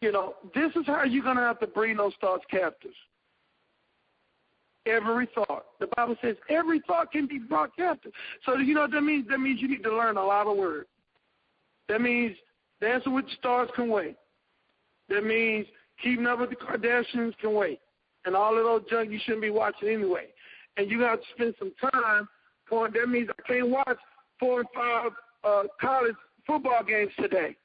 you 0.01 0.11
know, 0.11 0.35
this 0.53 0.71
is 0.75 0.85
how 0.85 1.03
you're 1.03 1.23
going 1.23 1.37
to 1.37 1.41
have 1.41 1.59
to 1.61 1.67
bring 1.67 1.95
those 1.97 2.13
thoughts 2.19 2.43
captive. 2.51 2.91
Every 4.85 5.27
thought. 5.33 5.65
The 5.79 5.87
Bible 5.95 6.15
says 6.21 6.35
every 6.49 6.81
thought 6.85 7.11
can 7.11 7.25
be 7.25 7.39
brought 7.39 7.75
captive. 7.75 8.11
So, 8.45 8.57
you 8.57 8.75
know 8.75 8.81
what 8.81 8.91
that 8.91 9.01
means? 9.01 9.27
That 9.29 9.39
means 9.39 9.61
you 9.61 9.69
need 9.69 9.83
to 9.83 9.95
learn 9.95 10.17
a 10.17 10.25
lot 10.25 10.47
of 10.47 10.57
words. 10.57 10.89
That 11.89 12.01
means 12.01 12.35
dancing 12.81 13.13
with 13.13 13.25
the 13.25 13.31
stars 13.39 13.69
can 13.75 13.89
wait. 13.89 14.15
That 15.09 15.23
means 15.23 15.67
keeping 16.01 16.25
up 16.25 16.39
with 16.39 16.49
the 16.49 16.55
Kardashians 16.55 17.37
can 17.39 17.53
wait. 17.53 17.79
And 18.25 18.35
all 18.35 18.57
of 18.57 18.63
those 18.63 18.89
junk 18.89 19.11
you 19.11 19.19
shouldn't 19.23 19.43
be 19.43 19.51
watching 19.51 19.89
anyway. 19.89 20.27
And 20.77 20.89
you 20.89 21.01
have 21.01 21.19
to 21.19 21.25
spend 21.35 21.55
some 21.59 21.71
time 21.91 22.27
on 22.71 22.91
that 22.93 23.07
means 23.07 23.29
I 23.29 23.41
can't 23.47 23.69
watch 23.69 23.97
four 24.39 24.61
and 24.61 24.69
five 24.73 25.11
uh, 25.43 25.63
college 25.79 26.15
football 26.47 26.83
games 26.83 27.11
today. 27.19 27.55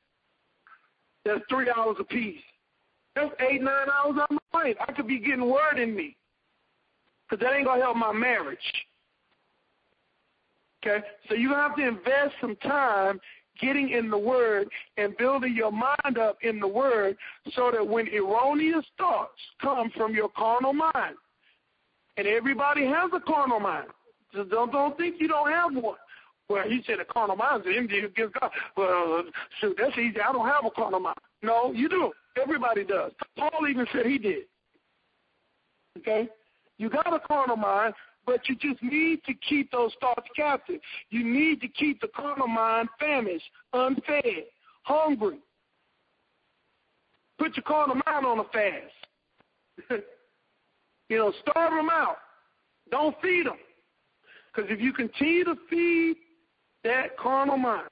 That's 1.25 1.41
three 1.49 1.71
hours 1.75 1.97
apiece. 1.99 2.41
That's 3.15 3.33
eight, 3.41 3.63
nine 3.63 3.89
hours 3.89 4.19
on 4.31 4.39
my 4.53 4.61
life. 4.63 4.77
I 4.87 4.93
could 4.93 5.07
be 5.07 5.19
getting 5.19 5.49
word 5.49 5.79
in 5.79 5.95
me. 5.95 6.17
Because 7.29 7.45
that 7.45 7.55
ain't 7.55 7.67
going 7.67 7.81
to 7.81 7.85
help 7.85 7.97
my 7.97 8.13
marriage. 8.13 8.59
Okay? 10.85 11.05
So 11.29 11.35
you 11.35 11.51
have 11.51 11.77
to 11.77 11.87
invest 11.87 12.35
some 12.41 12.57
time 12.57 13.21
getting 13.61 13.91
in 13.91 14.11
the 14.11 14.19
Word 14.19 14.69
and 14.97 15.17
building 15.17 15.55
your 15.55 15.73
mind 15.73 16.19
up 16.19 16.39
in 16.43 16.61
the 16.61 16.69
Word 16.69 17.17
so 17.55 17.71
that 17.73 17.87
when 17.87 18.09
erroneous 18.09 18.85
thoughts 18.99 19.39
come 19.61 19.91
from 19.97 20.15
your 20.15 20.29
carnal 20.37 20.73
mind, 20.73 21.17
and 22.17 22.27
everybody 22.27 22.85
has 22.85 23.11
a 23.15 23.21
carnal 23.21 23.61
mind. 23.61 23.87
Just 24.35 24.51
don't, 24.51 24.71
don't 24.71 24.97
think 24.97 25.17
you 25.19 25.29
don't 25.29 25.51
have 25.51 25.75
one. 25.75 25.97
Well, 26.49 26.69
he 26.69 26.83
said 26.87 27.01
a 27.01 27.05
carnal 27.05 27.37
mind 27.37 27.63
is 27.67 27.75
envy 27.77 28.01
against 28.01 28.35
God. 28.39 28.51
Well, 28.77 29.23
shoot, 29.61 29.77
that's 29.79 29.97
easy. 29.97 30.21
I 30.21 30.33
don't 30.33 30.47
have 30.47 30.65
a 30.67 30.71
carnal 30.71 31.01
mind. 31.01 31.17
No, 31.43 31.73
you 31.73 31.89
do. 31.89 32.13
Everybody 32.41 32.85
does. 32.85 33.13
Paul 33.39 33.69
even 33.69 33.87
said 33.93 34.07
he 34.07 34.19
did. 34.19 34.45
Okay? 35.99 36.29
You 36.79 36.91
got 36.91 37.13
a 37.13 37.21
carnal 37.21 37.57
mind, 37.57 37.95
but 38.31 38.49
you 38.49 38.55
just 38.55 38.81
need 38.81 39.25
to 39.25 39.35
keep 39.35 39.73
those 39.73 39.91
thoughts 40.01 40.29
captive. 40.37 40.81
You 41.11 41.25
need 41.25 41.61
to 41.63 41.69
keep 41.69 42.01
the 42.01 42.07
carnal 42.15 42.47
mind 42.47 42.89
famished, 43.01 43.51
unfed, 43.73 44.45
hungry. 44.83 45.41
Put 47.41 47.57
your 47.57 47.65
carnal 47.65 47.97
mind 48.07 48.25
on 48.25 48.39
a 48.39 48.45
fast. 48.45 49.91
you 51.09 51.19
know, 51.19 51.33
starve 51.41 51.73
them 51.73 51.91
out. 51.91 52.19
Don't 52.93 53.17
feed 53.21 53.47
them. 53.47 53.59
Because 54.55 54.71
if 54.71 54.81
you 54.81 54.93
continue 54.93 55.43
to 55.43 55.57
feed 55.69 56.15
that 56.85 57.17
carnal 57.19 57.57
mind, 57.57 57.89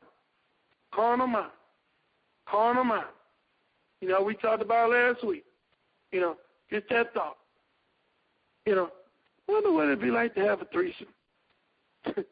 carnal 0.94 1.26
mind, 1.26 1.50
carnal 2.48 2.84
mind. 2.84 3.06
You 4.00 4.06
know, 4.06 4.22
we 4.22 4.36
talked 4.36 4.62
about 4.62 4.90
last 4.90 5.26
week. 5.26 5.44
You 6.12 6.20
know, 6.20 6.36
just 6.70 6.88
that 6.90 7.12
thought. 7.12 7.38
You 8.66 8.76
know, 8.76 8.90
wonder 9.48 9.72
what 9.72 9.84
it'd 9.86 10.00
be 10.00 10.10
like 10.10 10.34
to 10.34 10.40
have 10.40 10.60
a 10.60 10.66
threesome. 10.66 11.06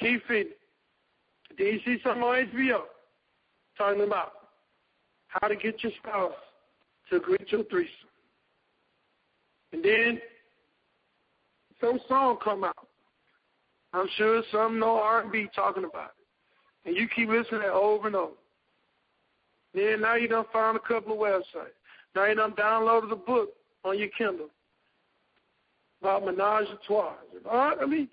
Feeding. 0.00 0.52
Did 1.56 1.74
you 1.74 1.80
see 1.84 1.98
something 2.02 2.22
on 2.22 2.46
HBO 2.46 2.82
talking 3.78 4.02
about 4.02 4.32
how 5.28 5.48
to 5.48 5.56
get 5.56 5.82
your 5.82 5.92
spouse 6.02 6.32
to 7.10 7.16
agree 7.16 7.38
to 7.50 7.60
a 7.60 7.64
threesome? 7.64 7.90
And 9.72 9.84
then 9.84 10.20
some 11.80 11.98
song 12.08 12.38
come 12.42 12.64
out 12.64 12.88
I'm 13.94 14.08
sure 14.16 14.42
some 14.50 14.80
know 14.80 14.96
R&B 14.96 15.48
talking 15.54 15.84
about 15.84 16.10
it. 16.18 16.88
And 16.88 16.96
you 16.96 17.08
keep 17.14 17.28
listening 17.28 17.60
to 17.60 17.68
it 17.68 17.72
over 17.72 18.08
and 18.08 18.16
over. 18.16 18.32
Then 19.72 20.00
now 20.00 20.16
you 20.16 20.26
done 20.26 20.44
found 20.52 20.76
a 20.76 20.80
couple 20.80 21.12
of 21.12 21.18
websites. 21.18 21.78
Now 22.14 22.24
you 22.24 22.34
done 22.34 22.52
downloaded 22.52 23.12
a 23.12 23.16
book 23.16 23.50
on 23.84 23.98
your 23.98 24.08
Kindle 24.18 24.50
about 26.04 26.26
menage 26.26 26.68
a 26.68 26.78
trois. 26.86 27.14
Right? 27.46 27.76
I 27.80 27.86
mean, 27.86 28.08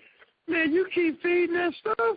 man, 0.48 0.72
you 0.72 0.86
keep 0.94 1.20
feeding 1.22 1.54
that 1.56 1.72
stuff. 1.80 2.16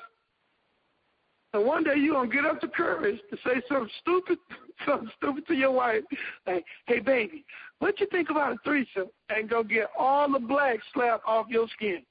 And 1.53 1.65
one 1.65 1.83
day 1.83 1.95
you're 1.97 2.13
going 2.13 2.29
to 2.29 2.35
get 2.35 2.45
up 2.45 2.61
the 2.61 2.67
courage 2.67 3.19
to 3.29 3.37
say 3.37 3.61
something 3.67 3.89
stupid, 4.01 4.37
something 4.87 5.09
stupid 5.17 5.47
to 5.47 5.53
your 5.53 5.71
wife. 5.71 6.03
Like, 6.47 6.65
hey, 6.85 6.99
baby, 6.99 7.45
what 7.79 7.99
you 7.99 8.07
think 8.11 8.29
about 8.29 8.53
a 8.53 8.57
threesome? 8.63 9.09
And 9.29 9.49
go 9.49 9.63
get 9.63 9.87
all 9.97 10.31
the 10.31 10.39
black 10.39 10.79
slapped 10.93 11.25
off 11.27 11.47
your 11.49 11.67
skin. 11.75 12.03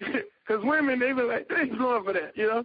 Because 0.46 0.62
women, 0.62 0.98
they 0.98 1.12
be 1.12 1.22
like, 1.22 1.48
they 1.48 1.62
ain't 1.62 1.78
going 1.78 2.04
for 2.04 2.12
that, 2.12 2.32
you 2.34 2.46
know? 2.46 2.64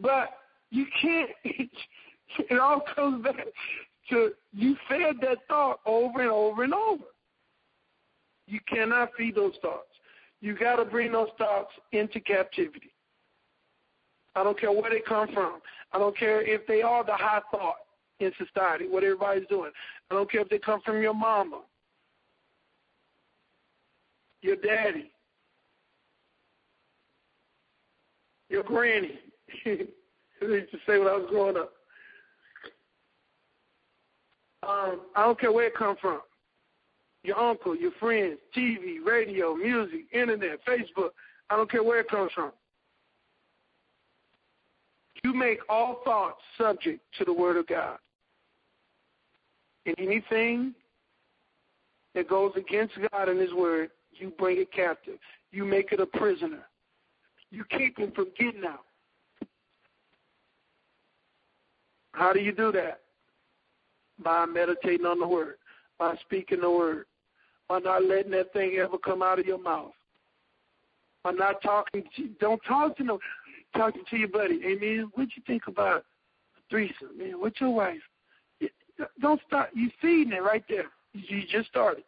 But 0.00 0.30
you 0.70 0.86
can't, 1.02 1.28
it 1.44 2.58
all 2.58 2.82
comes 2.94 3.22
back 3.22 3.36
to 4.08 4.30
you 4.54 4.74
fed 4.88 5.16
that 5.20 5.36
thought 5.46 5.80
over 5.84 6.22
and 6.22 6.30
over 6.30 6.64
and 6.64 6.72
over. 6.72 7.04
You 8.52 8.60
cannot 8.68 9.08
feed 9.16 9.34
those 9.36 9.54
thoughts. 9.62 9.88
You 10.42 10.54
got 10.54 10.76
to 10.76 10.84
bring 10.84 11.12
those 11.12 11.30
thoughts 11.38 11.70
into 11.92 12.20
captivity. 12.20 12.92
I 14.34 14.44
don't 14.44 14.60
care 14.60 14.70
where 14.70 14.90
they 14.90 15.00
come 15.00 15.32
from. 15.32 15.60
I 15.90 15.98
don't 15.98 16.16
care 16.18 16.42
if 16.42 16.66
they 16.66 16.82
are 16.82 17.02
the 17.02 17.14
high 17.14 17.40
thought 17.50 17.76
in 18.20 18.30
society, 18.36 18.88
what 18.88 19.04
everybody's 19.04 19.48
doing. 19.48 19.70
I 20.10 20.14
don't 20.14 20.30
care 20.30 20.42
if 20.42 20.50
they 20.50 20.58
come 20.58 20.82
from 20.84 21.00
your 21.00 21.14
mama, 21.14 21.62
your 24.42 24.56
daddy, 24.56 25.10
your 28.50 28.64
granny. 28.64 29.18
I 29.66 29.78
used 30.42 30.72
to 30.72 30.78
say 30.86 30.98
when 30.98 31.08
I 31.08 31.16
was 31.16 31.26
growing 31.30 31.56
up. 31.56 31.72
Um, 34.68 35.00
I 35.16 35.24
don't 35.24 35.40
care 35.40 35.52
where 35.52 35.68
it 35.68 35.74
come 35.74 35.96
from. 36.02 36.20
Your 37.24 37.38
uncle, 37.38 37.76
your 37.76 37.92
friends, 38.00 38.38
TV, 38.56 38.96
radio, 39.04 39.54
music, 39.54 40.06
internet, 40.12 40.58
Facebook. 40.66 41.10
I 41.50 41.56
don't 41.56 41.70
care 41.70 41.84
where 41.84 42.00
it 42.00 42.08
comes 42.08 42.32
from. 42.32 42.52
You 45.22 45.32
make 45.32 45.60
all 45.68 46.00
thoughts 46.04 46.40
subject 46.58 47.00
to 47.18 47.24
the 47.24 47.32
Word 47.32 47.56
of 47.56 47.66
God. 47.68 47.98
And 49.86 49.94
anything 49.98 50.74
that 52.14 52.28
goes 52.28 52.52
against 52.56 52.94
God 53.12 53.28
and 53.28 53.40
His 53.40 53.52
Word, 53.52 53.90
you 54.12 54.32
bring 54.38 54.58
it 54.58 54.72
captive. 54.72 55.18
You 55.52 55.64
make 55.64 55.92
it 55.92 56.00
a 56.00 56.06
prisoner. 56.06 56.66
You 57.50 57.64
keep 57.66 57.98
him 57.98 58.10
from 58.12 58.28
getting 58.38 58.64
out. 58.64 58.84
How 62.12 62.32
do 62.32 62.40
you 62.40 62.52
do 62.52 62.72
that? 62.72 63.00
By 64.22 64.46
meditating 64.46 65.06
on 65.06 65.18
the 65.18 65.26
word, 65.26 65.56
by 65.98 66.16
speaking 66.22 66.60
the 66.60 66.70
word, 66.70 67.04
by 67.72 67.78
not 67.78 68.04
letting 68.04 68.32
that 68.32 68.52
thing 68.52 68.76
ever 68.76 68.98
come 68.98 69.22
out 69.22 69.38
of 69.38 69.46
your 69.46 69.56
mouth. 69.56 69.92
By 71.24 71.30
not 71.30 71.62
talking 71.62 72.04
to 72.16 72.28
don't 72.38 72.60
talk 72.68 72.98
to 72.98 73.02
no 73.02 73.18
talking 73.74 74.02
to 74.10 74.16
your 74.18 74.28
buddy. 74.28 74.60
Amen. 74.66 75.10
What'd 75.14 75.32
you 75.34 75.42
think 75.46 75.68
about 75.68 76.04
threesome, 76.68 77.16
man, 77.16 77.40
with 77.40 77.54
your 77.62 77.70
wife. 77.70 78.02
Don't 79.22 79.40
start. 79.46 79.70
You 79.72 79.90
feeding 80.02 80.34
it 80.34 80.42
right 80.42 80.62
there. 80.68 80.90
You 81.14 81.44
just 81.50 81.70
started, 81.70 82.04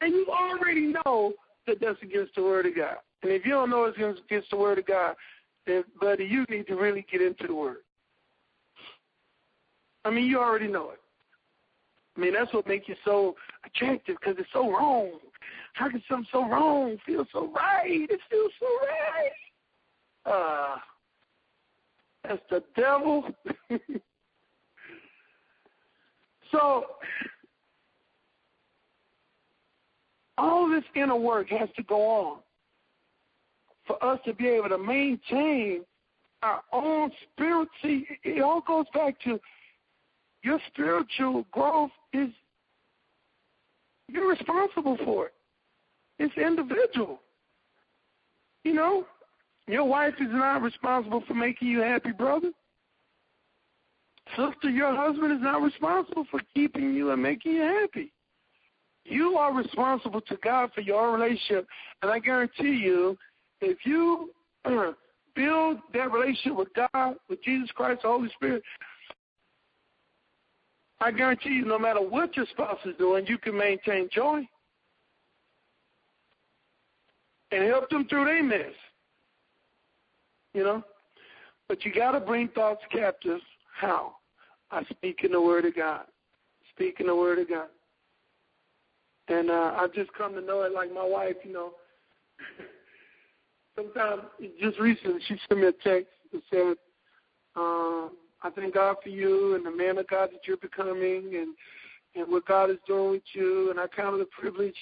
and 0.00 0.12
you 0.12 0.26
already 0.28 0.94
know 1.06 1.34
that 1.68 1.80
that's 1.80 2.02
against 2.02 2.34
the 2.34 2.42
word 2.42 2.66
of 2.66 2.74
God. 2.74 2.96
And 3.22 3.30
if 3.30 3.46
you 3.46 3.52
don't 3.52 3.70
know 3.70 3.84
it's 3.84 3.96
against 3.96 4.50
the 4.50 4.56
word 4.56 4.80
of 4.80 4.86
God, 4.86 5.14
then 5.64 5.84
buddy, 6.00 6.24
you 6.24 6.44
need 6.48 6.66
to 6.66 6.74
really 6.74 7.06
get 7.08 7.22
into 7.22 7.46
the 7.46 7.54
word. 7.54 7.84
I 10.04 10.10
mean, 10.10 10.26
you 10.26 10.40
already 10.40 10.66
know 10.66 10.90
it. 10.90 10.99
I 12.20 12.22
mean, 12.22 12.34
that's 12.34 12.52
what 12.52 12.68
makes 12.68 12.86
you 12.86 12.96
so 13.02 13.34
attractive 13.64 14.16
because 14.20 14.36
it's 14.38 14.50
so 14.52 14.70
wrong. 14.70 15.12
How 15.72 15.88
can 15.88 16.02
something 16.06 16.26
so 16.30 16.46
wrong 16.46 16.98
feel 17.06 17.24
so 17.32 17.50
right? 17.50 18.06
It 18.10 18.20
feels 18.28 18.52
so 18.60 18.66
right. 18.82 19.30
Uh, 20.26 20.76
that's 22.28 22.42
the 22.50 22.62
devil. 22.76 23.24
so, 26.52 26.84
all 30.36 30.68
this 30.68 30.84
inner 30.94 31.16
work 31.16 31.48
has 31.48 31.70
to 31.76 31.82
go 31.84 32.02
on 32.02 32.38
for 33.86 34.04
us 34.04 34.20
to 34.26 34.34
be 34.34 34.46
able 34.46 34.68
to 34.68 34.76
maintain 34.76 35.86
our 36.42 36.60
own 36.70 37.10
spirit. 37.32 37.68
See, 37.80 38.06
it 38.24 38.42
all 38.42 38.60
goes 38.60 38.84
back 38.92 39.18
to 39.22 39.40
your 40.42 40.58
spiritual 40.70 41.46
growth 41.50 41.90
is 42.12 42.30
you're 44.08 44.28
responsible 44.28 44.98
for 45.04 45.26
it. 45.26 45.34
It's 46.18 46.36
individual. 46.36 47.20
You 48.64 48.74
know, 48.74 49.06
your 49.66 49.84
wife 49.84 50.14
is 50.20 50.28
not 50.30 50.62
responsible 50.62 51.22
for 51.26 51.34
making 51.34 51.68
you 51.68 51.80
happy, 51.80 52.10
brother. 52.12 52.50
Sister, 54.36 54.68
your 54.68 54.94
husband 54.94 55.32
is 55.32 55.40
not 55.40 55.62
responsible 55.62 56.24
for 56.30 56.40
keeping 56.54 56.94
you 56.94 57.10
and 57.10 57.22
making 57.22 57.52
you 57.52 57.62
happy. 57.62 58.12
You 59.04 59.36
are 59.36 59.52
responsible 59.52 60.20
to 60.22 60.36
God 60.42 60.70
for 60.74 60.82
your 60.82 61.12
relationship. 61.12 61.66
And 62.02 62.10
I 62.10 62.18
guarantee 62.18 62.76
you, 62.76 63.16
if 63.60 63.78
you 63.84 64.30
uh, 64.64 64.92
build 65.34 65.78
that 65.94 66.12
relationship 66.12 66.56
with 66.56 66.68
God, 66.74 67.16
with 67.28 67.42
Jesus 67.42 67.70
Christ, 67.74 68.02
the 68.02 68.08
Holy 68.08 68.28
Spirit, 68.30 68.62
I 71.00 71.10
guarantee 71.10 71.50
you, 71.50 71.64
no 71.64 71.78
matter 71.78 72.00
what 72.00 72.36
your 72.36 72.46
spouse 72.50 72.78
is 72.84 72.94
doing, 72.98 73.26
you 73.26 73.38
can 73.38 73.56
maintain 73.56 74.08
joy 74.12 74.46
and 77.52 77.64
help 77.64 77.88
them 77.88 78.06
through 78.06 78.26
their 78.26 78.42
mess. 78.42 78.74
You 80.52 80.64
know? 80.64 80.84
But 81.68 81.84
you 81.84 81.92
got 81.94 82.12
to 82.12 82.20
bring 82.20 82.48
thoughts 82.48 82.82
captive. 82.92 83.40
How? 83.78 84.16
By 84.70 84.82
speaking 84.90 85.32
the 85.32 85.40
word 85.40 85.64
of 85.64 85.74
God. 85.74 86.02
Speaking 86.74 87.06
the 87.06 87.16
word 87.16 87.38
of 87.38 87.48
God. 87.48 87.68
And 89.28 89.50
uh, 89.50 89.74
I've 89.76 89.94
just 89.94 90.12
come 90.12 90.34
to 90.34 90.40
know 90.40 90.62
it 90.62 90.72
like 90.72 90.92
my 90.92 91.06
wife, 91.06 91.36
you 91.44 91.52
know. 91.52 91.70
Sometimes, 93.76 94.22
just 94.60 94.78
recently, 94.78 95.20
she 95.26 95.36
sent 95.48 95.60
me 95.60 95.68
a 95.68 95.72
text 95.72 96.10
that 96.32 96.42
said, 96.50 96.74
um, 97.56 98.10
I 98.42 98.50
thank 98.50 98.74
God 98.74 98.96
for 99.02 99.08
you 99.08 99.54
and 99.54 99.64
the 99.64 99.70
man 99.70 99.98
of 99.98 100.08
God 100.08 100.30
that 100.32 100.40
you're 100.46 100.56
becoming 100.56 101.32
and 101.34 101.54
and 102.16 102.30
what 102.30 102.44
God 102.46 102.70
is 102.70 102.78
doing 102.86 103.10
with 103.12 103.22
you 103.34 103.70
and 103.70 103.78
I 103.78 103.86
count 103.86 104.16
it 104.16 104.22
a 104.22 104.40
privilege 104.40 104.76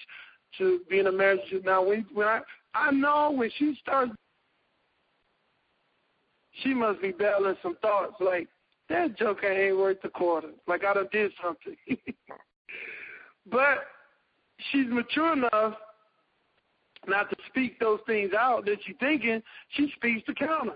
to 0.57 0.81
be 0.89 0.99
in 0.99 1.07
a 1.07 1.13
marriage 1.13 1.41
with 1.53 1.65
now 1.65 1.85
when 1.85 2.07
when 2.13 2.27
I 2.27 2.41
I 2.75 2.91
know 2.91 3.33
when 3.33 3.51
she 3.59 3.77
starts 3.83 4.13
she 6.63 6.75
must 6.75 7.01
be 7.03 7.13
battling 7.13 7.57
some 7.63 7.77
thoughts 7.83 8.15
like 8.21 8.49
that 8.89 9.19
joker 9.19 9.47
ain't 9.47 9.77
worth 9.77 10.01
the 10.03 10.09
quarter. 10.09 10.49
Like 10.67 10.85
I 10.85 10.95
done 10.95 11.09
did 11.13 11.33
something. 11.43 11.77
but 13.51 13.79
she's 14.71 14.87
mature 14.89 15.33
enough 15.35 15.75
not 17.07 17.31
to 17.31 17.37
speak 17.49 17.79
those 17.79 18.01
things 18.07 18.33
out 18.39 18.65
that 18.67 18.79
she's 18.85 18.97
thinking, 19.01 19.43
she 19.71 19.93
speaks 19.97 20.25
to 20.27 20.35
counter. 20.35 20.75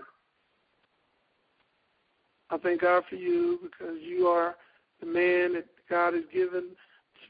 I 2.53 2.57
thank 2.59 2.81
God 2.81 3.03
for 3.09 3.15
you 3.15 3.59
because 3.63 3.97
you 3.99 4.27
are 4.27 4.55
the 4.99 5.07
man 5.07 5.53
that 5.53 5.65
God 5.89 6.13
has 6.13 6.23
given 6.31 6.69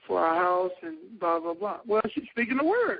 for 0.05 0.19
our 0.19 0.35
house 0.35 0.71
and 0.81 0.97
blah 1.17 1.39
blah 1.39 1.53
blah. 1.53 1.77
Well, 1.87 2.01
she's 2.13 2.25
speaking 2.31 2.57
the 2.57 2.65
word, 2.65 2.99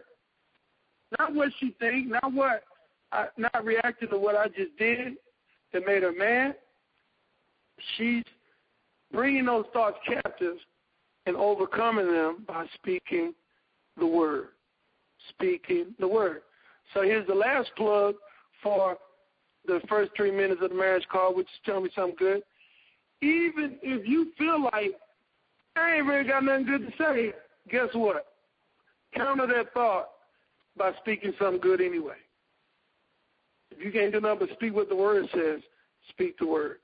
not 1.20 1.36
what 1.36 1.50
she 1.60 1.76
thinks, 1.80 2.10
not 2.10 2.34
what, 2.34 2.64
I, 3.12 3.26
not 3.38 3.66
reacting 3.66 4.08
to 4.10 4.18
what 4.18 4.36
I 4.36 4.48
just 4.48 4.78
did 4.80 5.16
that 5.74 5.86
made 5.86 6.04
her 6.04 6.14
mad. 6.14 6.56
She's 7.98 8.24
bringing 9.12 9.46
those 9.46 9.66
thoughts 9.74 9.98
captive 10.08 10.56
and 11.26 11.36
overcoming 11.36 12.08
them 12.08 12.46
by 12.48 12.66
speaking 12.76 13.34
the 13.98 14.06
word, 14.06 14.50
speaking 15.30 15.94
the 16.00 16.08
word. 16.08 16.44
So 16.94 17.02
here's 17.02 17.28
the 17.28 17.36
last 17.36 17.70
plug 17.76 18.16
for 18.62 18.98
the 19.66 19.82
first 19.88 20.12
three 20.16 20.32
minutes 20.32 20.62
of 20.62 20.70
the 20.70 20.76
marriage 20.76 21.08
call, 21.12 21.36
which 21.36 21.48
is 21.48 21.60
tell 21.66 21.82
me 21.82 21.90
something 21.96 22.16
good. 22.18 22.44
Even 23.22 23.78
if 23.82 24.08
you 24.08 24.32
feel 24.38 24.64
like 24.64 24.92
I 25.76 25.96
ain't 25.96 26.06
really 26.06 26.28
got 26.28 26.44
nothing 26.44 26.66
good 26.66 26.88
to 26.88 26.94
say, 26.98 27.34
guess 27.70 27.90
what? 27.94 28.28
Counter 29.16 29.48
that 29.48 29.74
thought 29.74 30.10
by 30.78 30.92
speaking 31.00 31.34
something 31.40 31.62
good 31.62 31.82
anyway. 31.82 32.18
If 33.72 33.84
you 33.84 33.92
can't 33.92 34.12
do 34.12 34.20
nothing 34.20 34.48
but 34.48 34.56
speak 34.56 34.76
what 34.76 34.90
the 34.90 34.96
word 34.96 35.26
says, 35.34 35.62
speak 36.10 36.38
the 36.38 36.48
word. 36.48 36.78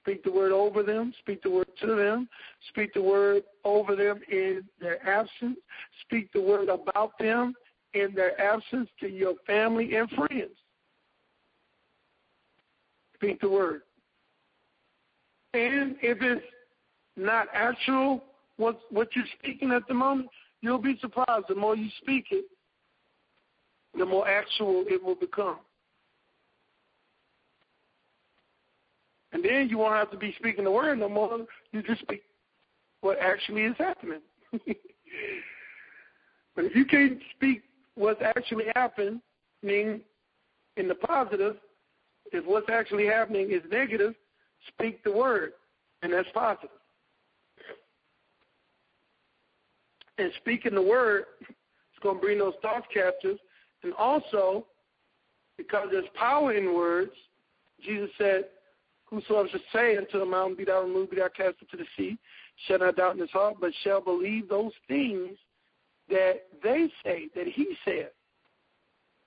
Speak 0.00 0.24
the 0.24 0.32
word 0.32 0.52
over 0.52 0.82
them, 0.82 1.12
speak 1.18 1.42
the 1.42 1.50
word 1.50 1.68
to 1.82 1.94
them, 1.94 2.28
speak 2.70 2.94
the 2.94 3.02
word 3.02 3.42
over 3.64 3.94
them 3.94 4.20
in 4.30 4.62
their 4.80 5.06
absence, 5.06 5.58
speak 6.02 6.32
the 6.32 6.40
word 6.40 6.70
about 6.70 7.18
them 7.18 7.52
in 7.92 8.14
their 8.14 8.40
absence 8.40 8.88
to 9.00 9.08
your 9.08 9.34
family 9.46 9.96
and 9.96 10.08
friends. 10.10 10.52
Speak 13.18 13.40
the 13.40 13.48
word. 13.48 13.82
And 15.54 15.96
if 16.02 16.18
it's 16.20 16.44
not 17.16 17.48
actual, 17.52 18.22
what, 18.56 18.80
what 18.90 19.08
you're 19.16 19.24
speaking 19.38 19.72
at 19.72 19.88
the 19.88 19.94
moment, 19.94 20.28
you'll 20.60 20.78
be 20.78 20.98
surprised. 21.00 21.46
The 21.48 21.54
more 21.54 21.74
you 21.74 21.88
speak 22.00 22.26
it, 22.30 22.44
the 23.96 24.06
more 24.06 24.28
actual 24.28 24.84
it 24.86 25.02
will 25.02 25.16
become. 25.16 25.58
And 29.32 29.44
then 29.44 29.68
you 29.68 29.78
won't 29.78 29.94
have 29.94 30.10
to 30.12 30.16
be 30.16 30.34
speaking 30.38 30.64
the 30.64 30.70
word 30.70 30.98
no 30.98 31.08
more. 31.08 31.38
You 31.72 31.82
just 31.82 32.02
speak 32.02 32.22
what 33.00 33.18
actually 33.18 33.62
is 33.62 33.74
happening. 33.78 34.20
but 34.52 36.64
if 36.64 36.74
you 36.74 36.84
can't 36.84 37.18
speak 37.36 37.62
what's 37.94 38.22
actually 38.22 38.64
happening 38.74 39.20
in 39.62 40.88
the 40.88 40.94
positive, 40.94 41.56
if 42.32 42.44
what's 42.44 42.68
actually 42.70 43.06
happening 43.06 43.50
is 43.50 43.62
negative, 43.70 44.14
speak 44.68 45.02
the 45.04 45.12
word, 45.12 45.52
and 46.02 46.12
that's 46.12 46.28
positive. 46.34 46.70
And 50.18 50.32
speaking 50.40 50.74
the 50.74 50.82
word 50.82 51.24
is 51.40 52.02
going 52.02 52.16
to 52.16 52.20
bring 52.20 52.38
those 52.38 52.54
thoughts 52.60 52.86
captive. 52.92 53.38
And 53.84 53.92
also, 53.94 54.66
because 55.56 55.88
there's 55.92 56.04
power 56.14 56.52
in 56.54 56.74
words, 56.74 57.12
Jesus 57.84 58.10
said, 58.18 58.44
Whosoever 59.06 59.48
shall 59.48 59.60
say 59.72 59.96
unto 59.96 60.18
the 60.18 60.26
mountain, 60.26 60.56
Be 60.56 60.64
thou 60.64 60.82
removed, 60.82 61.12
be 61.12 61.16
thou 61.16 61.28
cast 61.28 61.56
into 61.62 61.78
the 61.78 61.86
sea, 61.96 62.18
shall 62.66 62.80
not 62.80 62.96
doubt 62.96 63.14
in 63.14 63.20
his 63.20 63.30
heart, 63.30 63.56
but 63.60 63.72
shall 63.82 64.02
believe 64.02 64.48
those 64.48 64.72
things 64.86 65.38
that 66.10 66.42
they 66.62 66.90
say, 67.04 67.28
that 67.34 67.46
he 67.46 67.74
said, 67.84 68.10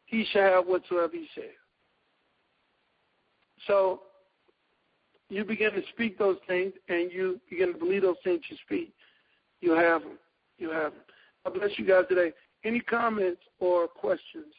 he 0.06 0.26
shall 0.32 0.52
have 0.52 0.68
whatsoever 0.68 1.14
he 1.14 1.28
said. 1.34 1.52
So 3.68 4.02
you 5.30 5.46
begin 5.46 5.72
to 5.74 5.82
speak 5.94 6.18
those 6.18 6.38
things 6.48 6.74
and 6.90 7.12
you 7.12 7.40
begin 7.50 7.74
to 7.74 7.80
believe 7.80 8.02
those 8.02 8.16
things 8.24 8.42
you 8.50 8.58
speak. 8.66 8.94
You 9.62 9.72
have 9.74 10.02
them. 10.02 10.18
You 10.58 10.72
have 10.72 10.94
them. 10.94 11.02
God 11.46 11.54
bless 11.56 11.72
you 11.78 11.86
guys 11.86 12.06
today. 12.10 12.34
Any 12.64 12.80
comments 12.80 13.42
or 13.60 13.88
questions? 13.88 14.54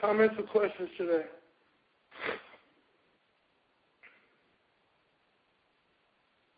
Comments 0.00 0.34
or 0.38 0.44
questions 0.44 0.88
today? 0.98 1.22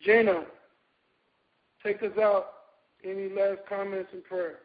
Jana, 0.03 0.45
take 1.87 2.03
us 2.03 2.19
out. 2.19 2.47
Any 3.05 3.29
last 3.29 3.61
comments 3.69 4.09
and 4.13 4.25
prayers? 4.25 4.57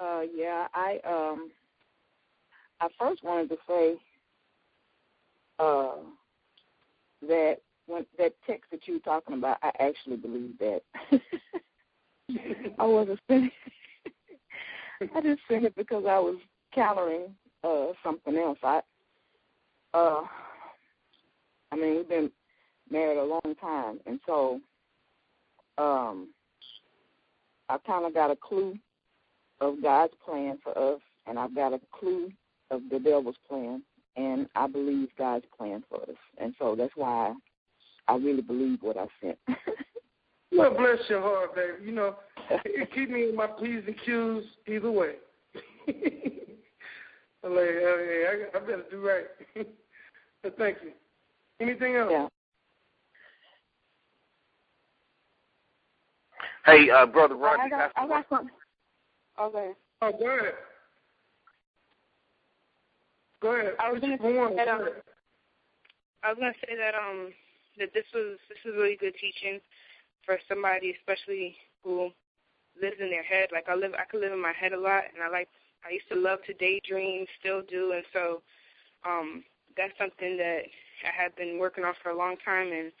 Uh, 0.00 0.22
yeah, 0.34 0.66
I 0.74 0.98
um, 1.06 1.50
I 2.80 2.88
first 2.98 3.22
wanted 3.22 3.50
to 3.50 3.56
say 3.68 3.94
uh, 5.58 5.96
that 7.28 7.58
when 7.86 8.04
that 8.18 8.34
text 8.46 8.70
that 8.72 8.86
you 8.86 8.94
were 8.94 9.00
talking 9.00 9.36
about, 9.36 9.58
I 9.62 9.70
actually 9.78 10.16
believe 10.16 10.58
that. 10.58 10.82
I 12.78 12.84
wasn't 12.84 13.20
saying. 13.28 13.50
I 15.14 15.20
just 15.20 15.42
said 15.48 15.64
it 15.64 15.76
because 15.76 16.04
I 16.08 16.18
was 16.18 16.36
countering 16.74 17.34
uh 17.62 17.92
something 18.02 18.36
else. 18.36 18.58
I 18.62 18.80
uh 19.94 20.22
I 21.72 21.76
mean 21.76 21.96
we've 21.96 22.08
been 22.08 22.30
married 22.90 23.18
a 23.18 23.24
long 23.24 23.54
time 23.60 23.98
and 24.06 24.20
so 24.26 24.60
um 25.78 26.28
I 27.68 27.78
kinda 27.84 28.10
got 28.12 28.30
a 28.30 28.36
clue 28.36 28.78
of 29.60 29.82
God's 29.82 30.14
plan 30.24 30.58
for 30.62 30.76
us 30.76 31.00
and 31.26 31.38
I've 31.38 31.54
got 31.54 31.72
a 31.72 31.80
clue 31.92 32.30
of 32.70 32.82
the 32.90 32.98
devil's 32.98 33.36
plan 33.48 33.82
and 34.16 34.48
I 34.54 34.66
believe 34.66 35.08
God's 35.18 35.44
plan 35.56 35.84
for 35.88 36.02
us. 36.02 36.16
And 36.38 36.54
so 36.58 36.74
that's 36.74 36.92
why 36.96 37.34
I 38.08 38.16
really 38.16 38.42
believe 38.42 38.78
what 38.82 38.96
I 38.96 39.06
sent. 39.20 39.38
well 40.52 40.74
bless 40.74 40.98
your 41.08 41.20
heart, 41.20 41.54
baby. 41.54 41.84
You 41.84 41.92
know, 41.92 42.16
it 42.50 42.90
keep 42.94 43.10
me 43.10 43.28
in 43.28 43.36
my 43.36 43.46
P's 43.46 43.82
and 43.86 43.96
Q's 44.04 44.44
either 44.66 44.90
way. 44.90 45.14
I'm 45.86 45.94
like, 47.54 47.64
hey, 47.64 48.46
I, 48.54 48.56
I 48.56 48.60
better 48.60 48.84
do 48.90 49.06
right. 49.06 49.66
but 50.42 50.56
thank 50.56 50.78
you. 50.82 50.92
Anything 51.60 51.96
else? 51.96 52.08
Yeah. 52.10 52.28
Hey, 56.66 56.90
uh, 56.90 57.06
brother 57.06 57.36
Roger. 57.36 57.62
I 57.62 57.68
got, 57.68 57.92
I 57.96 58.08
got 58.08 58.26
something. 58.28 58.50
Okay. 59.40 59.70
Oh, 60.02 60.12
go 60.12 60.28
ahead. 60.28 60.54
Go 63.40 63.54
ahead. 63.54 63.72
I 63.78 63.92
was 63.92 64.00
going 64.00 64.18
to 64.18 64.22
say 64.22 64.56
that 64.56 64.68
um, 64.68 64.88
I 66.24 66.30
was 66.30 66.38
going 66.38 66.52
to 66.52 66.58
say 66.66 66.76
that 66.76 66.94
um 66.94 67.32
that 67.78 67.92
this 67.94 68.04
was 68.14 68.38
this 68.48 68.58
is 68.64 68.76
really 68.76 68.96
good 68.96 69.14
teaching 69.20 69.60
for 70.24 70.38
somebody, 70.48 70.96
especially 70.98 71.56
who 71.84 72.10
lives 72.80 72.96
in 73.00 73.10
their 73.10 73.22
head. 73.22 73.48
Like 73.52 73.68
I 73.68 73.74
live, 73.74 73.92
I 73.94 74.04
could 74.10 74.20
live 74.20 74.32
in 74.32 74.42
my 74.42 74.52
head 74.52 74.72
a 74.72 74.80
lot, 74.80 75.04
and 75.14 75.22
I 75.22 75.28
like 75.28 75.48
I 75.86 75.92
used 75.92 76.08
to 76.10 76.18
love 76.18 76.40
to 76.46 76.54
daydream, 76.54 77.26
still 77.38 77.62
do, 77.62 77.92
and 77.92 78.04
so 78.12 78.42
um, 79.06 79.44
that's 79.76 79.92
something 79.98 80.36
that 80.36 80.62
I 81.04 81.22
have 81.22 81.36
been 81.36 81.58
working 81.58 81.84
on 81.84 81.94
for 82.02 82.10
a 82.10 82.16
long 82.16 82.36
time. 82.44 82.72
And 82.72 82.92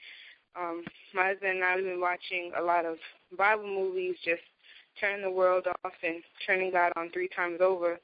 um, 0.56 0.84
my 1.14 1.28
husband 1.28 1.56
and 1.56 1.64
I 1.64 1.72
have 1.72 1.84
been 1.84 2.00
watching 2.00 2.52
a 2.58 2.62
lot 2.62 2.84
of 2.84 2.96
Bible 3.36 3.66
movies, 3.66 4.16
just 4.24 4.42
turning 5.00 5.22
the 5.22 5.30
world 5.30 5.66
off 5.84 5.92
and 6.02 6.22
turning 6.46 6.72
God 6.72 6.92
on 6.96 7.10
three 7.10 7.28
times 7.28 7.60
over. 7.60 7.98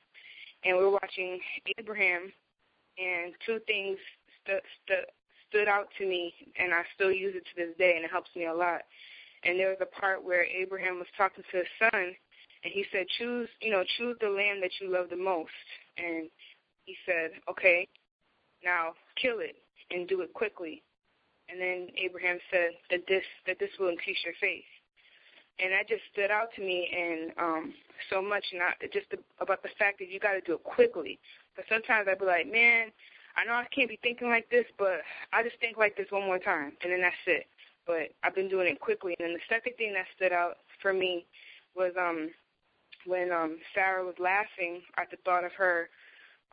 And 0.64 0.76
we're 0.76 0.90
watching 0.90 1.40
Abraham, 1.78 2.32
and 2.98 3.32
two 3.44 3.58
things 3.66 3.98
st- 4.44 4.62
st- 4.86 5.08
stood 5.48 5.66
out 5.66 5.88
to 5.98 6.06
me, 6.06 6.32
and 6.58 6.72
I 6.72 6.82
still 6.94 7.10
use 7.10 7.34
it 7.34 7.44
to 7.44 7.66
this 7.66 7.76
day, 7.78 7.94
and 7.96 8.04
it 8.04 8.10
helps 8.10 8.30
me 8.36 8.46
a 8.46 8.54
lot. 8.54 8.82
And 9.44 9.58
there 9.58 9.70
was 9.70 9.78
a 9.80 10.00
part 10.00 10.24
where 10.24 10.44
Abraham 10.44 10.98
was 10.98 11.08
talking 11.16 11.42
to 11.50 11.56
his 11.58 11.66
son, 11.78 12.14
and 12.64 12.72
he 12.72 12.84
said, 12.92 13.06
choose, 13.18 13.48
you 13.60 13.72
know, 13.72 13.82
choose 13.98 14.16
the 14.20 14.28
lamb 14.28 14.60
that 14.60 14.70
you 14.80 14.88
love 14.88 15.10
the 15.10 15.16
most. 15.16 15.50
And 15.98 16.30
he 16.84 16.94
said, 17.04 17.32
okay, 17.50 17.88
now 18.64 18.92
kill 19.20 19.40
it 19.40 19.56
and 19.92 20.08
do 20.08 20.20
it 20.22 20.32
quickly. 20.32 20.82
And 21.48 21.60
then 21.60 21.88
Abraham 21.96 22.38
said 22.50 22.70
that 22.90 23.06
this 23.06 23.24
that 23.46 23.58
this 23.58 23.70
will 23.78 23.88
increase 23.88 24.18
your 24.24 24.34
faith. 24.40 24.64
And 25.62 25.72
that 25.72 25.88
just 25.88 26.02
stood 26.12 26.30
out 26.30 26.48
to 26.56 26.62
me 26.62 26.88
and 26.90 27.32
um 27.38 27.74
so 28.10 28.22
much 28.22 28.44
not 28.54 28.74
just 28.92 29.06
about 29.40 29.62
the 29.62 29.68
fact 29.78 29.98
that 29.98 30.08
you 30.08 30.18
got 30.18 30.32
to 30.32 30.40
do 30.40 30.54
it 30.54 30.64
quickly. 30.64 31.18
But 31.54 31.66
sometimes 31.68 32.08
I'd 32.08 32.18
be 32.18 32.24
like, 32.24 32.50
man, 32.50 32.88
I 33.36 33.44
know 33.44 33.52
I 33.54 33.66
can't 33.74 33.88
be 33.88 33.98
thinking 34.02 34.28
like 34.28 34.48
this, 34.50 34.64
but 34.78 35.00
I 35.32 35.42
just 35.42 35.56
think 35.60 35.76
like 35.76 35.96
this 35.96 36.10
one 36.10 36.24
more 36.24 36.38
time, 36.38 36.72
and 36.82 36.92
then 36.92 37.00
that's 37.00 37.24
it. 37.26 37.46
But 37.86 38.12
I've 38.22 38.34
been 38.34 38.48
doing 38.48 38.68
it 38.68 38.80
quickly. 38.80 39.14
And 39.18 39.28
then 39.28 39.34
the 39.34 39.54
second 39.54 39.74
thing 39.76 39.92
that 39.94 40.06
stood 40.16 40.32
out 40.32 40.58
for 40.80 40.92
me 40.92 41.26
was 41.76 41.92
um 41.98 42.30
when 43.06 43.32
um 43.32 43.58
Sarah 43.74 44.04
was 44.04 44.14
laughing 44.18 44.82
at 44.96 45.10
the 45.10 45.18
thought 45.24 45.44
of 45.44 45.52
her 45.52 45.88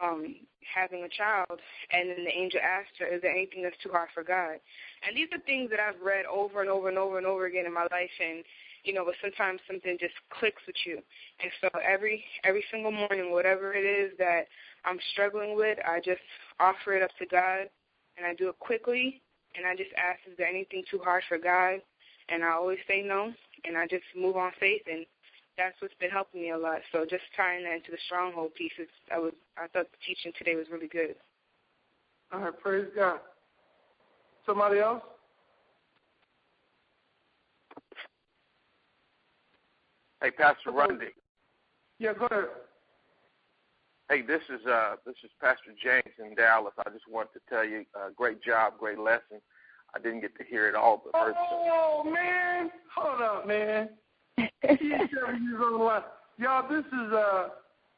um 0.01 0.35
having 0.73 1.03
a 1.03 1.09
child 1.09 1.59
and 1.91 2.09
then 2.09 2.23
the 2.23 2.37
angel 2.37 2.59
asked 2.63 2.97
her, 2.99 3.07
Is 3.07 3.21
there 3.21 3.31
anything 3.31 3.63
that's 3.63 3.77
too 3.81 3.89
hard 3.89 4.09
for 4.13 4.23
God? 4.23 4.59
And 5.07 5.15
these 5.15 5.27
are 5.33 5.39
things 5.39 5.69
that 5.71 5.79
I've 5.79 5.99
read 6.01 6.25
over 6.25 6.61
and 6.61 6.69
over 6.69 6.89
and 6.89 6.97
over 6.97 7.17
and 7.17 7.27
over 7.27 7.45
again 7.45 7.65
in 7.65 7.73
my 7.73 7.87
life 7.91 8.11
and 8.19 8.43
you 8.83 8.93
know, 8.93 9.03
but 9.03 9.15
sometimes 9.21 9.59
something 9.67 9.97
just 9.99 10.13
clicks 10.29 10.61
with 10.65 10.75
you. 10.85 10.99
And 11.41 11.51
so 11.61 11.69
every 11.79 12.23
every 12.43 12.63
single 12.71 12.91
morning, 12.91 13.31
whatever 13.31 13.73
it 13.73 13.85
is 13.85 14.17
that 14.19 14.47
I'm 14.85 14.99
struggling 15.13 15.55
with, 15.55 15.77
I 15.85 15.99
just 15.99 16.21
offer 16.59 16.93
it 16.93 17.03
up 17.03 17.11
to 17.19 17.25
God 17.25 17.69
and 18.17 18.25
I 18.25 18.33
do 18.35 18.49
it 18.49 18.59
quickly 18.59 19.21
and 19.55 19.65
I 19.65 19.75
just 19.75 19.91
ask, 19.97 20.19
Is 20.29 20.37
there 20.37 20.47
anything 20.47 20.83
too 20.89 20.99
hard 21.03 21.23
for 21.27 21.37
God? 21.37 21.81
And 22.29 22.43
I 22.43 22.51
always 22.51 22.79
say 22.87 23.01
no 23.01 23.33
and 23.65 23.77
I 23.77 23.87
just 23.87 24.03
move 24.15 24.37
on 24.37 24.51
faith 24.59 24.83
and 24.89 25.05
that's 25.59 25.75
what's 25.81 25.93
been 25.99 26.09
helping 26.09 26.41
me 26.41 26.51
a 26.51 26.57
lot. 26.57 26.79
So 26.93 27.03
just 27.03 27.23
tying 27.35 27.65
that 27.65 27.75
into 27.75 27.91
the 27.91 27.97
stronghold 28.05 28.55
pieces, 28.55 28.87
I 29.13 29.19
was 29.19 29.33
I 29.57 29.67
thought 29.67 29.91
the 29.91 29.99
teaching 30.07 30.31
today 30.37 30.55
was 30.55 30.67
really 30.71 30.87
good. 30.87 31.15
All 32.31 32.39
right, 32.39 32.57
praise 32.57 32.87
God. 32.95 33.19
Somebody 34.45 34.79
else? 34.79 35.03
Hey, 40.21 40.31
Pastor 40.31 40.71
Rundy. 40.71 41.07
Yeah, 41.99 42.13
go 42.17 42.25
ahead. 42.27 42.45
Hey, 44.09 44.21
this 44.21 44.41
is 44.49 44.65
uh 44.65 44.95
this 45.05 45.15
is 45.23 45.29
Pastor 45.41 45.75
James 45.83 46.15
in 46.19 46.35
Dallas. 46.35 46.73
I 46.85 46.89
just 46.89 47.07
want 47.09 47.29
to 47.33 47.39
tell 47.49 47.65
you, 47.65 47.83
uh, 47.95 48.09
great 48.15 48.41
job, 48.41 48.73
great 48.79 48.97
lesson. 48.97 49.41
I 49.93 49.99
didn't 49.99 50.21
get 50.21 50.37
to 50.37 50.43
hear 50.45 50.69
it 50.69 50.75
all, 50.75 51.03
but 51.03 51.19
heard 51.19 51.35
oh 51.37 52.09
man, 52.09 52.71
hold 52.95 53.21
up, 53.21 53.45
man. 53.45 53.89
Y'all, 56.37 56.69
this 56.69 56.85
is 56.85 57.13
uh, 57.13 57.49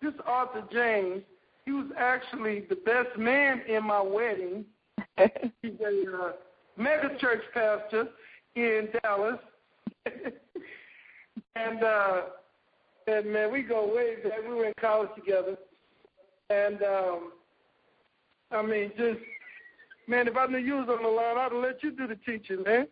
this 0.01 0.13
Arthur 0.25 0.63
James. 0.71 1.21
He 1.65 1.71
was 1.71 1.87
actually 1.97 2.61
the 2.69 2.75
best 2.75 3.17
man 3.17 3.61
in 3.67 3.83
my 3.83 4.01
wedding. 4.01 4.65
He's 5.61 5.73
a 5.79 6.17
uh, 6.17 6.31
mega 6.75 7.17
church 7.19 7.43
pastor 7.53 8.07
in 8.55 8.89
Dallas, 9.03 9.37
and 11.55 11.83
uh, 11.83 12.21
and 13.07 13.31
man, 13.31 13.51
we 13.51 13.61
go 13.61 13.93
way 13.93 14.15
back. 14.23 14.39
We 14.47 14.55
were 14.55 14.65
in 14.65 14.73
college 14.81 15.09
together, 15.15 15.57
and 16.49 16.81
um, 16.81 17.31
I 18.51 18.61
mean, 18.63 18.91
just 18.97 19.19
man, 20.07 20.27
if 20.27 20.35
I 20.35 20.47
knew 20.47 20.57
you 20.57 20.75
was 20.75 20.89
on 20.89 21.03
the 21.03 21.09
line, 21.09 21.37
I'd 21.37 21.51
have 21.51 21.61
let 21.61 21.83
you 21.83 21.91
do 21.91 22.07
the 22.07 22.17
teaching, 22.25 22.63
man. 22.63 22.87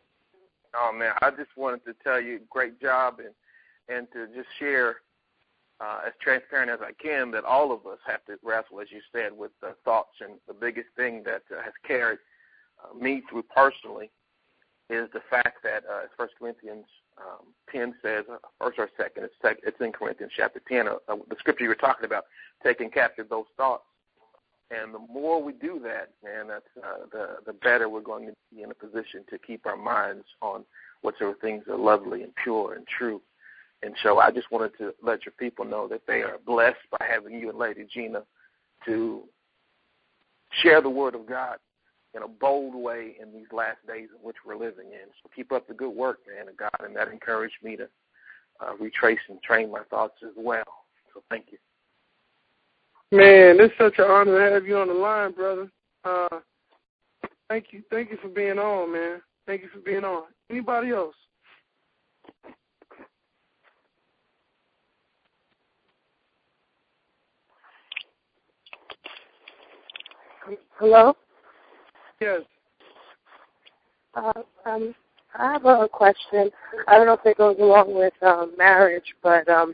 Oh 0.75 0.91
man, 0.93 1.13
I 1.21 1.31
just 1.31 1.55
wanted 1.55 1.83
to 1.85 1.95
tell 2.03 2.21
you, 2.21 2.41
great 2.49 2.79
job, 2.79 3.19
and 3.19 3.33
and 3.87 4.07
to 4.13 4.27
just 4.35 4.49
share 4.59 4.97
uh, 5.81 6.01
as 6.05 6.13
transparent 6.21 6.69
as 6.69 6.79
I 6.81 6.91
can 7.01 7.31
that 7.31 7.43
all 7.43 7.71
of 7.71 7.85
us 7.85 7.99
have 8.05 8.23
to 8.25 8.37
wrestle, 8.43 8.81
as 8.81 8.91
you 8.91 9.01
said, 9.11 9.35
with 9.35 9.51
the 9.61 9.75
thoughts. 9.85 10.15
And 10.21 10.33
the 10.47 10.53
biggest 10.53 10.89
thing 10.95 11.23
that 11.25 11.43
uh, 11.51 11.61
has 11.63 11.73
carried 11.87 12.19
uh, 12.83 12.93
me 12.93 13.23
through 13.29 13.43
personally 13.43 14.11
is 14.89 15.07
the 15.13 15.21
fact 15.29 15.63
that, 15.63 15.83
uh, 15.89 16.03
as 16.03 16.09
First 16.17 16.33
Corinthians 16.37 16.85
um, 17.17 17.47
10 17.71 17.95
says, 18.01 18.25
uh, 18.31 18.37
first 18.59 18.79
or 18.79 18.89
second, 18.97 19.23
it's, 19.23 19.35
sec- 19.41 19.59
it's 19.63 19.79
in 19.81 19.91
Corinthians 19.91 20.31
chapter 20.35 20.61
10, 20.67 20.87
uh, 20.87 20.95
uh, 21.07 21.15
the 21.29 21.35
scripture 21.37 21.63
you 21.63 21.69
were 21.69 21.75
talking 21.75 22.05
about, 22.05 22.25
taking 22.63 22.89
captive 22.89 23.29
those 23.29 23.45
thoughts. 23.55 23.83
And 24.71 24.93
the 24.93 24.99
more 24.99 25.41
we 25.41 25.53
do 25.53 25.79
that, 25.83 26.09
man, 26.23 26.47
that's 26.47 26.65
uh, 26.77 27.05
the 27.11 27.37
the 27.45 27.53
better 27.53 27.89
we're 27.89 28.01
going 28.01 28.27
to 28.27 28.33
be 28.53 28.61
in 28.61 28.69
a 28.69 28.75
position 28.75 29.23
to 29.29 29.39
keep 29.39 29.65
our 29.65 29.77
minds 29.77 30.25
on 30.41 30.63
whatsoever 31.01 31.35
things 31.41 31.63
are 31.69 31.77
lovely 31.77 32.23
and 32.23 32.35
pure 32.43 32.75
and 32.75 32.85
true. 32.87 33.21
And 33.81 33.95
so 34.03 34.19
I 34.19 34.29
just 34.31 34.51
wanted 34.51 34.77
to 34.77 34.93
let 35.01 35.25
your 35.25 35.33
people 35.39 35.65
know 35.65 35.87
that 35.87 36.01
they 36.05 36.21
are 36.21 36.37
blessed 36.45 36.77
by 36.91 37.05
having 37.09 37.39
you 37.39 37.49
and 37.49 37.57
Lady 37.57 37.85
Gina 37.91 38.23
to 38.85 39.23
share 40.61 40.81
the 40.81 40.89
word 40.89 41.15
of 41.15 41.25
God 41.27 41.57
in 42.15 42.23
a 42.23 42.27
bold 42.27 42.75
way 42.75 43.15
in 43.21 43.31
these 43.31 43.47
last 43.51 43.77
days 43.87 44.09
in 44.15 44.21
which 44.21 44.37
we're 44.45 44.57
living 44.57 44.87
in. 44.87 45.07
So 45.23 45.29
keep 45.35 45.51
up 45.51 45.67
the 45.67 45.73
good 45.73 45.91
work, 45.91 46.19
man, 46.27 46.49
of 46.49 46.57
God, 46.57 46.79
and 46.83 46.95
that 46.95 47.07
encouraged 47.07 47.55
me 47.63 47.75
to 47.77 47.87
uh, 48.59 48.75
retrace 48.79 49.19
and 49.29 49.41
train 49.41 49.71
my 49.71 49.83
thoughts 49.89 50.15
as 50.23 50.33
well. 50.35 50.63
So 51.13 51.23
thank 51.29 51.45
you. 51.51 51.57
Man, 53.11 53.59
it's 53.59 53.73
such 53.79 53.95
an 53.97 54.05
honor 54.05 54.49
to 54.49 54.53
have 54.53 54.65
you 54.67 54.77
on 54.77 54.87
the 54.87 54.93
line, 54.93 55.31
brother. 55.31 55.67
Uh, 56.03 56.39
thank 57.49 57.67
you, 57.71 57.81
thank 57.89 58.11
you 58.11 58.17
for 58.21 58.29
being 58.29 58.59
on, 58.59 58.93
man. 58.93 59.19
Thank 59.47 59.63
you 59.63 59.69
for 59.69 59.79
being 59.79 60.03
on. 60.03 60.25
Anybody 60.51 60.91
else? 60.91 61.15
Hello. 70.77 71.15
Yes. 72.21 72.41
Uh, 74.13 74.33
um, 74.65 74.93
I 75.33 75.53
have 75.53 75.65
a 75.65 75.87
question. 75.91 76.51
I 76.87 76.97
don't 76.97 77.07
know 77.07 77.13
if 77.13 77.25
it 77.25 77.37
goes 77.37 77.57
along 77.59 77.95
with 77.95 78.13
um, 78.21 78.53
marriage, 78.55 79.15
but 79.23 79.49
um, 79.49 79.73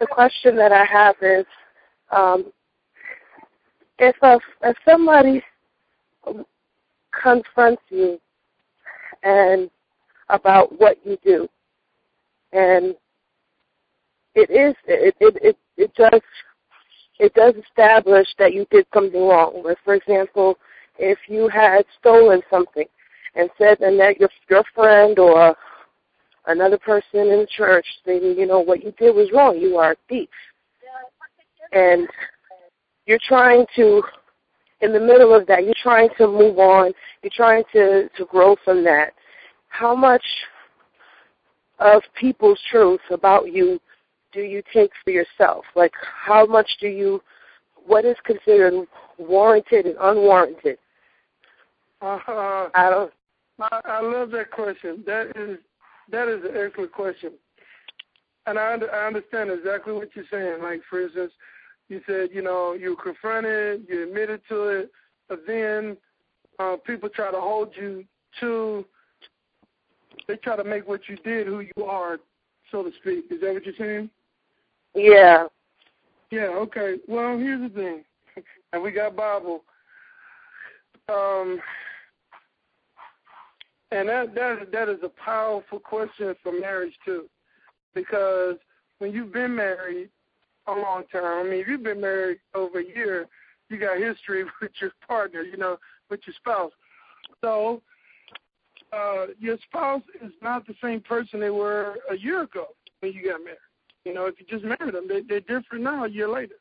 the 0.00 0.06
question 0.06 0.56
that 0.56 0.72
I 0.72 0.84
have 0.84 1.14
is, 1.22 1.46
um, 2.10 2.52
if 4.02 4.16
a, 4.22 4.40
if 4.64 4.76
somebody 4.84 5.42
confronts 7.22 7.82
you 7.88 8.20
and 9.22 9.70
about 10.28 10.78
what 10.80 10.98
you 11.04 11.16
do. 11.24 11.48
And 12.52 12.96
it 14.34 14.50
is 14.50 14.74
it 14.86 15.14
it 15.20 15.36
it, 15.40 15.56
it 15.76 15.94
does 15.94 16.20
it 17.20 17.32
does 17.34 17.54
establish 17.54 18.26
that 18.38 18.52
you 18.52 18.66
did 18.70 18.86
something 18.92 19.22
wrong. 19.22 19.62
Like 19.64 19.78
for 19.84 19.94
example, 19.94 20.58
if 20.98 21.18
you 21.28 21.48
had 21.48 21.84
stolen 22.00 22.42
something 22.50 22.86
and 23.36 23.48
said 23.56 23.80
and 23.80 23.98
that 24.00 24.18
your 24.18 24.30
your 24.50 24.64
friend 24.74 25.18
or 25.20 25.54
another 26.46 26.78
person 26.78 27.20
in 27.20 27.38
the 27.38 27.48
church 27.56 27.86
saying, 28.04 28.34
you 28.36 28.46
know, 28.46 28.58
what 28.58 28.82
you 28.82 28.92
did 28.98 29.14
was 29.14 29.30
wrong, 29.32 29.58
you 29.58 29.76
are 29.76 29.92
a 29.92 29.96
thief. 30.08 30.28
And 31.70 32.08
you're 33.06 33.18
trying 33.26 33.66
to 33.76 34.02
in 34.82 34.92
the 34.92 35.00
middle 35.00 35.32
of 35.32 35.46
that, 35.46 35.64
you're 35.64 35.74
trying 35.80 36.08
to 36.18 36.26
move 36.26 36.58
on, 36.58 36.92
you're 37.22 37.32
trying 37.34 37.62
to, 37.72 38.08
to 38.16 38.24
grow 38.26 38.56
from 38.64 38.82
that. 38.84 39.12
How 39.68 39.94
much 39.94 40.24
of 41.78 42.02
people's 42.18 42.58
truth 42.70 43.00
about 43.10 43.52
you 43.52 43.80
do 44.32 44.40
you 44.40 44.62
take 44.74 44.90
for 45.04 45.10
yourself? 45.10 45.64
Like, 45.76 45.92
how 46.02 46.46
much 46.46 46.68
do 46.80 46.88
you, 46.88 47.22
what 47.86 48.04
is 48.04 48.16
considered 48.24 48.86
warranted 49.18 49.86
and 49.86 49.96
unwarranted? 50.00 50.78
Uh, 52.00 52.18
I 52.74 52.90
don't. 52.90 53.12
I, 53.60 53.80
I 53.84 54.00
love 54.00 54.32
that 54.32 54.50
question. 54.50 55.04
That 55.06 55.32
is 55.36 55.58
that 56.10 56.26
is 56.26 56.42
an 56.42 56.50
excellent 56.56 56.90
question, 56.90 57.30
and 58.46 58.58
I 58.58 58.74
I 58.74 59.06
understand 59.06 59.52
exactly 59.52 59.92
what 59.92 60.08
you're 60.16 60.24
saying. 60.28 60.64
Like 60.64 60.80
for 60.90 61.00
instance, 61.00 61.32
you 61.88 62.00
said 62.06 62.30
you 62.32 62.42
know 62.42 62.72
you 62.72 62.96
confronted, 63.02 63.86
you 63.88 64.04
admitted 64.04 64.40
to 64.48 64.64
it, 64.68 64.90
but 65.28 65.40
then 65.46 65.96
uh, 66.58 66.76
people 66.86 67.08
try 67.08 67.30
to 67.30 67.40
hold 67.40 67.70
you 67.76 68.04
to. 68.40 68.84
They 70.28 70.36
try 70.36 70.56
to 70.56 70.64
make 70.64 70.86
what 70.86 71.08
you 71.08 71.16
did 71.16 71.46
who 71.46 71.60
you 71.60 71.84
are, 71.84 72.18
so 72.70 72.82
to 72.82 72.90
speak. 73.00 73.24
Is 73.30 73.40
that 73.40 73.54
what 73.54 73.64
you're 73.64 73.74
saying? 73.78 74.10
Yeah. 74.94 75.46
Yeah. 76.30 76.48
Okay. 76.48 76.96
Well, 77.08 77.36
here's 77.38 77.70
the 77.70 77.74
thing, 77.74 78.04
and 78.72 78.82
we 78.82 78.92
got 78.92 79.16
Bible. 79.16 79.64
Um, 81.08 81.60
and 83.90 84.08
that 84.08 84.34
that 84.34 84.72
that 84.72 84.88
is 84.88 85.00
a 85.02 85.10
powerful 85.10 85.78
question 85.78 86.34
for 86.42 86.52
marriage 86.52 86.94
too, 87.04 87.28
because 87.94 88.56
when 88.98 89.12
you've 89.12 89.32
been 89.32 89.54
married 89.54 90.08
a 90.66 90.72
long 90.72 91.04
time, 91.12 91.24
I 91.24 91.42
mean, 91.42 91.60
if 91.60 91.68
you've 91.68 91.82
been 91.82 92.00
married 92.00 92.38
over 92.54 92.80
a 92.80 92.84
year, 92.84 93.28
you 93.68 93.78
got 93.78 93.98
history 93.98 94.44
with 94.60 94.72
your 94.80 94.92
partner, 95.06 95.42
you 95.42 95.56
know, 95.56 95.78
with 96.10 96.20
your 96.26 96.34
spouse. 96.34 96.72
So 97.40 97.82
uh, 98.92 99.26
your 99.38 99.56
spouse 99.68 100.02
is 100.22 100.32
not 100.42 100.66
the 100.66 100.74
same 100.82 101.00
person 101.00 101.40
they 101.40 101.50
were 101.50 101.96
a 102.10 102.16
year 102.16 102.42
ago 102.42 102.68
when 103.00 103.12
you 103.12 103.30
got 103.30 103.42
married. 103.42 103.58
You 104.04 104.14
know, 104.14 104.26
if 104.26 104.34
you 104.38 104.46
just 104.48 104.64
married 104.64 104.94
them, 104.94 105.06
they, 105.08 105.20
they're 105.20 105.40
different 105.40 105.84
now 105.84 106.04
a 106.04 106.08
year 106.08 106.28
later. 106.28 106.56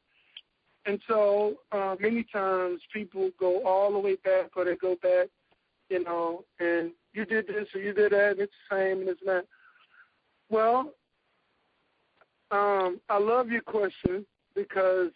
And 0.86 1.00
so 1.08 1.56
uh, 1.72 1.96
many 2.00 2.26
times 2.32 2.82
people 2.92 3.30
go 3.40 3.64
all 3.66 3.92
the 3.92 4.00
way 4.00 4.16
back 4.24 4.52
or 4.56 4.66
they 4.66 4.76
go 4.76 4.96
back, 5.02 5.28
you 5.90 6.04
know, 6.04 6.44
and 6.60 6.92
you 7.14 7.26
did 7.26 7.48
this 7.48 7.68
or 7.76 7.82
you 7.82 7.94
did 7.94 8.12
that, 8.14 8.32
and 8.32 8.40
it's 8.40 8.54
the 8.70 8.76
same 8.76 9.00
and 9.02 9.10
it's 9.10 9.22
not. 9.24 9.46
Well, 10.50 10.92
um, 12.52 13.00
I 13.10 13.18
love 13.18 13.50
your 13.50 13.62
question 13.62 14.26
because 14.56 15.12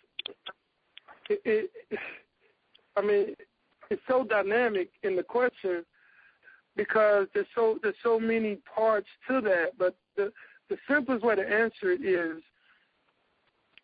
it, 1.29 1.41
it, 1.43 1.99
I 2.95 3.01
mean, 3.01 3.35
it's 3.89 4.01
so 4.07 4.23
dynamic 4.23 4.89
in 5.03 5.15
the 5.15 5.23
question 5.23 5.83
because 6.75 7.27
there's 7.33 7.47
so 7.53 7.79
there's 7.81 7.95
so 8.03 8.19
many 8.19 8.57
parts 8.73 9.07
to 9.27 9.41
that. 9.41 9.71
But 9.77 9.95
the 10.15 10.31
the 10.69 10.77
simplest 10.89 11.23
way 11.23 11.35
to 11.35 11.41
answer 11.41 11.91
it 11.91 12.03
is 12.03 12.41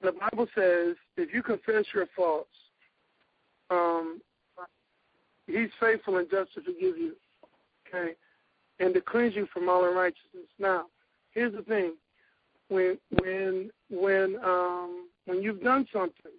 the 0.02 0.14
Bible 0.14 0.48
says 0.56 0.96
if 1.18 1.34
you 1.34 1.44
confess 1.44 1.86
your 1.94 2.08
faults, 2.16 2.56
um, 3.70 4.22
He's 5.48 5.70
faithful 5.80 6.18
and 6.18 6.30
just 6.30 6.54
to 6.54 6.62
forgive 6.62 6.98
you 6.98 7.16
okay, 7.88 8.14
and 8.80 8.94
to 8.94 9.02
cleanse 9.02 9.36
you 9.36 9.48
from 9.54 9.68
all 9.68 9.86
unrighteousness. 9.86 10.48
Now, 10.60 10.86
here's 11.32 11.54
the 11.54 11.64
thing: 11.64 11.96
when 12.72 12.98
when 13.22 13.70
when 13.90 14.38
um, 14.44 15.10
when 15.26 15.42
you've 15.42 15.62
done 15.62 15.86
something, 15.92 16.32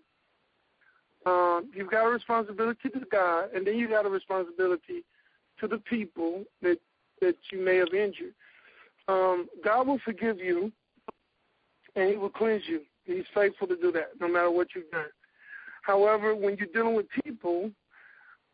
um, 1.26 1.70
you've 1.74 1.90
got 1.90 2.06
a 2.06 2.10
responsibility 2.10 2.88
to 2.88 3.00
God, 3.10 3.50
and 3.54 3.66
then 3.66 3.76
you've 3.76 3.90
got 3.90 4.06
a 4.06 4.08
responsibility 4.08 5.04
to 5.60 5.68
the 5.68 5.78
people 5.78 6.44
that 6.62 6.78
that 7.20 7.36
you 7.52 7.62
may 7.62 7.76
have 7.76 7.92
injured. 7.92 8.34
Um, 9.08 9.48
God 9.62 9.86
will 9.86 10.00
forgive 10.04 10.38
you, 10.38 10.72
and 11.94 12.10
He 12.10 12.16
will 12.16 12.30
cleanse 12.30 12.62
you. 12.66 12.80
He's 13.04 13.24
faithful 13.34 13.66
to 13.66 13.76
do 13.76 13.92
that, 13.92 14.12
no 14.20 14.26
matter 14.26 14.50
what 14.50 14.68
you've 14.74 14.90
done. 14.90 15.06
However, 15.82 16.34
when 16.34 16.56
you're 16.56 16.68
dealing 16.72 16.94
with 16.94 17.06
people, 17.24 17.70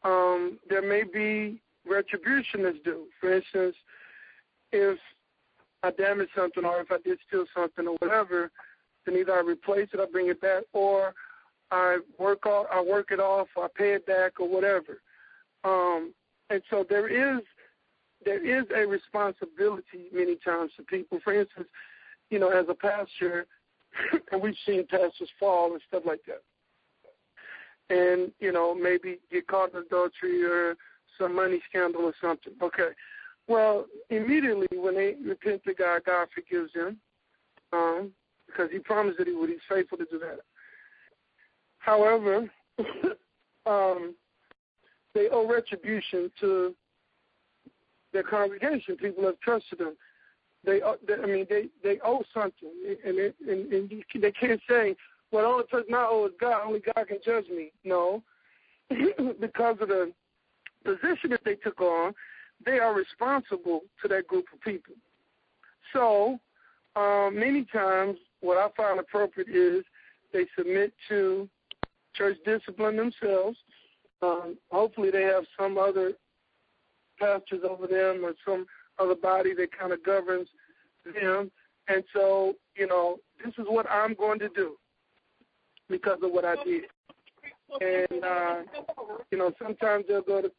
um, 0.02 0.58
there 0.68 0.82
may 0.82 1.04
be 1.04 1.60
retribution 1.86 2.64
is 2.66 2.76
due. 2.82 3.06
For 3.20 3.34
instance, 3.34 3.76
if 4.72 4.98
I 5.82 5.90
damage 5.92 6.28
something 6.36 6.64
or 6.64 6.80
if 6.80 6.90
I 6.90 6.98
did 6.98 7.18
steal 7.26 7.44
something 7.54 7.86
or 7.86 7.96
whatever, 7.98 8.50
then 9.06 9.16
either 9.16 9.32
I 9.32 9.40
replace 9.40 9.88
it, 9.92 10.00
I 10.00 10.06
bring 10.10 10.28
it 10.28 10.40
back, 10.40 10.64
or 10.72 11.14
I 11.70 11.98
work 12.18 12.46
off, 12.46 12.66
I 12.72 12.80
work 12.80 13.10
it 13.10 13.20
off, 13.20 13.48
I 13.56 13.68
pay 13.74 13.92
it 13.94 14.06
back, 14.06 14.40
or 14.40 14.48
whatever. 14.48 15.00
Um, 15.64 16.12
and 16.50 16.62
so 16.70 16.84
there 16.88 17.08
is 17.08 17.42
there 18.24 18.44
is 18.44 18.66
a 18.74 18.86
responsibility 18.86 20.06
many 20.12 20.36
times 20.36 20.72
to 20.76 20.82
people. 20.82 21.20
For 21.22 21.32
instance, 21.32 21.68
you 22.30 22.38
know, 22.38 22.48
as 22.48 22.66
a 22.68 22.74
pastor, 22.74 23.46
and 24.32 24.42
we've 24.42 24.56
seen 24.66 24.86
pastors 24.86 25.30
fall 25.38 25.72
and 25.72 25.80
stuff 25.86 26.02
like 26.04 26.20
that, 26.26 26.42
and 27.94 28.32
you 28.40 28.52
know 28.52 28.74
maybe 28.74 29.18
get 29.30 29.46
caught 29.46 29.72
in 29.72 29.80
adultery 29.80 30.42
or 30.44 30.76
some 31.18 31.34
money 31.34 31.60
scandal 31.68 32.02
or 32.02 32.14
something. 32.20 32.52
Okay. 32.62 32.90
Well, 33.48 33.86
immediately 34.10 34.68
when 34.74 34.94
they 34.94 35.16
repent 35.24 35.64
to 35.64 35.74
God, 35.74 36.02
God 36.04 36.28
forgives 36.34 36.72
them 36.74 36.98
um, 37.72 38.12
because 38.46 38.70
He 38.70 38.78
promised 38.78 39.18
that 39.18 39.26
He 39.26 39.34
would. 39.34 39.48
He's 39.48 39.58
faithful 39.68 39.98
to 39.98 40.04
do 40.04 40.18
that. 40.18 40.40
However, 41.78 42.50
um, 43.66 44.14
they 45.14 45.28
owe 45.32 45.48
retribution 45.48 46.30
to 46.40 46.74
their 48.12 48.22
congregation. 48.22 48.96
People 48.96 49.24
have 49.24 49.40
trusted 49.40 49.78
them. 49.78 49.96
They, 50.64 50.80
they 51.06 51.14
I 51.14 51.26
mean, 51.26 51.46
they 51.48 51.68
they 51.82 51.98
owe 52.04 52.22
something, 52.34 52.70
and 53.04 53.18
and, 53.48 53.72
and 53.72 54.04
they 54.20 54.32
can't 54.32 54.60
say, 54.68 54.94
"Well, 55.32 55.42
the 55.42 55.48
only 55.48 55.64
person 55.64 55.94
I 55.94 56.06
owe 56.10 56.26
is 56.26 56.32
God. 56.38 56.66
Only 56.66 56.80
God 56.80 57.08
can 57.08 57.18
judge 57.24 57.48
me." 57.48 57.72
No, 57.84 58.22
because 59.40 59.76
of 59.80 59.88
the 59.88 60.12
position 60.84 61.30
that 61.30 61.40
they 61.44 61.54
took 61.54 61.80
on, 61.80 62.14
they 62.64 62.78
are 62.78 62.94
responsible 62.94 63.80
to 64.02 64.08
that 64.08 64.26
group 64.26 64.46
of 64.52 64.60
people. 64.60 64.94
So, 65.92 66.38
um, 66.96 67.38
many 67.38 67.64
times, 67.64 68.18
what 68.40 68.58
I 68.58 68.68
find 68.76 69.00
appropriate 69.00 69.48
is 69.48 69.84
they 70.32 70.46
submit 70.56 70.92
to 71.08 71.48
church 72.14 72.36
discipline 72.44 72.96
themselves. 72.96 73.56
Um, 74.22 74.58
hopefully, 74.70 75.10
they 75.10 75.22
have 75.22 75.44
some 75.58 75.78
other 75.78 76.12
pastors 77.18 77.62
over 77.68 77.86
them 77.86 78.24
or 78.24 78.34
some 78.44 78.66
other 78.98 79.14
body 79.14 79.54
that 79.54 79.76
kind 79.76 79.92
of 79.92 80.02
governs 80.04 80.48
them. 81.04 81.50
And 81.88 82.04
so, 82.12 82.54
you 82.76 82.86
know, 82.86 83.18
this 83.44 83.54
is 83.58 83.66
what 83.68 83.90
I'm 83.90 84.14
going 84.14 84.38
to 84.40 84.48
do 84.50 84.76
because 85.88 86.18
of 86.22 86.32
what 86.32 86.44
I 86.44 86.56
did. 86.64 86.84
And, 87.80 88.24
uh, 88.24 88.56
you 89.30 89.38
know, 89.38 89.52
sometimes 89.62 90.04
they'll 90.08 90.22
go 90.22 90.42
to 90.42 90.50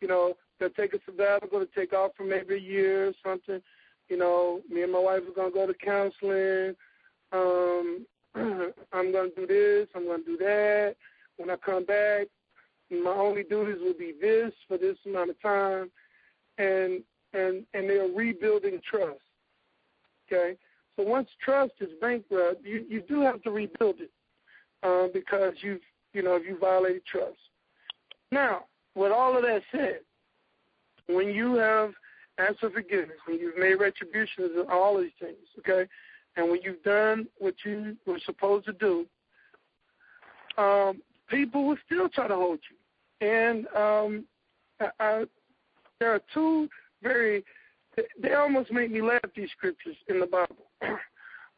you 0.00 0.08
know, 0.08 0.34
they'll 0.58 0.70
take 0.70 0.94
a 0.94 0.98
sabbatical 1.04 1.60
to 1.60 1.68
take 1.74 1.92
off 1.92 2.12
for 2.16 2.24
maybe 2.24 2.54
a 2.54 2.58
year 2.58 3.08
or 3.08 3.12
something. 3.24 3.60
You 4.08 4.16
know, 4.16 4.60
me 4.70 4.82
and 4.82 4.92
my 4.92 4.98
wife 4.98 5.22
are 5.28 5.34
gonna 5.34 5.50
go 5.50 5.66
to 5.66 5.74
counseling. 5.74 6.74
Um, 7.32 8.06
I'm 8.92 9.12
gonna 9.12 9.30
do 9.36 9.46
this. 9.46 9.88
I'm 9.94 10.06
gonna 10.06 10.22
do 10.24 10.36
that. 10.38 10.96
When 11.36 11.50
I 11.50 11.56
come 11.56 11.84
back, 11.84 12.26
my 12.90 13.10
only 13.10 13.42
duties 13.42 13.80
will 13.80 13.94
be 13.98 14.14
this 14.20 14.52
for 14.66 14.78
this 14.78 14.96
amount 15.06 15.30
of 15.30 15.40
time, 15.42 15.90
and 16.56 17.02
and 17.32 17.64
and 17.74 17.88
they're 17.88 18.08
rebuilding 18.08 18.80
trust. 18.88 19.20
Okay, 20.26 20.56
so 20.96 21.02
once 21.02 21.28
trust 21.44 21.72
is 21.80 21.90
bankrupt, 22.00 22.64
you 22.64 22.84
you 22.88 23.02
do 23.02 23.20
have 23.20 23.42
to 23.42 23.50
rebuild 23.50 23.96
it 24.00 24.10
uh, 24.82 25.08
because 25.12 25.54
you've 25.60 25.82
you 26.12 26.22
know 26.22 26.36
you 26.36 26.56
violated 26.58 27.04
trust. 27.06 27.38
Now, 28.32 28.64
with 28.94 29.12
all 29.12 29.36
of 29.36 29.42
that 29.42 29.62
said, 29.70 30.00
when 31.08 31.28
you 31.28 31.54
have 31.56 31.92
asked 32.38 32.60
for 32.60 32.70
forgiveness, 32.70 33.16
when 33.26 33.38
you've 33.38 33.58
made 33.58 33.74
retributions 33.74 34.52
and 34.56 34.68
all 34.68 34.98
these 34.98 35.10
things, 35.20 35.36
okay, 35.58 35.88
and 36.36 36.50
when 36.50 36.60
you've 36.62 36.82
done 36.82 37.26
what 37.38 37.54
you 37.64 37.96
were 38.06 38.20
supposed 38.24 38.66
to 38.66 38.72
do, 38.74 39.06
um, 40.56 41.02
people 41.28 41.66
will 41.66 41.78
still 41.86 42.08
try 42.08 42.28
to 42.28 42.34
hold 42.34 42.60
you. 42.70 43.26
And 43.26 43.66
um, 43.68 44.24
I, 44.80 44.90
I, 45.00 45.24
there 45.98 46.14
are 46.14 46.20
two 46.32 46.68
very 47.02 47.44
they 48.20 48.34
almost 48.34 48.70
make 48.70 48.90
me 48.90 49.02
laugh. 49.02 49.20
These 49.34 49.50
scriptures 49.56 49.96
in 50.08 50.20
the 50.20 50.26
Bible. 50.26 50.70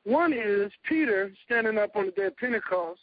One 0.05 0.33
is 0.33 0.73
Peter 0.89 1.31
standing 1.45 1.79
up 1.79 1.97
on 1.97 2.07
the 2.07 2.13
day 2.13 2.27
of 2.27 2.37
Pentecost, 2.37 3.01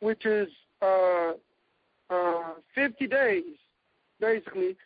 which 0.00 0.26
is 0.26 0.48
uh, 0.82 1.32
uh, 2.10 2.52
50 2.74 3.06
days, 3.06 3.44
basically, 4.20 4.76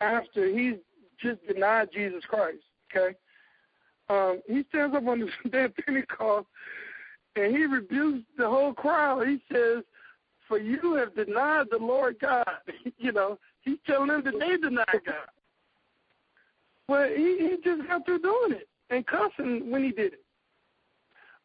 after 0.00 0.46
he 0.48 0.76
just 1.20 1.46
denied 1.46 1.88
Jesus 1.92 2.24
Christ. 2.24 2.62
Okay, 2.94 3.16
um, 4.08 4.40
he 4.46 4.64
stands 4.68 4.94
up 4.94 5.06
on 5.06 5.20
the 5.44 5.50
day 5.50 5.64
of 5.64 5.76
Pentecost 5.76 6.46
and 7.34 7.54
he 7.54 7.66
rebukes 7.66 8.24
the 8.38 8.48
whole 8.48 8.72
crowd. 8.72 9.26
He 9.26 9.42
says, 9.52 9.82
"For 10.48 10.58
you 10.58 10.94
have 10.94 11.14
denied 11.14 11.66
the 11.70 11.78
Lord 11.78 12.16
God." 12.20 12.46
you 12.98 13.12
know, 13.12 13.38
he's 13.62 13.78
telling 13.86 14.08
them 14.08 14.22
that 14.24 14.38
they 14.38 14.56
denied 14.56 15.02
God. 15.04 15.28
But 16.88 17.10
he, 17.16 17.36
he 17.38 17.56
just 17.64 17.86
got 17.88 18.04
through 18.04 18.20
doing 18.20 18.52
it 18.52 18.68
and 18.90 19.06
cussing 19.06 19.70
when 19.70 19.82
he 19.82 19.90
did 19.90 20.14
it. 20.14 20.24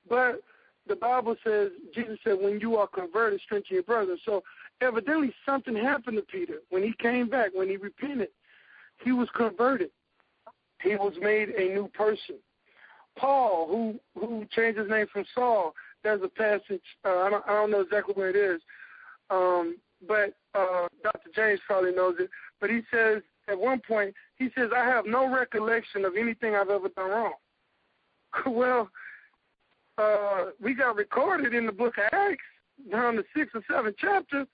But 0.08 0.42
the 0.88 0.96
Bible 0.96 1.36
says, 1.44 1.70
Jesus 1.96 2.18
said, 2.24 2.38
when 2.40 2.60
you 2.60 2.76
are 2.76 2.88
converted, 2.88 3.42
strengthen 3.42 3.76
your 3.76 3.84
brother. 3.84 4.18
So 4.26 4.44
evidently 4.82 5.34
something 5.46 5.76
happened 5.76 6.18
to 6.18 6.24
Peter 6.24 6.60
when 6.70 6.84
he 6.84 6.94
came 7.00 7.30
back, 7.30 7.52
when 7.54 7.70
he 7.70 7.78
repented. 7.78 8.30
He 9.04 9.12
was 9.12 9.28
converted. 9.36 9.90
He 10.82 10.96
was 10.96 11.14
made 11.22 11.50
a 11.50 11.74
new 11.74 11.88
person. 11.94 12.36
Paul, 13.18 13.68
who 13.68 14.00
who 14.20 14.46
changed 14.52 14.80
his 14.80 14.90
name 14.90 15.08
from 15.12 15.26
Saul, 15.36 15.74
there's 16.04 16.22
a 16.24 16.30
passage. 16.30 16.82
Uh, 17.06 17.20
I 17.20 17.30
don't 17.30 17.44
I 17.48 17.52
don't 17.52 17.72
know 17.72 17.82
exactly 17.82 18.14
where 18.14 18.30
it 18.30 18.36
is, 18.36 18.62
um, 19.30 19.78
but 20.08 20.34
uh, 20.56 20.88
Dr. 21.04 21.30
James 21.36 21.60
probably 21.68 21.94
knows 21.94 22.16
it. 22.20 22.30
But 22.60 22.70
he 22.70 22.82
says 22.92 23.22
at 23.48 23.60
one 23.60 23.82
point 23.86 24.14
he 24.38 24.50
says 24.56 24.70
I 24.76 24.86
have 24.86 25.06
no 25.06 25.32
recollection 25.34 26.06
of 26.06 26.16
anything 26.16 26.56
I've 26.56 26.70
ever 26.70 26.90
done 26.90 27.10
wrong. 27.10 27.34
well, 28.48 28.90
uh, 29.98 30.46
we 30.62 30.74
got 30.74 30.96
recorded 30.96 31.54
in 31.54 31.66
the 31.66 31.72
book 31.72 31.98
of 31.98 32.06
Acts, 32.12 32.44
down 32.92 33.18
the 33.18 33.26
sixth 33.36 33.56
or 33.56 33.64
seventh 33.70 33.98
chapter, 34.00 34.46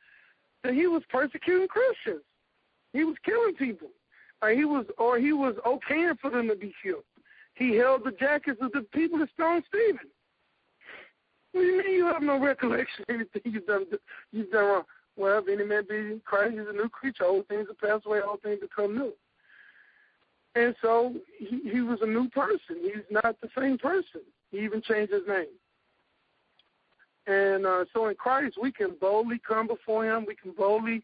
that 0.64 0.74
he 0.74 0.88
was 0.88 1.04
persecuting 1.10 1.68
Christians. 1.68 2.24
He 2.94 3.04
was 3.04 3.16
killing 3.24 3.56
people. 3.56 3.90
Uh, 4.42 4.48
he 4.48 4.66
was, 4.66 4.86
or 4.98 5.18
he 5.18 5.34
was 5.34 5.56
okaying 5.66 6.20
for 6.20 6.30
them 6.30 6.48
to 6.48 6.56
be 6.56 6.74
killed. 6.84 7.04
He 7.56 7.76
held 7.76 8.04
the 8.04 8.12
jackets 8.12 8.60
of 8.62 8.72
the 8.72 8.82
people 8.94 9.20
that 9.20 9.30
stoned 9.34 9.64
Stephen. 9.68 10.08
What 11.52 11.62
do 11.62 11.68
you 11.68 11.78
mean 11.84 11.94
you 11.94 12.06
have 12.06 12.22
no 12.22 12.40
recollection 12.40 13.04
of 13.08 13.16
anything 13.16 13.42
you've 13.46 13.66
done? 13.66 13.86
You've 14.32 14.52
done 14.52 14.66
wrong. 14.66 14.84
Well, 15.16 15.40
if 15.40 15.48
any 15.48 15.68
man 15.68 15.84
be 15.90 15.96
in 15.96 16.22
Christ, 16.24 16.52
he's 16.52 16.68
a 16.70 16.74
new 16.74 16.90
creature. 16.90 17.26
Old 17.26 17.48
things 17.48 17.68
have 17.68 17.80
passed 17.80 18.06
away, 18.06 18.20
all 18.20 18.38
things 18.38 18.60
become 18.62 18.96
new. 18.96 19.14
And 20.54 20.76
so 20.82 21.14
he, 21.40 21.62
he 21.72 21.82
was 21.82 22.00
a 22.02 22.06
new 22.06 22.30
person. 22.30 22.78
He's 22.82 23.04
not 23.10 23.36
the 23.42 23.50
same 23.58 23.78
person. 23.78 24.22
He 24.52 24.60
even 24.60 24.82
changed 24.82 25.12
his 25.12 25.28
name. 25.28 25.48
And 27.28 27.66
uh, 27.66 27.86
so 27.94 28.08
in 28.08 28.16
Christ, 28.16 28.58
we 28.62 28.72
can 28.72 28.96
boldly 29.00 29.40
come 29.46 29.68
before 29.68 30.06
Him. 30.06 30.26
We 30.26 30.36
can 30.36 30.52
boldly 30.52 31.04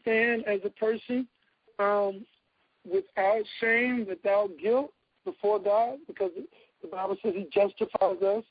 stand 0.00 0.44
as 0.46 0.60
a 0.64 0.70
person 0.70 1.26
um, 1.78 2.24
without 2.84 3.42
shame, 3.60 4.06
without 4.08 4.50
guilt 4.62 4.92
before 5.24 5.58
God, 5.58 5.98
because 6.06 6.30
the 6.82 6.88
Bible 6.88 7.16
says 7.22 7.34
He 7.36 7.48
justifies 7.52 8.22
us. 8.22 8.44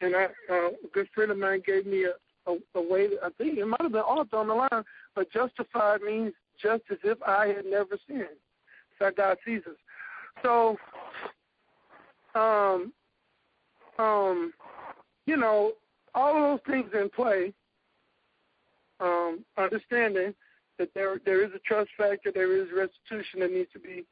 And 0.00 0.16
I, 0.16 0.24
uh, 0.50 0.70
a 0.84 0.88
good 0.92 1.08
friend 1.14 1.30
of 1.30 1.38
mine 1.38 1.62
gave 1.64 1.86
me 1.86 2.06
a, 2.06 2.50
a, 2.50 2.56
a 2.74 2.82
way. 2.82 3.06
That, 3.06 3.20
I 3.24 3.28
think 3.38 3.56
it 3.56 3.66
might 3.66 3.80
have 3.80 3.92
been 3.92 4.00
Arthur 4.00 4.38
on 4.38 4.48
the 4.48 4.54
line, 4.54 4.84
but 5.14 5.30
justified 5.32 6.02
means 6.02 6.32
just 6.60 6.82
as 6.90 6.98
if 7.04 7.22
I 7.22 7.46
had 7.48 7.66
never 7.66 7.98
sinned. 8.08 8.26
How 8.98 9.10
God 9.10 9.36
sees 9.44 9.62
us. 9.68 9.76
So, 10.44 10.76
um, 12.36 12.92
um, 13.98 14.52
you 15.26 15.36
know, 15.36 15.72
all 16.14 16.36
of 16.36 16.60
those 16.66 16.74
things 16.74 16.90
in 16.94 17.08
play, 17.10 17.52
um, 19.00 19.44
understanding 19.56 20.34
that 20.78 20.90
there 20.94 21.20
there 21.24 21.44
is 21.44 21.50
a 21.54 21.58
trust 21.60 21.90
factor, 21.96 22.30
there 22.32 22.56
is 22.56 22.68
restitution 22.74 23.40
that 23.40 23.52
needs 23.52 23.70
to 23.72 23.78
be 23.78 24.04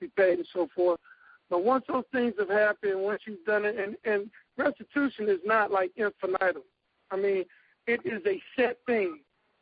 be 0.00 0.08
paid 0.16 0.38
and 0.38 0.48
so 0.52 0.68
forth. 0.74 1.00
But 1.48 1.64
once 1.64 1.84
those 1.88 2.04
things 2.12 2.34
have 2.38 2.48
happened, 2.48 3.00
once 3.00 3.22
you've 3.26 3.44
done 3.44 3.64
it, 3.64 3.76
and, 3.76 3.96
and 4.04 4.30
restitution 4.56 5.28
is 5.28 5.40
not 5.44 5.70
like 5.70 5.90
infinitum. 5.96 6.62
I 7.10 7.16
mean, 7.16 7.44
it 7.86 8.00
is 8.04 8.22
a 8.26 8.40
set 8.56 8.78
thing. 8.86 9.18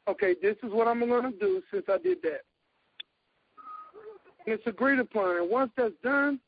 Okay, 0.07 0.35
this 0.41 0.57
is 0.63 0.71
what 0.73 0.87
I'm 0.87 1.01
going 1.01 1.33
to 1.33 1.39
do 1.39 1.63
since 1.73 1.85
I 1.89 1.99
did 1.99 2.19
that. 2.23 2.43
And 4.47 4.55
it's 4.55 4.67
agreed 4.67 4.99
upon. 4.99 5.37
And 5.37 5.51
once 5.51 5.71
that's 5.77 5.95
done, 6.03 6.39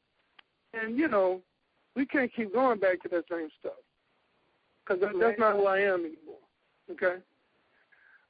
and 0.75 0.97
you 0.97 1.09
know, 1.09 1.41
we 1.97 2.07
can't 2.07 2.33
keep 2.33 2.53
going 2.53 2.79
back 2.79 3.03
to 3.03 3.09
that 3.09 3.25
same 3.31 3.49
stuff 3.59 3.73
because 4.91 5.13
that, 5.13 5.21
that's 5.21 5.39
not 5.39 5.57
who 5.57 5.67
I 5.67 5.79
am 5.79 6.01
anymore. 6.01 6.41
Okay. 6.91 7.17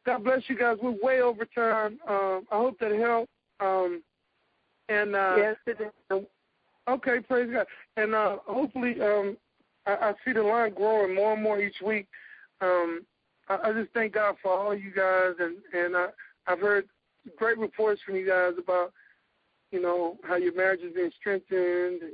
God 0.04 0.24
bless 0.24 0.42
you 0.48 0.58
guys. 0.58 0.76
We're 0.82 0.96
way 1.02 1.20
over 1.20 1.44
time. 1.44 1.98
Um, 2.06 2.46
I 2.50 2.56
hope 2.56 2.78
that 2.80 2.92
helped. 2.92 3.30
Um, 3.60 4.02
and 4.88 5.14
uh, 5.14 5.34
yes, 5.36 5.56
it 5.66 5.78
did. 5.78 6.26
Okay, 6.88 7.20
praise 7.20 7.50
God. 7.52 7.66
And 7.96 8.14
uh, 8.14 8.38
hopefully, 8.46 9.00
um, 9.00 9.36
I, 9.86 9.92
I 9.92 10.14
see 10.24 10.32
the 10.32 10.42
line 10.42 10.74
growing 10.74 11.14
more 11.14 11.34
and 11.34 11.42
more 11.42 11.60
each 11.60 11.80
week. 11.84 12.08
Um, 12.60 13.06
I, 13.48 13.58
I 13.64 13.72
just 13.72 13.92
thank 13.92 14.14
God 14.14 14.36
for 14.42 14.52
all 14.52 14.74
you 14.74 14.90
guys, 14.90 15.34
and 15.38 15.56
and 15.72 15.96
I, 15.96 16.08
I've 16.46 16.60
heard 16.60 16.86
great 17.36 17.58
reports 17.58 18.00
from 18.04 18.16
you 18.16 18.26
guys 18.26 18.54
about, 18.58 18.92
you 19.70 19.80
know, 19.80 20.18
how 20.26 20.36
your 20.36 20.54
marriage 20.54 20.80
is 20.80 20.94
being 20.94 21.12
strengthened, 21.20 22.02
and 22.02 22.12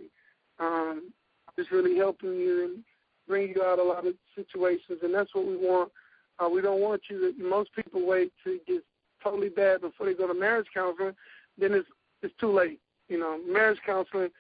um, 0.59 1.12
just 1.57 1.70
really 1.70 1.97
helping 1.97 2.34
you 2.34 2.64
and 2.64 2.84
bring 3.26 3.52
you 3.54 3.62
out 3.62 3.78
a 3.78 3.82
lot 3.82 4.06
of 4.06 4.14
situations, 4.34 5.00
and 5.02 5.14
that's 5.14 5.34
what 5.34 5.46
we 5.46 5.56
want. 5.56 5.90
Uh, 6.38 6.48
we 6.48 6.60
don't 6.60 6.80
want 6.80 7.02
you 7.08 7.32
to. 7.32 7.42
Most 7.42 7.70
people 7.74 8.06
wait 8.06 8.32
it 8.44 8.66
gets 8.66 8.84
totally 9.22 9.48
bad 9.48 9.80
before 9.80 10.06
they 10.06 10.14
go 10.14 10.26
to 10.26 10.34
marriage 10.34 10.66
counseling. 10.72 11.14
Then 11.58 11.72
it's 11.72 11.88
it's 12.22 12.34
too 12.38 12.52
late. 12.52 12.80
You 13.08 13.18
know, 13.18 13.38
marriage 13.46 13.78
counseling 13.84 14.30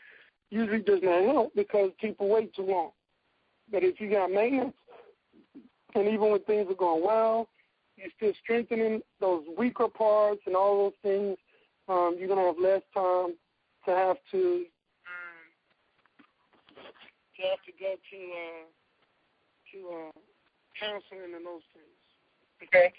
usually 0.50 0.80
does 0.80 1.00
not 1.02 1.24
help 1.24 1.54
because 1.54 1.90
people 2.00 2.28
wait 2.28 2.54
too 2.54 2.62
long. 2.62 2.90
But 3.70 3.82
if 3.82 4.00
you 4.00 4.10
got 4.10 4.30
maintenance, 4.30 4.74
and 5.94 6.06
even 6.06 6.30
when 6.30 6.42
things 6.44 6.70
are 6.70 6.74
going 6.74 7.04
well, 7.04 7.48
you're 7.96 8.10
still 8.16 8.32
strengthening 8.42 9.00
those 9.20 9.42
weaker 9.56 9.88
parts 9.88 10.42
and 10.46 10.54
all 10.54 10.84
those 10.84 10.92
things. 11.02 11.38
Um, 11.88 12.16
you're 12.18 12.28
gonna 12.28 12.46
have 12.46 12.58
less 12.60 12.82
time 12.92 13.34
to 13.86 13.90
have 13.90 14.16
to 14.32 14.66
to 17.36 17.42
have 17.48 17.62
to 17.68 17.72
go 17.78 17.94
to 17.94 18.16
uh, 18.16 18.64
to 19.76 19.88
uh, 19.88 20.20
counseling 20.78 21.34
and 21.34 21.44
those 21.46 21.62
things. 21.72 21.96
Okay. 22.62 22.92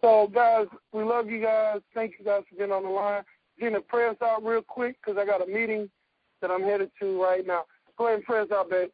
So 0.00 0.30
guys, 0.32 0.66
we 0.92 1.02
love 1.02 1.28
you 1.28 1.42
guys. 1.42 1.80
Thank 1.94 2.14
you 2.18 2.24
guys 2.24 2.42
for 2.48 2.56
being 2.56 2.72
on 2.72 2.84
the 2.84 2.88
line. 2.88 3.22
Getting 3.58 3.74
the 3.74 3.80
prayers 3.80 4.16
out 4.22 4.44
real 4.44 4.62
quick 4.62 4.96
because 5.02 5.18
I 5.20 5.26
got 5.26 5.42
a 5.42 5.46
meeting 5.46 5.90
that 6.40 6.50
I'm 6.50 6.62
headed 6.62 6.90
to 7.00 7.20
right 7.20 7.44
now. 7.44 7.64
Go 7.96 8.06
ahead 8.06 8.18
and 8.18 8.24
pray 8.24 8.40
us 8.40 8.48
out, 8.52 8.70
babe. 8.70 8.90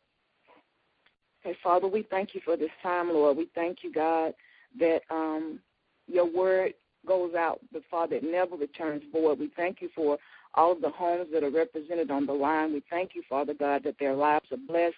Okay, 1.44 1.56
Father, 1.62 1.86
we 1.86 2.06
thank 2.10 2.34
you 2.34 2.40
for 2.42 2.56
this 2.56 2.70
time, 2.82 3.12
Lord. 3.12 3.36
We 3.36 3.50
thank 3.54 3.78
you, 3.82 3.92
God, 3.92 4.32
that 4.78 5.02
um, 5.10 5.60
your 6.06 6.24
word 6.24 6.72
goes 7.06 7.34
out, 7.34 7.60
but 7.70 7.82
Father, 7.90 8.16
it 8.16 8.24
never 8.24 8.56
returns 8.56 9.02
void. 9.12 9.38
We 9.38 9.50
thank 9.54 9.82
you 9.82 9.90
for 9.94 10.16
all 10.54 10.72
of 10.72 10.80
the 10.80 10.88
homes 10.88 11.28
that 11.34 11.44
are 11.44 11.50
represented 11.50 12.10
on 12.10 12.24
the 12.24 12.32
line. 12.32 12.72
We 12.72 12.82
thank 12.88 13.10
you, 13.14 13.22
Father 13.28 13.52
God, 13.52 13.82
that 13.84 13.96
their 13.98 14.14
lives 14.14 14.46
are 14.52 14.56
blessed, 14.56 14.94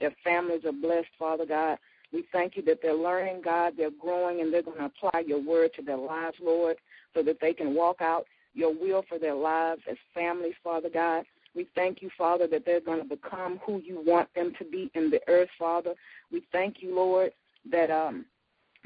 their 0.00 0.14
families 0.22 0.64
are 0.64 0.72
blessed, 0.72 1.08
Father 1.18 1.46
God. 1.46 1.78
We 2.12 2.24
thank 2.32 2.56
you 2.56 2.62
that 2.62 2.78
they're 2.82 2.94
learning, 2.94 3.42
God, 3.44 3.74
they're 3.76 3.90
growing, 3.90 4.40
and 4.40 4.52
they're 4.52 4.62
going 4.62 4.78
to 4.78 4.84
apply 4.86 5.24
your 5.26 5.42
word 5.42 5.72
to 5.74 5.82
their 5.82 5.96
lives, 5.96 6.36
Lord, 6.40 6.76
so 7.14 7.22
that 7.22 7.38
they 7.40 7.52
can 7.52 7.74
walk 7.74 8.00
out 8.00 8.26
your 8.54 8.72
will 8.72 9.04
for 9.08 9.18
their 9.18 9.34
lives 9.34 9.82
as 9.90 9.96
families, 10.14 10.54
Father 10.62 10.88
God. 10.92 11.24
We 11.54 11.66
thank 11.74 12.02
you, 12.02 12.10
Father, 12.16 12.46
that 12.48 12.64
they're 12.64 12.80
going 12.80 13.02
to 13.02 13.08
become 13.08 13.60
who 13.64 13.80
you 13.80 14.02
want 14.06 14.32
them 14.34 14.52
to 14.58 14.64
be 14.64 14.90
in 14.94 15.10
the 15.10 15.20
earth, 15.26 15.48
Father. 15.58 15.94
We 16.30 16.44
thank 16.52 16.76
you, 16.80 16.94
Lord, 16.94 17.32
that 17.70 17.90
um, 17.90 18.26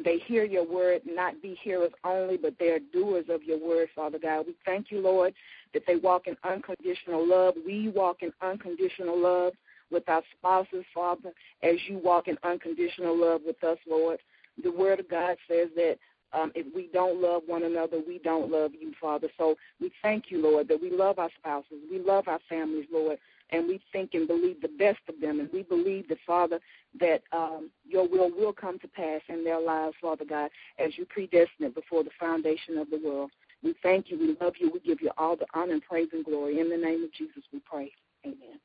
they 0.02 0.18
hear 0.18 0.44
your 0.44 0.66
word, 0.66 1.02
not 1.04 1.42
be 1.42 1.58
hearers 1.62 1.92
only, 2.04 2.36
but 2.36 2.54
they 2.58 2.68
are 2.68 2.78
doers 2.92 3.26
of 3.28 3.42
your 3.42 3.58
word, 3.58 3.88
Father 3.94 4.18
God. 4.18 4.46
We 4.46 4.54
thank 4.64 4.90
you, 4.90 5.00
Lord, 5.00 5.34
that 5.74 5.82
they 5.86 5.96
walk 5.96 6.26
in 6.26 6.36
unconditional 6.44 7.26
love. 7.26 7.54
We 7.66 7.88
walk 7.88 8.22
in 8.22 8.32
unconditional 8.40 9.20
love 9.20 9.52
with 9.90 10.08
our 10.08 10.22
spouses, 10.36 10.84
Father, 10.94 11.32
as 11.62 11.76
you 11.88 11.98
walk 11.98 12.28
in 12.28 12.36
unconditional 12.42 13.18
love 13.18 13.42
with 13.46 13.62
us, 13.64 13.78
Lord. 13.88 14.18
The 14.62 14.70
word 14.70 15.00
of 15.00 15.08
God 15.08 15.36
says 15.48 15.68
that 15.76 15.98
um, 16.32 16.52
if 16.54 16.66
we 16.74 16.88
don't 16.92 17.20
love 17.20 17.42
one 17.46 17.64
another, 17.64 18.00
we 18.06 18.18
don't 18.18 18.50
love 18.50 18.72
you, 18.78 18.92
Father. 19.00 19.28
So 19.36 19.56
we 19.80 19.90
thank 20.02 20.30
you, 20.30 20.40
Lord, 20.40 20.68
that 20.68 20.80
we 20.80 20.90
love 20.90 21.18
our 21.18 21.30
spouses, 21.38 21.78
we 21.90 21.98
love 21.98 22.28
our 22.28 22.38
families, 22.48 22.86
Lord, 22.92 23.18
and 23.50 23.66
we 23.66 23.80
think 23.92 24.10
and 24.14 24.28
believe 24.28 24.60
the 24.60 24.68
best 24.68 25.00
of 25.08 25.20
them. 25.20 25.40
And 25.40 25.50
we 25.52 25.62
believe 25.62 26.08
that, 26.08 26.18
Father, 26.24 26.60
that 27.00 27.22
um, 27.32 27.70
your 27.84 28.08
will 28.08 28.30
will 28.30 28.52
come 28.52 28.78
to 28.78 28.88
pass 28.88 29.22
in 29.28 29.42
their 29.42 29.60
lives, 29.60 29.96
Father 30.00 30.24
God, 30.24 30.50
as 30.78 30.96
you 30.96 31.04
predestined 31.06 31.74
before 31.74 32.04
the 32.04 32.10
foundation 32.18 32.78
of 32.78 32.90
the 32.90 33.00
world. 33.04 33.30
We 33.62 33.74
thank 33.82 34.10
you. 34.10 34.18
We 34.18 34.36
love 34.40 34.54
you. 34.58 34.70
We 34.72 34.80
give 34.80 35.02
you 35.02 35.10
all 35.18 35.36
the 35.36 35.46
honor 35.52 35.74
and 35.74 35.82
praise 35.82 36.08
and 36.12 36.24
glory. 36.24 36.60
In 36.60 36.70
the 36.70 36.76
name 36.76 37.02
of 37.02 37.12
Jesus, 37.12 37.42
we 37.52 37.60
pray. 37.60 37.92
Amen. 38.24 38.60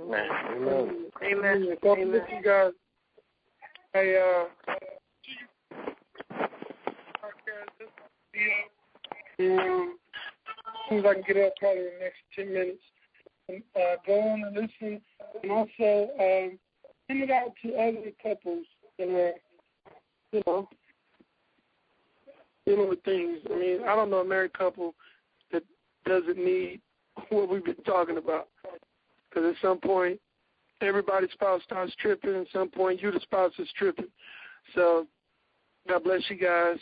Amen. 0.00 0.28
Amen. 0.56 1.06
Amen. 1.22 1.76
Amen. 1.84 2.22
you 2.30 2.42
guys. 2.44 2.72
Hey, 3.92 4.16
uh, 4.16 4.44
um, 9.40 9.96
as 9.98 10.88
soon 10.88 10.98
as 10.98 11.04
I 11.04 11.14
can 11.14 11.22
get 11.26 11.36
up, 11.46 11.52
probably 11.58 11.80
in 11.80 11.84
the 11.84 11.90
next 12.00 12.18
10 12.36 12.52
minutes. 12.52 12.82
And, 13.48 13.62
uh, 13.74 13.96
go 14.06 14.20
on 14.20 14.44
and 14.44 14.54
listen. 14.56 15.00
And 15.42 15.52
also, 15.52 16.10
um, 16.20 16.58
send 17.06 17.22
it 17.22 17.30
out 17.30 17.52
to 17.62 17.74
other 17.74 18.12
couples 18.22 18.66
that 18.98 19.08
are, 19.08 19.32
you 20.32 20.42
know, 20.46 20.68
dealing 22.66 22.88
with 22.88 23.02
things. 23.04 23.38
I 23.50 23.58
mean, 23.58 23.82
I 23.82 23.96
don't 23.96 24.10
know 24.10 24.18
a 24.18 24.24
married 24.24 24.52
couple 24.52 24.94
that 25.52 25.62
doesn't 26.04 26.36
need 26.36 26.80
what 27.30 27.48
we've 27.48 27.64
been 27.64 27.74
talking 27.84 28.18
about. 28.18 28.48
Because 29.28 29.54
at 29.54 29.60
some 29.62 29.78
point, 29.78 30.20
everybody's 30.80 31.30
spouse 31.32 31.62
starts 31.64 31.92
tripping. 31.98 32.34
At 32.34 32.46
some 32.52 32.68
point, 32.68 33.02
you, 33.02 33.10
the 33.10 33.20
spouse, 33.20 33.52
is 33.58 33.68
tripping. 33.76 34.08
So, 34.74 35.06
God 35.88 36.04
bless 36.04 36.22
you 36.28 36.36
guys. 36.36 36.76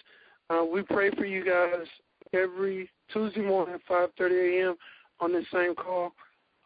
Uh, 0.50 0.64
we 0.64 0.82
pray 0.82 1.10
for 1.10 1.24
you 1.24 1.44
guys 1.44 1.86
every 2.32 2.90
Tuesday 3.12 3.40
morning 3.40 3.74
at 3.74 3.86
5:30 3.86 4.60
a.m. 4.60 4.76
on 5.20 5.32
this 5.32 5.46
same 5.52 5.74
call, 5.74 6.12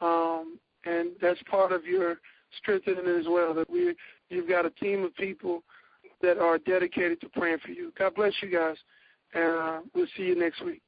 um, 0.01 0.59
and 0.85 1.11
that's 1.21 1.43
part 1.45 1.73
of 1.73 1.85
your 1.85 2.21
strengthening 2.59 3.07
as 3.07 3.27
well. 3.29 3.55
That 3.55 3.71
we 3.71 3.95
you've 4.29 4.49
got 4.49 4.67
a 4.67 4.71
team 4.71 5.05
of 5.05 5.15
people 5.17 5.63
that 6.23 6.39
are 6.39 6.59
dedicated 6.59 7.21
to 7.23 7.29
praying 7.31 7.59
for 7.65 7.71
you. 7.71 7.93
God 7.99 8.15
bless 8.15 8.33
you 8.43 8.51
guys, 8.51 8.77
and 9.35 9.59
uh, 9.59 9.81
we'll 9.95 10.07
see 10.17 10.25
you 10.25 10.35
next 10.35 10.65
week. 10.65 10.83